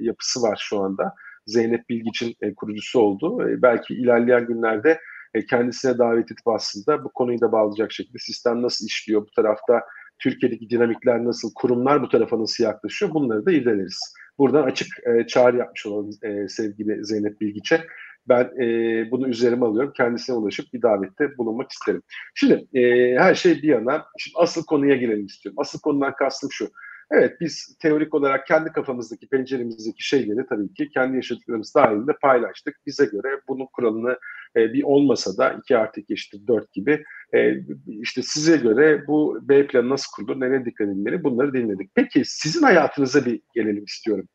yapısı 0.02 0.42
var 0.42 0.60
şu 0.70 0.80
anda 0.80 1.16
Zeynep 1.46 1.90
Bilgiç'in 1.90 2.36
e, 2.42 2.54
kurucusu 2.56 3.00
oldu. 3.00 3.50
E, 3.50 3.62
belki 3.62 3.94
ilerleyen 3.94 4.46
günlerde 4.46 5.00
e, 5.34 5.46
kendisine 5.46 5.98
davet 5.98 6.26
edip 6.26 6.48
aslında 6.48 7.04
bu 7.04 7.10
konuyu 7.14 7.42
da 7.42 7.52
bağlayacak 7.52 7.92
şekilde 7.92 8.18
sistem 8.18 8.62
nasıl 8.62 8.86
işliyor, 8.86 9.22
bu 9.22 9.32
tarafta 9.32 9.82
Türkiye'deki 10.20 10.70
dinamikler 10.70 11.26
nasıl, 11.26 11.52
kurumlar 11.56 12.02
bu 12.02 12.10
tarafa 12.10 12.40
nasıl 12.40 12.64
yaklaşıyor 12.64 13.14
bunları 13.14 13.46
da 13.46 13.52
irdeleriz. 13.52 14.00
Buradan 14.38 14.64
açık 14.64 14.88
çağrı 15.28 15.58
yapmış 15.58 15.86
e, 16.24 16.48
sevgili 16.48 17.06
Zeynep 17.06 17.42
Bilgiç'e. 17.42 17.86
Ben 18.30 18.44
e, 18.44 19.12
bunu 19.12 19.28
üzerime 19.28 19.66
alıyorum. 19.66 19.94
Kendisine 19.98 20.36
ulaşıp 20.36 20.74
bir 20.74 20.82
davette 20.82 21.38
bulunmak 21.38 21.72
isterim. 21.72 22.02
Şimdi 22.36 22.68
e, 22.74 23.16
her 23.20 23.36
şey 23.36 23.56
bir 23.56 23.68
yana. 23.68 24.06
Şimdi 24.18 24.36
asıl 24.38 24.66
konuya 24.66 24.96
girelim 24.96 25.26
istiyorum. 25.26 25.60
Asıl 25.60 25.80
konudan 25.80 26.16
kastım 26.16 26.50
şu. 26.52 26.70
Evet 27.12 27.42
biz 27.42 27.78
teorik 27.82 28.14
olarak 28.14 28.48
kendi 28.48 28.72
kafamızdaki 28.72 29.28
penceremizdeki 29.28 30.08
şeyleri 30.08 30.46
tabii 30.50 30.74
ki 30.74 30.90
kendi 30.90 31.16
yaşadıklarımız 31.16 31.76
dahilinde 31.76 32.12
paylaştık. 32.22 32.76
Bize 32.86 33.06
göre 33.06 33.42
bunun 33.48 33.68
kuralını 33.74 34.18
e, 34.56 34.74
bir 34.74 34.84
olmasa 34.84 35.38
da 35.38 35.54
2 35.54 35.78
artı 35.78 36.00
2 36.00 36.14
eşittir 36.14 36.48
4 36.48 36.74
gibi 36.74 37.04
e, 37.36 37.54
işte 37.88 38.22
size 38.22 38.58
göre 38.58 39.08
bu 39.08 39.40
B 39.42 39.68
planı 39.68 39.90
nasıl 39.90 40.12
kurulur, 40.16 40.42
nereye 40.42 40.66
dikkat 40.66 40.88
edilmeli 40.88 41.24
bunları 41.24 41.54
dinledik. 41.54 41.92
Peki 41.96 42.26
sizin 42.26 42.64
hayatınıza 42.64 43.26
bir 43.26 43.42
gelelim 43.56 43.84
istiyorum. 43.84 44.28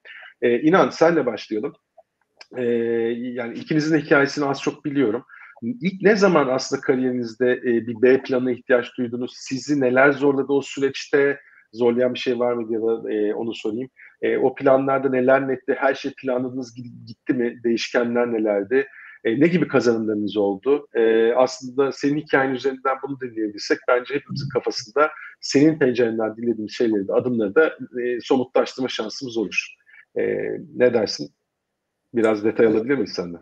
E, 0.42 0.60
İnan 0.60 0.90
senle 0.90 1.26
başlayalım. 1.26 1.72
E, 2.56 2.62
yani 3.18 3.58
ikinizin 3.58 3.98
hikayesini 3.98 4.44
az 4.44 4.62
çok 4.62 4.84
biliyorum. 4.84 5.24
İlk 5.62 6.02
ne 6.02 6.16
zaman 6.16 6.48
aslında 6.48 6.80
kariyerinizde 6.80 7.52
e, 7.52 7.86
bir 7.86 8.02
B 8.02 8.22
planına 8.22 8.52
ihtiyaç 8.52 8.98
duydunuz? 8.98 9.32
Sizi 9.36 9.80
neler 9.80 10.12
zorladı 10.12 10.52
o 10.52 10.62
süreçte? 10.62 11.40
Zorlayan 11.74 12.14
bir 12.14 12.18
şey 12.18 12.38
var 12.38 12.52
mı 12.52 12.68
diye 12.68 12.80
da 12.80 13.12
e, 13.12 13.34
onu 13.34 13.54
sorayım. 13.54 13.88
E, 14.22 14.36
o 14.36 14.54
planlarda 14.54 15.08
neler 15.08 15.48
netti? 15.48 15.74
Her 15.78 15.94
şey 15.94 16.12
planladınız 16.22 16.74
gitti 17.06 17.34
mi? 17.34 17.60
Değişkenler 17.64 18.32
nelerdi? 18.32 18.86
E, 19.24 19.40
ne 19.40 19.46
gibi 19.46 19.68
kazanımlarınız 19.68 20.36
oldu? 20.36 20.88
E, 20.94 21.32
aslında 21.32 21.92
senin 21.92 22.20
hikayen 22.20 22.54
üzerinden 22.54 22.96
bunu 23.02 23.20
dinleyebilsek 23.20 23.78
bence 23.88 24.14
hepimizin 24.14 24.48
kafasında 24.48 25.10
senin 25.40 25.78
pencerenden 25.78 26.36
dinlediğimiz 26.36 26.72
şeyleri 26.72 27.08
de 27.08 27.12
adımları 27.12 27.54
da 27.54 27.66
e, 28.02 28.20
somutlaştırma 28.22 28.88
şansımız 28.88 29.36
olur. 29.36 29.74
E, 30.18 30.22
ne 30.76 30.94
dersin? 30.94 31.30
Biraz 32.14 32.44
detay 32.44 32.66
alabilir 32.66 32.94
miyiz 32.94 33.12
senden? 33.12 33.40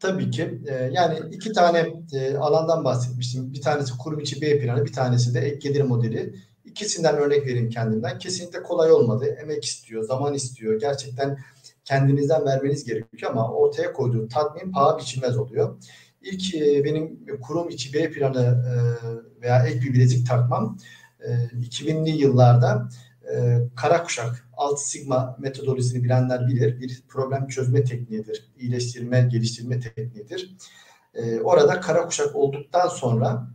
Tabii 0.00 0.30
ki. 0.30 0.60
E, 0.68 0.74
yani 0.92 1.18
iki 1.32 1.52
tane 1.52 1.92
e, 2.14 2.36
alandan 2.36 2.84
bahsetmiştim. 2.84 3.52
Bir 3.52 3.60
tanesi 3.60 3.98
kurum 3.98 4.20
içi 4.20 4.42
B 4.42 4.60
planı, 4.60 4.84
bir 4.84 4.92
tanesi 4.92 5.34
de 5.34 5.40
ek 5.40 5.68
gelir 5.68 5.82
modeli. 5.82 6.34
İkisinden 6.70 7.16
örnek 7.16 7.46
vereyim 7.46 7.70
kendimden. 7.70 8.18
Kesinlikle 8.18 8.62
kolay 8.62 8.92
olmadı. 8.92 9.36
Emek 9.42 9.64
istiyor, 9.64 10.02
zaman 10.02 10.34
istiyor. 10.34 10.80
Gerçekten 10.80 11.38
kendinizden 11.84 12.44
vermeniz 12.44 12.84
gerekiyor 12.84 13.30
ama 13.32 13.52
ortaya 13.52 13.92
koyduğu 13.92 14.28
tatmin 14.28 14.72
paha 14.72 14.98
biçilmez 14.98 15.38
oluyor. 15.38 15.76
İlk 16.22 16.54
e, 16.54 16.84
benim 16.84 17.26
kurum 17.40 17.68
içi 17.68 17.94
B 17.94 18.10
planı 18.10 18.40
e, 18.40 18.74
veya 19.42 19.66
ek 19.66 19.80
bir 19.80 19.94
bilezik 19.94 20.26
takmam 20.26 20.78
e, 21.20 21.28
2000'li 21.60 22.10
yıllarda 22.10 22.88
e, 23.32 23.58
kara 23.76 24.02
kuşak, 24.02 24.48
alt 24.56 24.80
sigma 24.80 25.36
metodolojisini 25.38 26.04
bilenler 26.04 26.46
bilir. 26.46 26.80
Bir 26.80 27.02
problem 27.08 27.46
çözme 27.46 27.84
tekniğidir. 27.84 28.52
iyileştirme, 28.58 29.28
geliştirme 29.32 29.80
tekniğidir. 29.80 30.56
E, 31.14 31.40
orada 31.40 31.80
kara 31.80 32.06
kuşak 32.06 32.36
olduktan 32.36 32.88
sonra 32.88 33.48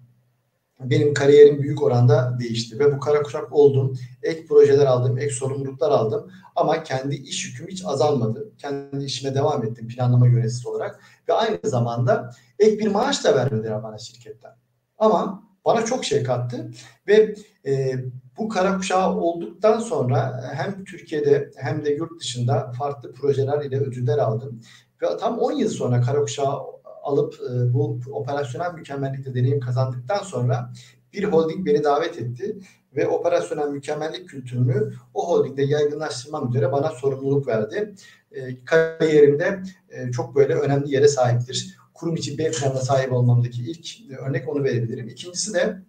benim 0.79 1.13
kariyerim 1.13 1.61
büyük 1.61 1.83
oranda 1.83 2.37
değişti 2.39 2.79
ve 2.79 2.95
bu 2.95 2.99
kara 2.99 3.21
kuşak 3.21 3.53
oldum. 3.53 3.97
Ek 4.23 4.45
projeler 4.45 4.85
aldım, 4.85 5.17
ek 5.17 5.29
sorumluluklar 5.29 5.91
aldım 5.91 6.31
ama 6.55 6.83
kendi 6.83 7.15
iş 7.15 7.45
yüküm 7.45 7.67
hiç 7.67 7.85
azalmadı. 7.85 8.51
Kendi 8.57 9.05
işime 9.05 9.35
devam 9.35 9.65
ettim 9.65 9.87
planlama 9.87 10.27
yöneticisi 10.27 10.67
olarak 10.69 10.99
ve 11.29 11.33
aynı 11.33 11.59
zamanda 11.63 12.31
ek 12.59 12.79
bir 12.79 12.87
maaş 12.87 13.23
da 13.23 13.35
vermediler 13.35 13.83
bana 13.83 13.97
şirketten. 13.97 14.51
Ama 14.97 15.43
bana 15.65 15.85
çok 15.85 16.05
şey 16.05 16.23
kattı 16.23 16.71
ve 17.07 17.35
e, 17.65 17.95
bu 18.37 18.49
kara 18.49 18.77
kuşağı 18.77 19.15
olduktan 19.15 19.79
sonra 19.79 20.51
hem 20.55 20.83
Türkiye'de 20.83 21.51
hem 21.55 21.85
de 21.85 21.91
yurt 21.91 22.19
dışında 22.19 22.71
farklı 22.77 23.13
projeler 23.13 23.65
ile 23.65 23.79
ödüller 23.79 24.17
aldım. 24.17 24.61
Ve 25.01 25.17
tam 25.17 25.39
10 25.39 25.51
yıl 25.51 25.69
sonra 25.69 26.01
kara 26.01 26.21
kuşağı 26.21 26.59
alıp 27.03 27.33
e, 27.33 27.73
bu 27.73 27.99
operasyonel 28.11 28.73
mükemmellikte 28.73 29.35
deneyim 29.35 29.59
kazandıktan 29.59 30.23
sonra 30.23 30.73
bir 31.13 31.23
holding 31.23 31.65
beni 31.65 31.83
davet 31.83 32.19
etti 32.19 32.57
ve 32.95 33.07
operasyonel 33.07 33.69
mükemmellik 33.69 34.29
kültürünü 34.29 34.93
o 35.13 35.29
holdingde 35.29 35.63
yaygınlaştırmam 35.63 36.49
üzere 36.49 36.71
bana 36.71 36.89
sorumluluk 36.89 37.47
verdi. 37.47 37.95
E, 38.31 38.65
kariyerimde 38.65 39.63
e, 39.89 40.11
çok 40.11 40.35
böyle 40.35 40.53
önemli 40.53 40.93
yere 40.93 41.07
sahiptir. 41.07 41.77
kurum 41.93 42.15
içi 42.15 42.37
B 42.37 42.51
planına 42.51 42.79
sahip 42.79 43.13
olmamdaki 43.13 43.61
ilk 43.61 44.11
örnek 44.19 44.49
onu 44.49 44.63
verebilirim. 44.63 45.07
İkincisi 45.07 45.53
de 45.53 45.81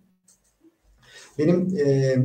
benim 1.38 1.76
e, 1.78 2.16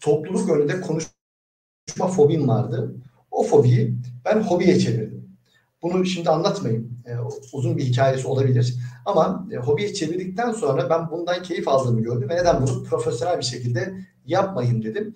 topluluk 0.00 0.50
önünde 0.50 0.80
konuşma 0.80 2.08
fobim 2.16 2.48
vardı. 2.48 2.94
O 3.30 3.42
fobiyi 3.42 3.96
ben 4.24 4.40
hobiye 4.40 4.78
çevirdim. 4.78 5.38
Bunu 5.82 6.06
şimdi 6.06 6.30
anlatmayayım. 6.30 6.93
E, 7.06 7.12
uzun 7.52 7.76
bir 7.76 7.84
hikayesi 7.84 8.26
olabilir. 8.26 8.74
Ama 9.04 9.48
e, 9.52 9.56
hobiye 9.56 9.94
çevirdikten 9.94 10.52
sonra 10.52 10.90
ben 10.90 11.10
bundan 11.10 11.42
keyif 11.42 11.68
aldığımı 11.68 12.00
gördüm 12.00 12.28
ve 12.28 12.36
neden 12.36 12.62
bunu 12.62 12.84
profesyonel 12.84 13.38
bir 13.38 13.44
şekilde 13.44 13.94
yapmayayım 14.26 14.84
dedim. 14.84 15.14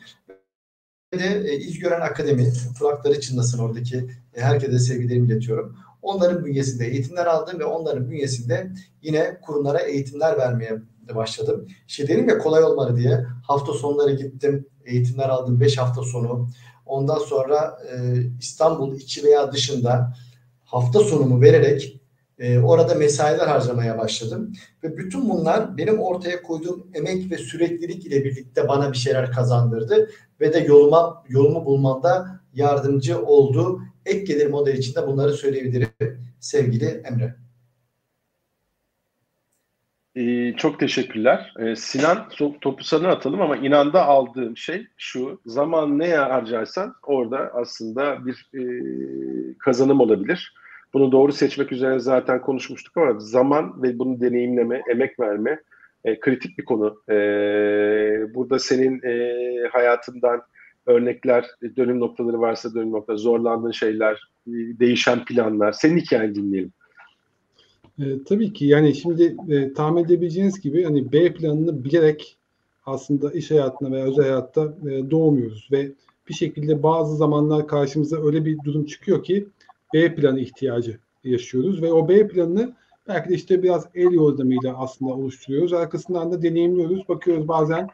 Ve 1.15 1.19
de 1.19 1.51
e, 1.51 1.57
İz 1.57 1.79
Gören 1.79 2.01
Akademi, 2.01 2.53
kulakları 2.79 3.21
çınlasın 3.21 3.59
oradaki 3.59 3.97
e, 4.35 4.41
herkese 4.41 4.79
sevgilerimi 4.79 5.27
iletiyorum. 5.27 5.77
Onların 6.03 6.45
bünyesinde 6.45 6.87
eğitimler 6.87 7.27
aldım 7.27 7.59
ve 7.59 7.65
onların 7.65 8.11
bünyesinde 8.11 8.73
yine 9.03 9.41
kurumlara 9.41 9.79
eğitimler 9.79 10.39
vermeye 10.39 10.79
başladım. 11.15 11.69
İşte 11.89 12.09
dedim 12.09 12.29
ya 12.29 12.39
kolay 12.39 12.65
olmadı 12.65 12.97
diye 12.97 13.27
hafta 13.43 13.73
sonları 13.73 14.13
gittim, 14.13 14.67
eğitimler 14.85 15.29
aldım 15.29 15.61
5 15.61 15.79
hafta 15.79 16.03
sonu. 16.03 16.49
Ondan 16.87 17.19
sonra 17.19 17.79
e, 17.93 18.15
İstanbul 18.41 18.97
içi 18.97 19.25
veya 19.25 19.53
dışında 19.53 20.15
hafta 20.69 21.01
sonumu 21.01 21.41
vererek 21.41 22.01
e, 22.39 22.59
orada 22.59 22.95
mesailer 22.95 23.47
harcamaya 23.47 23.99
başladım. 23.99 24.53
Ve 24.85 24.97
bütün 24.97 25.29
bunlar 25.29 25.77
benim 25.77 25.99
ortaya 25.99 26.43
koyduğum 26.43 26.87
emek 26.95 27.31
ve 27.31 27.39
süreklilik 27.39 28.07
ile 28.07 28.25
birlikte 28.25 28.69
bana 28.69 28.93
bir 28.93 28.97
şeyler 28.97 29.33
kazandırdı. 29.33 30.11
Ve 30.41 30.53
de 30.53 30.59
yoluma 30.59 31.25
yolumu 31.29 31.65
bulmamda 31.65 32.41
yardımcı 32.55 33.23
oldu. 33.23 33.81
Ek 34.07 34.25
gelir 34.25 34.51
modeli 34.51 34.79
içinde 34.79 35.07
bunları 35.07 35.33
söyleyebilirim 35.33 35.91
sevgili 36.41 37.03
Emre. 37.05 37.48
Ee, 40.19 40.55
çok 40.57 40.81
teşekkürler. 40.81 41.55
Ee, 41.59 41.77
Sinan 41.77 42.29
topu 42.61 42.85
sana 42.85 43.09
atalım 43.09 43.41
ama 43.41 43.57
inanda 43.57 44.05
aldığım 44.05 44.57
şey 44.57 44.87
şu. 44.97 45.41
Zaman 45.47 45.99
neye 45.99 46.17
harcarsan 46.17 46.95
orada 47.03 47.51
aslında 47.55 48.27
bir 48.27 48.51
e, 48.55 48.63
kazanım 49.59 50.01
olabilir. 50.01 50.55
Bunu 50.95 51.13
doğru 51.13 51.33
seçmek 51.33 51.73
üzere 51.73 51.99
zaten 51.99 52.41
konuşmuştuk 52.41 52.97
ama 52.97 53.21
zaman 53.21 53.83
ve 53.83 53.99
bunu 53.99 54.21
deneyimleme, 54.21 54.83
emek 54.91 55.21
verme 55.21 55.61
e, 56.05 56.21
kritik 56.21 56.59
bir 56.59 56.65
konu. 56.65 57.03
E, 57.09 57.15
burada 58.35 58.59
senin 58.59 59.03
e, 59.03 59.33
hayatından 59.73 60.43
örnekler, 60.87 61.47
dönüm 61.77 62.01
noktaları 62.01 62.41
varsa 62.41 62.75
dönüm 62.75 62.93
noktaları, 62.93 63.19
zorlandığın 63.19 63.71
şeyler, 63.71 64.29
değişen 64.47 65.25
planlar. 65.25 65.73
Senin 65.73 65.99
hikayeni 65.99 66.35
dinleyelim. 66.35 66.73
E, 67.99 68.25
tabii 68.25 68.53
ki 68.53 68.67
yani 68.67 68.95
şimdi 68.95 69.37
e, 69.49 69.73
tahmin 69.73 70.05
edebileceğiniz 70.05 70.61
gibi 70.61 70.85
hani 70.85 71.13
B 71.13 71.35
planını 71.35 71.85
bilerek 71.85 72.37
aslında 72.87 73.33
iş 73.33 73.51
hayatında 73.51 73.93
veya 73.93 74.05
özel 74.05 74.25
hayatta 74.25 74.75
e, 74.91 75.11
doğmuyoruz 75.11 75.69
ve 75.73 75.93
bir 76.29 76.35
şekilde 76.35 76.83
bazı 76.83 77.17
zamanlar 77.17 77.69
karşımıza 77.69 78.23
öyle 78.27 78.45
bir 78.45 78.59
durum 78.65 78.85
çıkıyor 78.87 79.25
ki 79.25 79.49
B 79.95 80.15
planı 80.15 80.41
ihtiyacı 80.41 80.99
yaşıyoruz 81.25 81.83
ve 81.83 81.93
o 81.93 82.09
B 82.09 82.29
planını 82.29 82.75
belki 83.09 83.31
de 83.31 83.35
işte 83.35 83.63
biraz 83.63 83.87
el 83.95 84.13
yordamıyla 84.13 84.79
aslında 84.79 85.15
oluşturuyoruz. 85.15 85.73
Arkasından 85.73 86.33
da 86.33 86.43
deneyimliyoruz. 86.43 87.09
Bakıyoruz 87.09 87.49
bazen 87.49 87.89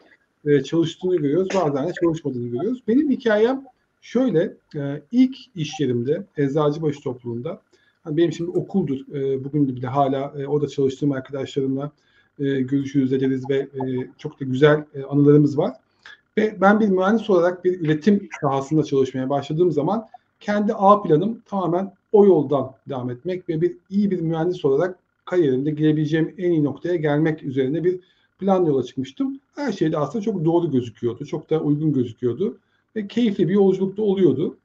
e, 0.44 0.62
çalıştığını 0.62 1.16
görüyoruz, 1.16 1.48
bazen 1.54 1.88
de 1.88 1.92
çalışmadığını 2.02 2.48
görüyoruz. 2.48 2.82
Benim 2.88 3.10
hikayem 3.10 3.64
şöyle, 4.02 4.54
e, 4.76 5.02
ilk 5.12 5.36
iş 5.54 5.80
yerimde 5.80 6.24
Eczacıbaşı 6.36 7.00
topluluğunda 7.00 7.60
hani 8.04 8.16
benim 8.16 8.32
şimdi 8.32 8.50
okuldur. 8.50 9.14
E, 9.14 9.44
bugün 9.44 9.82
de 9.82 9.86
hala 9.86 10.34
e, 10.38 10.46
orada 10.46 10.68
çalıştığım 10.68 11.12
arkadaşlarımla 11.12 11.90
e, 12.38 12.44
görüşürüz 12.44 13.12
ederiz 13.12 13.50
ve 13.50 13.56
e, 13.56 14.08
çok 14.18 14.40
da 14.40 14.44
güzel 14.44 14.84
e, 14.94 15.02
anılarımız 15.02 15.58
var. 15.58 15.72
Ve 16.38 16.56
ben 16.60 16.80
bir 16.80 16.88
mühendis 16.88 17.30
olarak 17.30 17.64
bir 17.64 17.80
üretim 17.80 18.28
sahasında 18.40 18.84
çalışmaya 18.84 19.30
başladığım 19.30 19.72
zaman 19.72 20.08
kendi 20.40 20.74
A 20.74 21.02
planım 21.02 21.40
tamamen 21.46 21.92
o 22.12 22.26
yoldan 22.26 22.72
devam 22.88 23.10
etmek 23.10 23.48
ve 23.48 23.60
bir 23.60 23.76
iyi 23.90 24.10
bir 24.10 24.20
mühendis 24.20 24.64
olarak 24.64 24.98
kariyerimde 25.24 25.70
girebileceğim 25.70 26.34
en 26.38 26.50
iyi 26.50 26.64
noktaya 26.64 26.96
gelmek 26.96 27.42
üzerine 27.42 27.84
bir 27.84 28.00
plan 28.38 28.64
yola 28.64 28.82
çıkmıştım. 28.82 29.40
Her 29.54 29.72
şey 29.72 29.92
de 29.92 29.98
aslında 29.98 30.24
çok 30.24 30.44
doğru 30.44 30.70
gözüküyordu. 30.70 31.26
Çok 31.26 31.50
da 31.50 31.60
uygun 31.60 31.92
gözüküyordu. 31.92 32.58
Ve 32.96 33.06
keyifli 33.06 33.48
bir 33.48 33.54
yolculukta 33.54 34.02
oluyordu. 34.02 34.56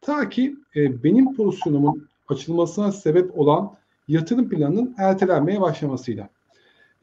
Ta 0.00 0.28
ki 0.28 0.56
e, 0.76 1.02
benim 1.04 1.36
pozisyonumun 1.36 2.08
açılmasına 2.28 2.92
sebep 2.92 3.38
olan 3.38 3.74
yatırım 4.08 4.48
planının 4.48 4.94
ertelenmeye 4.98 5.60
başlamasıyla. 5.60 6.28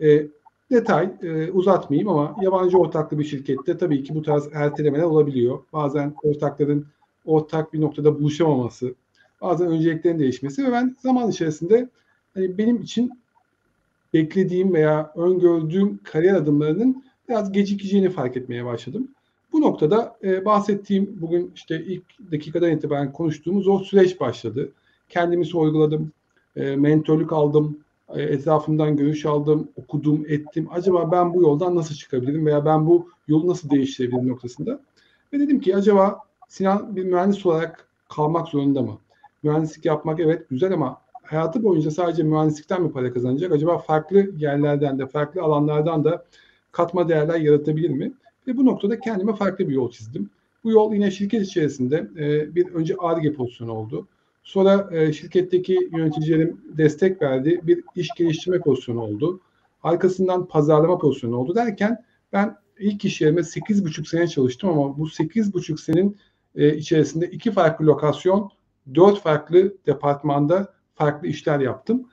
E, 0.01 0.27
detay 0.71 1.11
e, 1.21 1.51
uzatmayayım 1.51 2.09
ama 2.09 2.35
yabancı 2.41 2.77
ortaklı 2.77 3.19
bir 3.19 3.23
şirkette 3.23 3.77
tabii 3.77 4.03
ki 4.03 4.15
bu 4.15 4.21
tarz 4.21 4.49
ertelemeler 4.53 5.03
olabiliyor. 5.03 5.59
Bazen 5.73 6.13
ortakların 6.23 6.85
ortak 7.25 7.73
bir 7.73 7.81
noktada 7.81 8.19
buluşamaması, 8.19 8.95
bazen 9.41 9.67
önceliklerin 9.67 10.19
değişmesi 10.19 10.65
ve 10.65 10.71
ben 10.71 10.95
zaman 10.99 11.29
içerisinde 11.29 11.89
hani 12.33 12.57
benim 12.57 12.81
için 12.81 13.11
beklediğim 14.13 14.73
veya 14.73 15.11
öngördüğüm 15.15 15.99
kariyer 16.03 16.35
adımlarının 16.35 17.03
biraz 17.29 17.51
gecikeceğini 17.51 18.09
fark 18.09 18.37
etmeye 18.37 18.65
başladım. 18.65 19.07
Bu 19.51 19.61
noktada 19.61 20.17
e, 20.23 20.45
bahsettiğim 20.45 21.17
bugün 21.21 21.51
işte 21.55 21.83
ilk 21.85 22.31
dakikadan 22.31 22.71
itibaren 22.71 23.13
konuştuğumuz 23.13 23.67
o 23.67 23.79
süreç 23.79 24.19
başladı. 24.19 24.71
Kendimi 25.09 25.45
sorguladım, 25.45 26.11
e, 26.55 26.75
mentörlük 26.75 27.33
aldım, 27.33 27.79
e, 28.09 28.21
etrafımdan 28.21 28.97
görüş 28.97 29.25
aldım, 29.25 29.69
okudum, 29.75 30.25
ettim. 30.27 30.67
Acaba 30.71 31.11
ben 31.11 31.33
bu 31.33 31.41
yoldan 31.41 31.75
nasıl 31.75 31.95
çıkabilirim 31.95 32.45
veya 32.45 32.65
ben 32.65 32.87
bu 32.87 33.09
yolu 33.27 33.47
nasıl 33.47 33.69
değiştirebilirim 33.69 34.27
noktasında. 34.27 34.79
Ve 35.33 35.39
dedim 35.39 35.59
ki 35.59 35.75
acaba 35.75 36.19
Sinan 36.47 36.95
bir 36.95 37.03
mühendis 37.03 37.45
olarak 37.45 37.87
kalmak 38.09 38.47
zorunda 38.47 38.81
mı? 38.81 38.97
Mühendislik 39.43 39.85
yapmak 39.85 40.19
evet 40.19 40.49
güzel 40.49 40.73
ama 40.73 41.01
hayatı 41.23 41.63
boyunca 41.63 41.91
sadece 41.91 42.23
mühendislikten 42.23 42.81
mi 42.81 42.91
para 42.91 43.13
kazanacak? 43.13 43.51
Acaba 43.51 43.77
farklı 43.77 44.31
yerlerden 44.37 44.99
de, 44.99 45.07
farklı 45.07 45.41
alanlardan 45.41 46.03
da 46.03 46.25
katma 46.71 47.09
değerler 47.09 47.39
yaratabilir 47.39 47.89
mi? 47.89 48.13
Ve 48.47 48.57
bu 48.57 48.65
noktada 48.65 48.99
kendime 48.99 49.35
farklı 49.35 49.69
bir 49.69 49.73
yol 49.73 49.91
çizdim. 49.91 50.29
Bu 50.63 50.71
yol 50.71 50.93
yine 50.93 51.11
şirket 51.11 51.41
içerisinde 51.41 52.07
e, 52.17 52.55
bir 52.55 52.73
önce 52.73 52.95
ARGE 52.99 53.33
pozisyonu 53.33 53.71
oldu. 53.71 54.07
Sonra 54.45 54.89
e, 54.91 55.13
şirketteki 55.13 55.89
yöneticilerim 55.91 56.61
destek 56.77 57.21
verdi. 57.21 57.59
Bir 57.63 57.83
iş 57.95 58.09
geliştirme 58.17 58.59
pozisyonu 58.59 59.01
oldu. 59.01 59.39
Arkasından 59.83 60.47
pazarlama 60.47 60.97
pozisyonu 60.97 61.37
oldu 61.37 61.55
derken 61.55 62.03
ben 62.33 62.55
ilk 62.79 63.05
iş 63.05 63.21
yerime 63.21 63.41
8,5 63.41 64.09
sene 64.09 64.27
çalıştım 64.27 64.69
ama 64.69 64.97
bu 64.97 65.03
8,5 65.07 65.77
senin 65.77 66.17
e, 66.55 66.75
içerisinde 66.75 67.27
iki 67.27 67.51
farklı 67.51 67.85
lokasyon, 67.85 68.51
dört 68.95 69.19
farklı 69.19 69.77
departmanda 69.85 70.73
farklı 70.95 71.27
işler 71.27 71.59
yaptım. 71.59 72.07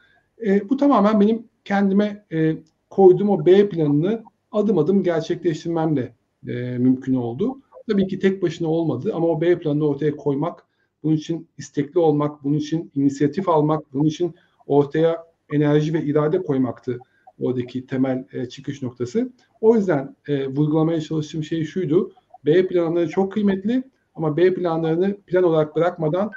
E, 0.46 0.68
bu 0.68 0.76
tamamen 0.76 1.20
benim 1.20 1.48
kendime 1.64 2.26
e, 2.32 2.56
koyduğum 2.90 3.30
o 3.30 3.46
B 3.46 3.68
planını 3.68 4.24
adım 4.52 4.78
adım 4.78 5.02
gerçekleştirmemle 5.02 6.14
e, 6.48 6.52
mümkün 6.78 7.14
oldu. 7.14 7.60
Tabii 7.90 8.06
ki 8.06 8.18
tek 8.18 8.42
başına 8.42 8.68
olmadı 8.68 9.12
ama 9.14 9.26
o 9.26 9.40
B 9.40 9.58
planını 9.58 9.88
ortaya 9.88 10.16
koymak, 10.16 10.66
bunun 11.02 11.14
için 11.14 11.48
istekli 11.58 12.00
olmak, 12.00 12.44
bunun 12.44 12.58
için 12.58 12.90
inisiyatif 12.94 13.48
almak, 13.48 13.92
bunun 13.92 14.04
için 14.04 14.34
ortaya 14.66 15.24
enerji 15.52 15.94
ve 15.94 16.02
irade 16.02 16.42
koymaktı 16.42 16.98
oradaki 17.40 17.86
temel 17.86 18.24
e, 18.32 18.46
çıkış 18.46 18.82
noktası. 18.82 19.32
O 19.60 19.76
yüzden 19.76 20.16
e, 20.28 20.46
vurgulamaya 20.46 21.00
çalıştığım 21.00 21.44
şey 21.44 21.64
şuydu. 21.64 22.12
B 22.46 22.66
planları 22.66 23.08
çok 23.08 23.32
kıymetli 23.32 23.82
ama 24.14 24.36
B 24.36 24.54
planlarını 24.54 25.16
plan 25.26 25.44
olarak 25.44 25.76
bırakmadan 25.76 26.30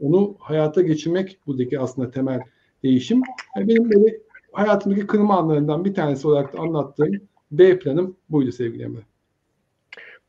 onu 0.00 0.36
hayata 0.38 0.82
geçirmek 0.82 1.38
buradaki 1.46 1.80
aslında 1.80 2.10
temel 2.10 2.40
değişim. 2.82 3.22
Yani 3.56 3.68
benim 3.68 3.90
böyle 3.90 4.18
hayatımdaki 4.52 5.06
kırılma 5.06 5.38
anlarından 5.38 5.84
bir 5.84 5.94
tanesi 5.94 6.28
olarak 6.28 6.52
da 6.52 6.58
anlattığım 6.58 7.20
B 7.52 7.78
planım 7.78 8.16
buydu 8.30 8.52
sevgili 8.52 8.82
Emre. 8.82 9.11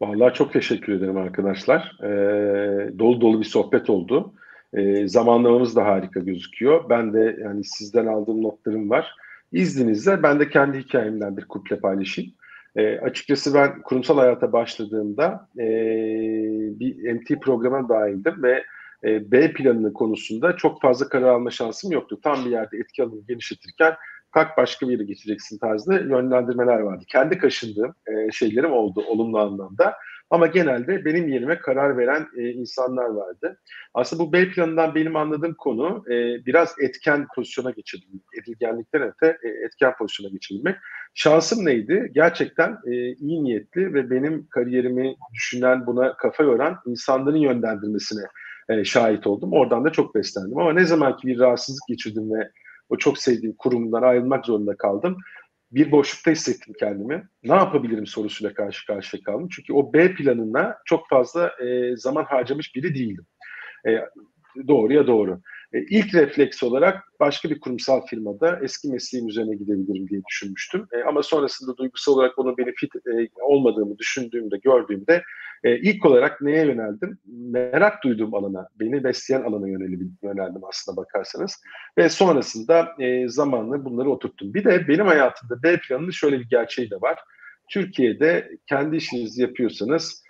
Vallahi 0.02 0.34
çok 0.34 0.54
teşekkür 0.54 0.94
ederim 0.94 1.18
arkadaşlar. 1.18 1.98
Ee, 2.04 3.00
dolu 3.00 3.22
dolu 3.22 3.40
bir 3.40 3.46
sohbet 3.46 3.90
oldu. 3.90 4.34
Ee, 4.74 5.08
zamanlamamız 5.08 5.76
da 5.76 5.86
harika 5.86 6.20
gözüküyor. 6.20 6.90
Ben 6.90 7.14
de 7.14 7.38
yani 7.44 7.64
sizden 7.64 8.06
aldığım 8.06 8.44
notlarım 8.44 8.90
var. 8.90 9.16
İzninizle 9.52 10.24
ben 10.24 10.40
de 10.40 10.50
kendi 10.50 10.80
hikayemden 10.80 11.38
bir 11.38 11.46
kuple 11.46 11.80
paylaşayım. 11.80 12.32
E, 12.76 13.00
açıkçası 13.00 13.54
ben 13.54 13.82
kurumsal 13.82 14.18
hayata 14.18 14.54
başladığımda 14.54 15.50
e, 15.58 15.66
bir 16.80 17.14
MT 17.14 17.42
programa 17.42 17.90
dahildim 17.90 18.44
ve 18.44 18.64
e, 19.04 19.32
B 19.32 19.54
planının 19.54 19.94
konusunda 19.94 20.56
çok 20.56 20.82
fazla 20.82 21.10
karar 21.10 21.28
alma 21.28 21.52
şansım 21.52 21.92
yoktu. 21.92 22.20
Tam 22.24 22.46
bir 22.46 22.52
yerde 22.52 22.78
etki 22.78 23.04
alanı 23.04 23.22
genişletirken 23.28 23.94
kalk 24.34 24.58
başka 24.58 24.88
bir 24.88 24.92
yere 24.92 25.04
geçeceksin 25.04 25.58
tarzında 25.58 26.00
yönlendirmeler 26.00 26.80
vardı. 26.80 27.04
Kendi 27.08 27.38
kaşındığım 27.38 27.96
e, 28.08 28.32
şeylerim 28.32 28.72
oldu 28.72 29.04
olumlu 29.08 29.40
anlamda. 29.40 29.96
Ama 30.30 30.48
genelde 30.48 31.06
benim 31.06 31.28
yerime 31.28 31.60
karar 31.60 31.98
veren 31.98 32.28
e, 32.38 32.50
insanlar 32.50 33.06
vardı. 33.06 33.60
Aslında 33.94 34.24
bu 34.24 34.34
B 34.34 34.50
planından 34.50 34.96
benim 34.96 35.16
anladığım 35.16 35.54
konu 35.54 36.04
e, 36.08 36.46
biraz 36.46 36.76
etken 36.80 37.28
pozisyona 37.36 37.72
geçebilmek, 37.72 38.22
edilgenlikten 38.42 39.02
öte 39.02 39.38
e, 39.44 39.48
etken 39.66 39.94
pozisyona 39.98 40.32
geçebilmek. 40.32 40.76
Şansım 41.14 41.66
neydi? 41.66 42.12
Gerçekten 42.14 42.78
e, 42.88 42.92
iyi 43.14 43.44
niyetli 43.44 43.94
ve 43.94 44.10
benim 44.10 44.48
kariyerimi 44.48 45.16
düşünen, 45.34 45.86
buna 45.86 46.18
kafa 46.18 46.44
yoran 46.44 46.78
insanların 46.86 47.38
yönlendirmesine 47.38 48.24
e, 48.70 48.84
şahit 48.84 49.28
oldum. 49.28 49.54
Oradan 49.54 49.86
da 49.86 49.90
çok 49.90 50.16
beslendim. 50.16 50.58
Ama 50.58 50.74
ne 50.74 50.86
zaman 50.86 51.18
ki 51.18 51.28
bir 51.28 51.40
rahatsızlık 51.40 51.88
geçirdim 51.88 52.32
ve 52.34 52.50
o 52.90 52.98
çok 52.98 53.18
sevdiğim 53.18 53.56
kurumdan 53.56 54.02
ayrılmak 54.02 54.46
zorunda 54.46 54.78
kaldım. 54.78 55.18
Bir 55.72 55.92
boşlukta 55.92 56.32
hissettim 56.32 56.74
kendimi. 56.80 57.28
Ne 57.44 57.56
yapabilirim 57.56 58.08
sorusuyla 58.08 58.54
karşı 58.54 58.86
karşıya 58.86 59.24
kaldım. 59.24 59.48
Çünkü 59.52 59.74
o 59.74 59.94
B 59.94 60.14
planına 60.14 60.78
çok 60.86 61.10
fazla 61.10 61.48
e, 61.48 61.98
zaman 61.98 62.24
harcamış 62.24 62.76
biri 62.76 62.96
değildim. 62.96 63.26
E, 63.88 63.92
doğruya 64.68 65.08
doğru. 65.08 65.42
E, 65.74 65.80
ilk 65.90 66.16
refleks 66.16 66.64
olarak 66.64 67.04
başka 67.20 67.50
bir 67.50 67.60
kurumsal 67.60 68.06
firmada 68.06 68.60
eski 68.64 68.92
mesleğim 68.92 69.28
üzerine 69.28 69.56
gidebilirim 69.56 70.08
diye 70.08 70.22
düşünmüştüm. 70.30 70.88
E, 70.92 71.04
ama 71.04 71.24
sonrasında 71.24 71.78
duygusal 71.78 72.14
olarak 72.14 72.40
onun 72.40 72.58
benefit 72.58 72.96
e, 72.96 73.30
olmadığımı 73.42 73.98
düşündüğümde, 73.98 74.58
gördüğümde 74.58 75.24
ilk 75.66 76.06
olarak 76.06 76.42
neye 76.42 76.66
yöneldim? 76.66 77.18
Merak 77.26 78.04
duyduğum 78.04 78.34
alana, 78.36 78.68
beni 78.80 79.04
besleyen 79.04 79.42
alana 79.42 79.68
yöneldim, 79.68 80.64
aslında 80.70 80.98
bakarsanız. 80.98 81.62
Ve 81.98 82.10
sonrasında 82.10 82.96
zamanla 83.28 83.86
bunları 83.86 84.10
oturttum. 84.10 84.54
Bir 84.54 84.64
de 84.64 84.88
benim 84.88 85.06
hayatımda 85.06 85.64
B 85.64 85.78
planının 85.78 86.12
şöyle 86.12 86.40
bir 86.40 86.50
gerçeği 86.50 86.90
de 86.90 86.96
var. 86.96 87.20
Türkiye'de 87.70 88.58
kendi 88.70 88.96
işinizi 88.96 89.42
yapıyorsanız 89.42 90.24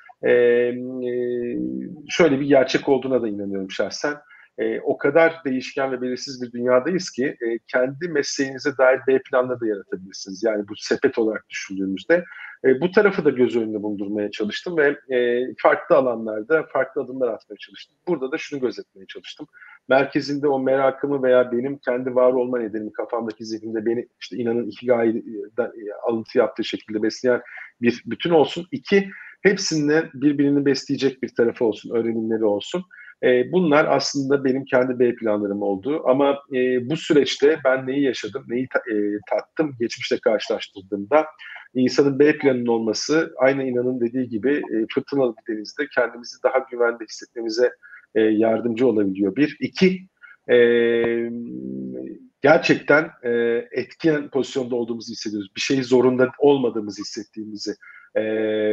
şöyle 2.09 2.39
bir 2.39 2.45
gerçek 2.45 2.89
olduğuna 2.89 3.21
da 3.21 3.27
inanıyorum 3.27 3.71
şahsen 3.71 4.13
e, 4.57 4.79
o 4.79 4.97
kadar 4.97 5.43
değişken 5.45 5.91
ve 5.91 6.01
belirsiz 6.01 6.41
bir 6.41 6.51
dünyadayız 6.51 7.11
ki 7.11 7.25
e, 7.25 7.59
kendi 7.67 8.07
mesleğinize 8.07 8.77
dair 8.77 8.99
B 9.07 9.21
planları 9.21 9.59
da 9.59 9.67
yaratabilirsiniz. 9.67 10.43
Yani 10.43 10.67
bu 10.67 10.73
sepet 10.75 11.17
olarak 11.17 11.49
düşündüğümüzde 11.49 12.25
e, 12.65 12.81
bu 12.81 12.91
tarafı 12.91 13.25
da 13.25 13.29
göz 13.29 13.55
önünde 13.55 13.83
bulundurmaya 13.83 14.31
çalıştım 14.31 14.77
ve 14.77 15.15
e, 15.15 15.47
farklı 15.57 15.95
alanlarda 15.95 16.63
farklı 16.63 17.01
adımlar 17.01 17.27
atmaya 17.27 17.57
çalıştım. 17.57 17.97
Burada 18.07 18.31
da 18.31 18.37
şunu 18.37 18.59
gözetmeye 18.59 19.05
çalıştım. 19.05 19.47
Merkezinde 19.89 20.47
o 20.47 20.59
merakımı 20.59 21.23
veya 21.23 21.51
benim 21.51 21.77
kendi 21.77 22.15
var 22.15 22.33
olma 22.33 22.59
nedenimi 22.59 22.93
kafamdaki 22.93 23.45
zihnimde 23.45 23.85
beni 23.85 24.07
işte 24.21 24.37
inanın 24.37 24.69
hikaye'den 24.69 25.65
e, 25.65 25.93
alıntı 26.07 26.37
yaptığı 26.37 26.63
şekilde 26.63 27.03
besleyen 27.03 27.41
bir 27.81 28.03
bütün 28.05 28.29
olsun. 28.29 28.67
İki, 28.71 29.09
hepsinde 29.41 30.09
birbirini 30.13 30.65
besleyecek 30.65 31.23
bir 31.23 31.35
tarafı 31.35 31.65
olsun, 31.65 31.95
öğrenimleri 31.95 32.45
olsun. 32.45 32.85
E, 33.23 33.51
bunlar 33.51 33.85
aslında 33.85 34.43
benim 34.43 34.65
kendi 34.65 34.99
B 34.99 35.15
planlarım 35.15 35.61
oldu. 35.61 36.03
Ama 36.05 36.39
e, 36.53 36.89
bu 36.89 36.97
süreçte 36.97 37.59
ben 37.65 37.87
neyi 37.87 38.03
yaşadım, 38.03 38.45
neyi 38.47 38.67
ta, 38.67 38.79
e, 38.79 38.95
tattım 39.29 39.75
geçmişte 39.79 40.19
karşılaştırdığımda 40.19 41.25
insanın 41.75 42.19
B 42.19 42.37
planının 42.37 42.65
olması 42.65 43.33
aynı 43.37 43.63
inanın 43.63 44.01
dediği 44.01 44.29
gibi 44.29 44.53
e, 44.55 44.85
fırtınalı 44.93 45.35
bir 45.35 45.55
denizde 45.55 45.87
kendimizi 45.95 46.43
daha 46.43 46.57
güvende 46.71 47.03
hissetmemize 47.03 47.71
e, 48.15 48.21
yardımcı 48.21 48.87
olabiliyor. 48.87 49.35
Bir. 49.35 49.57
iki 49.59 50.07
e, 50.49 50.57
gerçekten 52.41 53.11
e, 53.23 53.31
etkin 53.71 54.29
pozisyonda 54.29 54.75
olduğumuzu 54.75 55.11
hissediyoruz. 55.11 55.49
Bir 55.55 55.61
şeyi 55.61 55.83
zorunda 55.83 56.31
olmadığımızı 56.39 57.01
hissettiğimizi 57.01 57.75
e, 58.15 58.21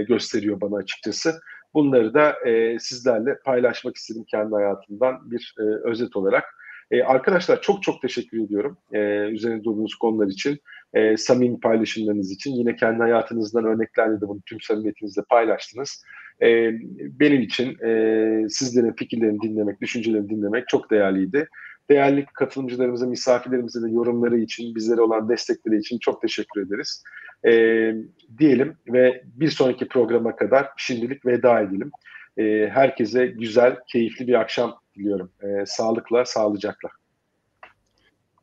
gösteriyor 0.02 0.60
bana 0.60 0.76
açıkçası. 0.76 1.40
Bunları 1.74 2.14
da 2.14 2.48
e, 2.48 2.78
sizlerle 2.78 3.38
paylaşmak 3.44 3.96
istedim 3.96 4.24
kendi 4.30 4.54
hayatımdan 4.54 5.30
bir 5.30 5.54
e, 5.58 5.62
özet 5.62 6.16
olarak. 6.16 6.44
E, 6.90 7.02
arkadaşlar 7.02 7.62
çok 7.62 7.82
çok 7.82 8.02
teşekkür 8.02 8.44
ediyorum 8.44 8.78
e, 8.92 8.98
üzerine 9.28 9.64
durduğunuz 9.64 9.94
konular 9.94 10.26
için, 10.26 10.58
e, 10.94 11.16
samimi 11.16 11.60
paylaşımlarınız 11.60 12.32
için. 12.32 12.50
Yine 12.54 12.76
kendi 12.76 12.98
hayatınızdan 12.98 13.64
örneklerle 13.64 14.20
de 14.20 14.28
bunu 14.28 14.40
tüm 14.46 14.60
samimiyetinizle 14.60 15.22
paylaştınız. 15.30 16.04
E, 16.42 16.72
benim 17.20 17.42
için 17.42 17.84
e, 17.84 18.48
sizlerin 18.48 18.92
fikirlerini 18.92 19.40
dinlemek, 19.40 19.80
düşüncelerini 19.80 20.30
dinlemek 20.30 20.68
çok 20.68 20.90
değerliydi. 20.90 21.48
Değerli 21.90 22.26
katılımcılarımıza, 22.34 23.06
misafirlerimize 23.06 23.82
de 23.82 23.90
yorumları 23.90 24.38
için, 24.38 24.74
bizlere 24.74 25.00
olan 25.00 25.28
destekleri 25.28 25.78
için 25.78 25.98
çok 25.98 26.22
teşekkür 26.22 26.66
ederiz 26.66 27.02
e, 27.46 27.94
diyelim 28.38 28.76
ve 28.88 29.22
bir 29.24 29.50
sonraki 29.50 29.88
programa 29.88 30.36
kadar 30.36 30.68
şimdilik 30.76 31.26
veda 31.26 31.60
edelim. 31.60 31.90
E, 32.38 32.70
herkese 32.72 33.26
güzel, 33.26 33.76
keyifli 33.86 34.26
bir 34.26 34.34
akşam 34.34 34.78
diliyorum. 34.96 35.32
E, 35.42 35.66
sağlıkla, 35.66 36.24
sağlıcakla. 36.24 36.88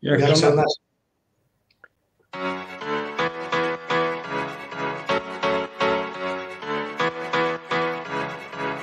İyi 0.02 0.12
akşamlar. 0.12 0.28
İyi 0.28 0.32
akşamlar. 0.32 0.66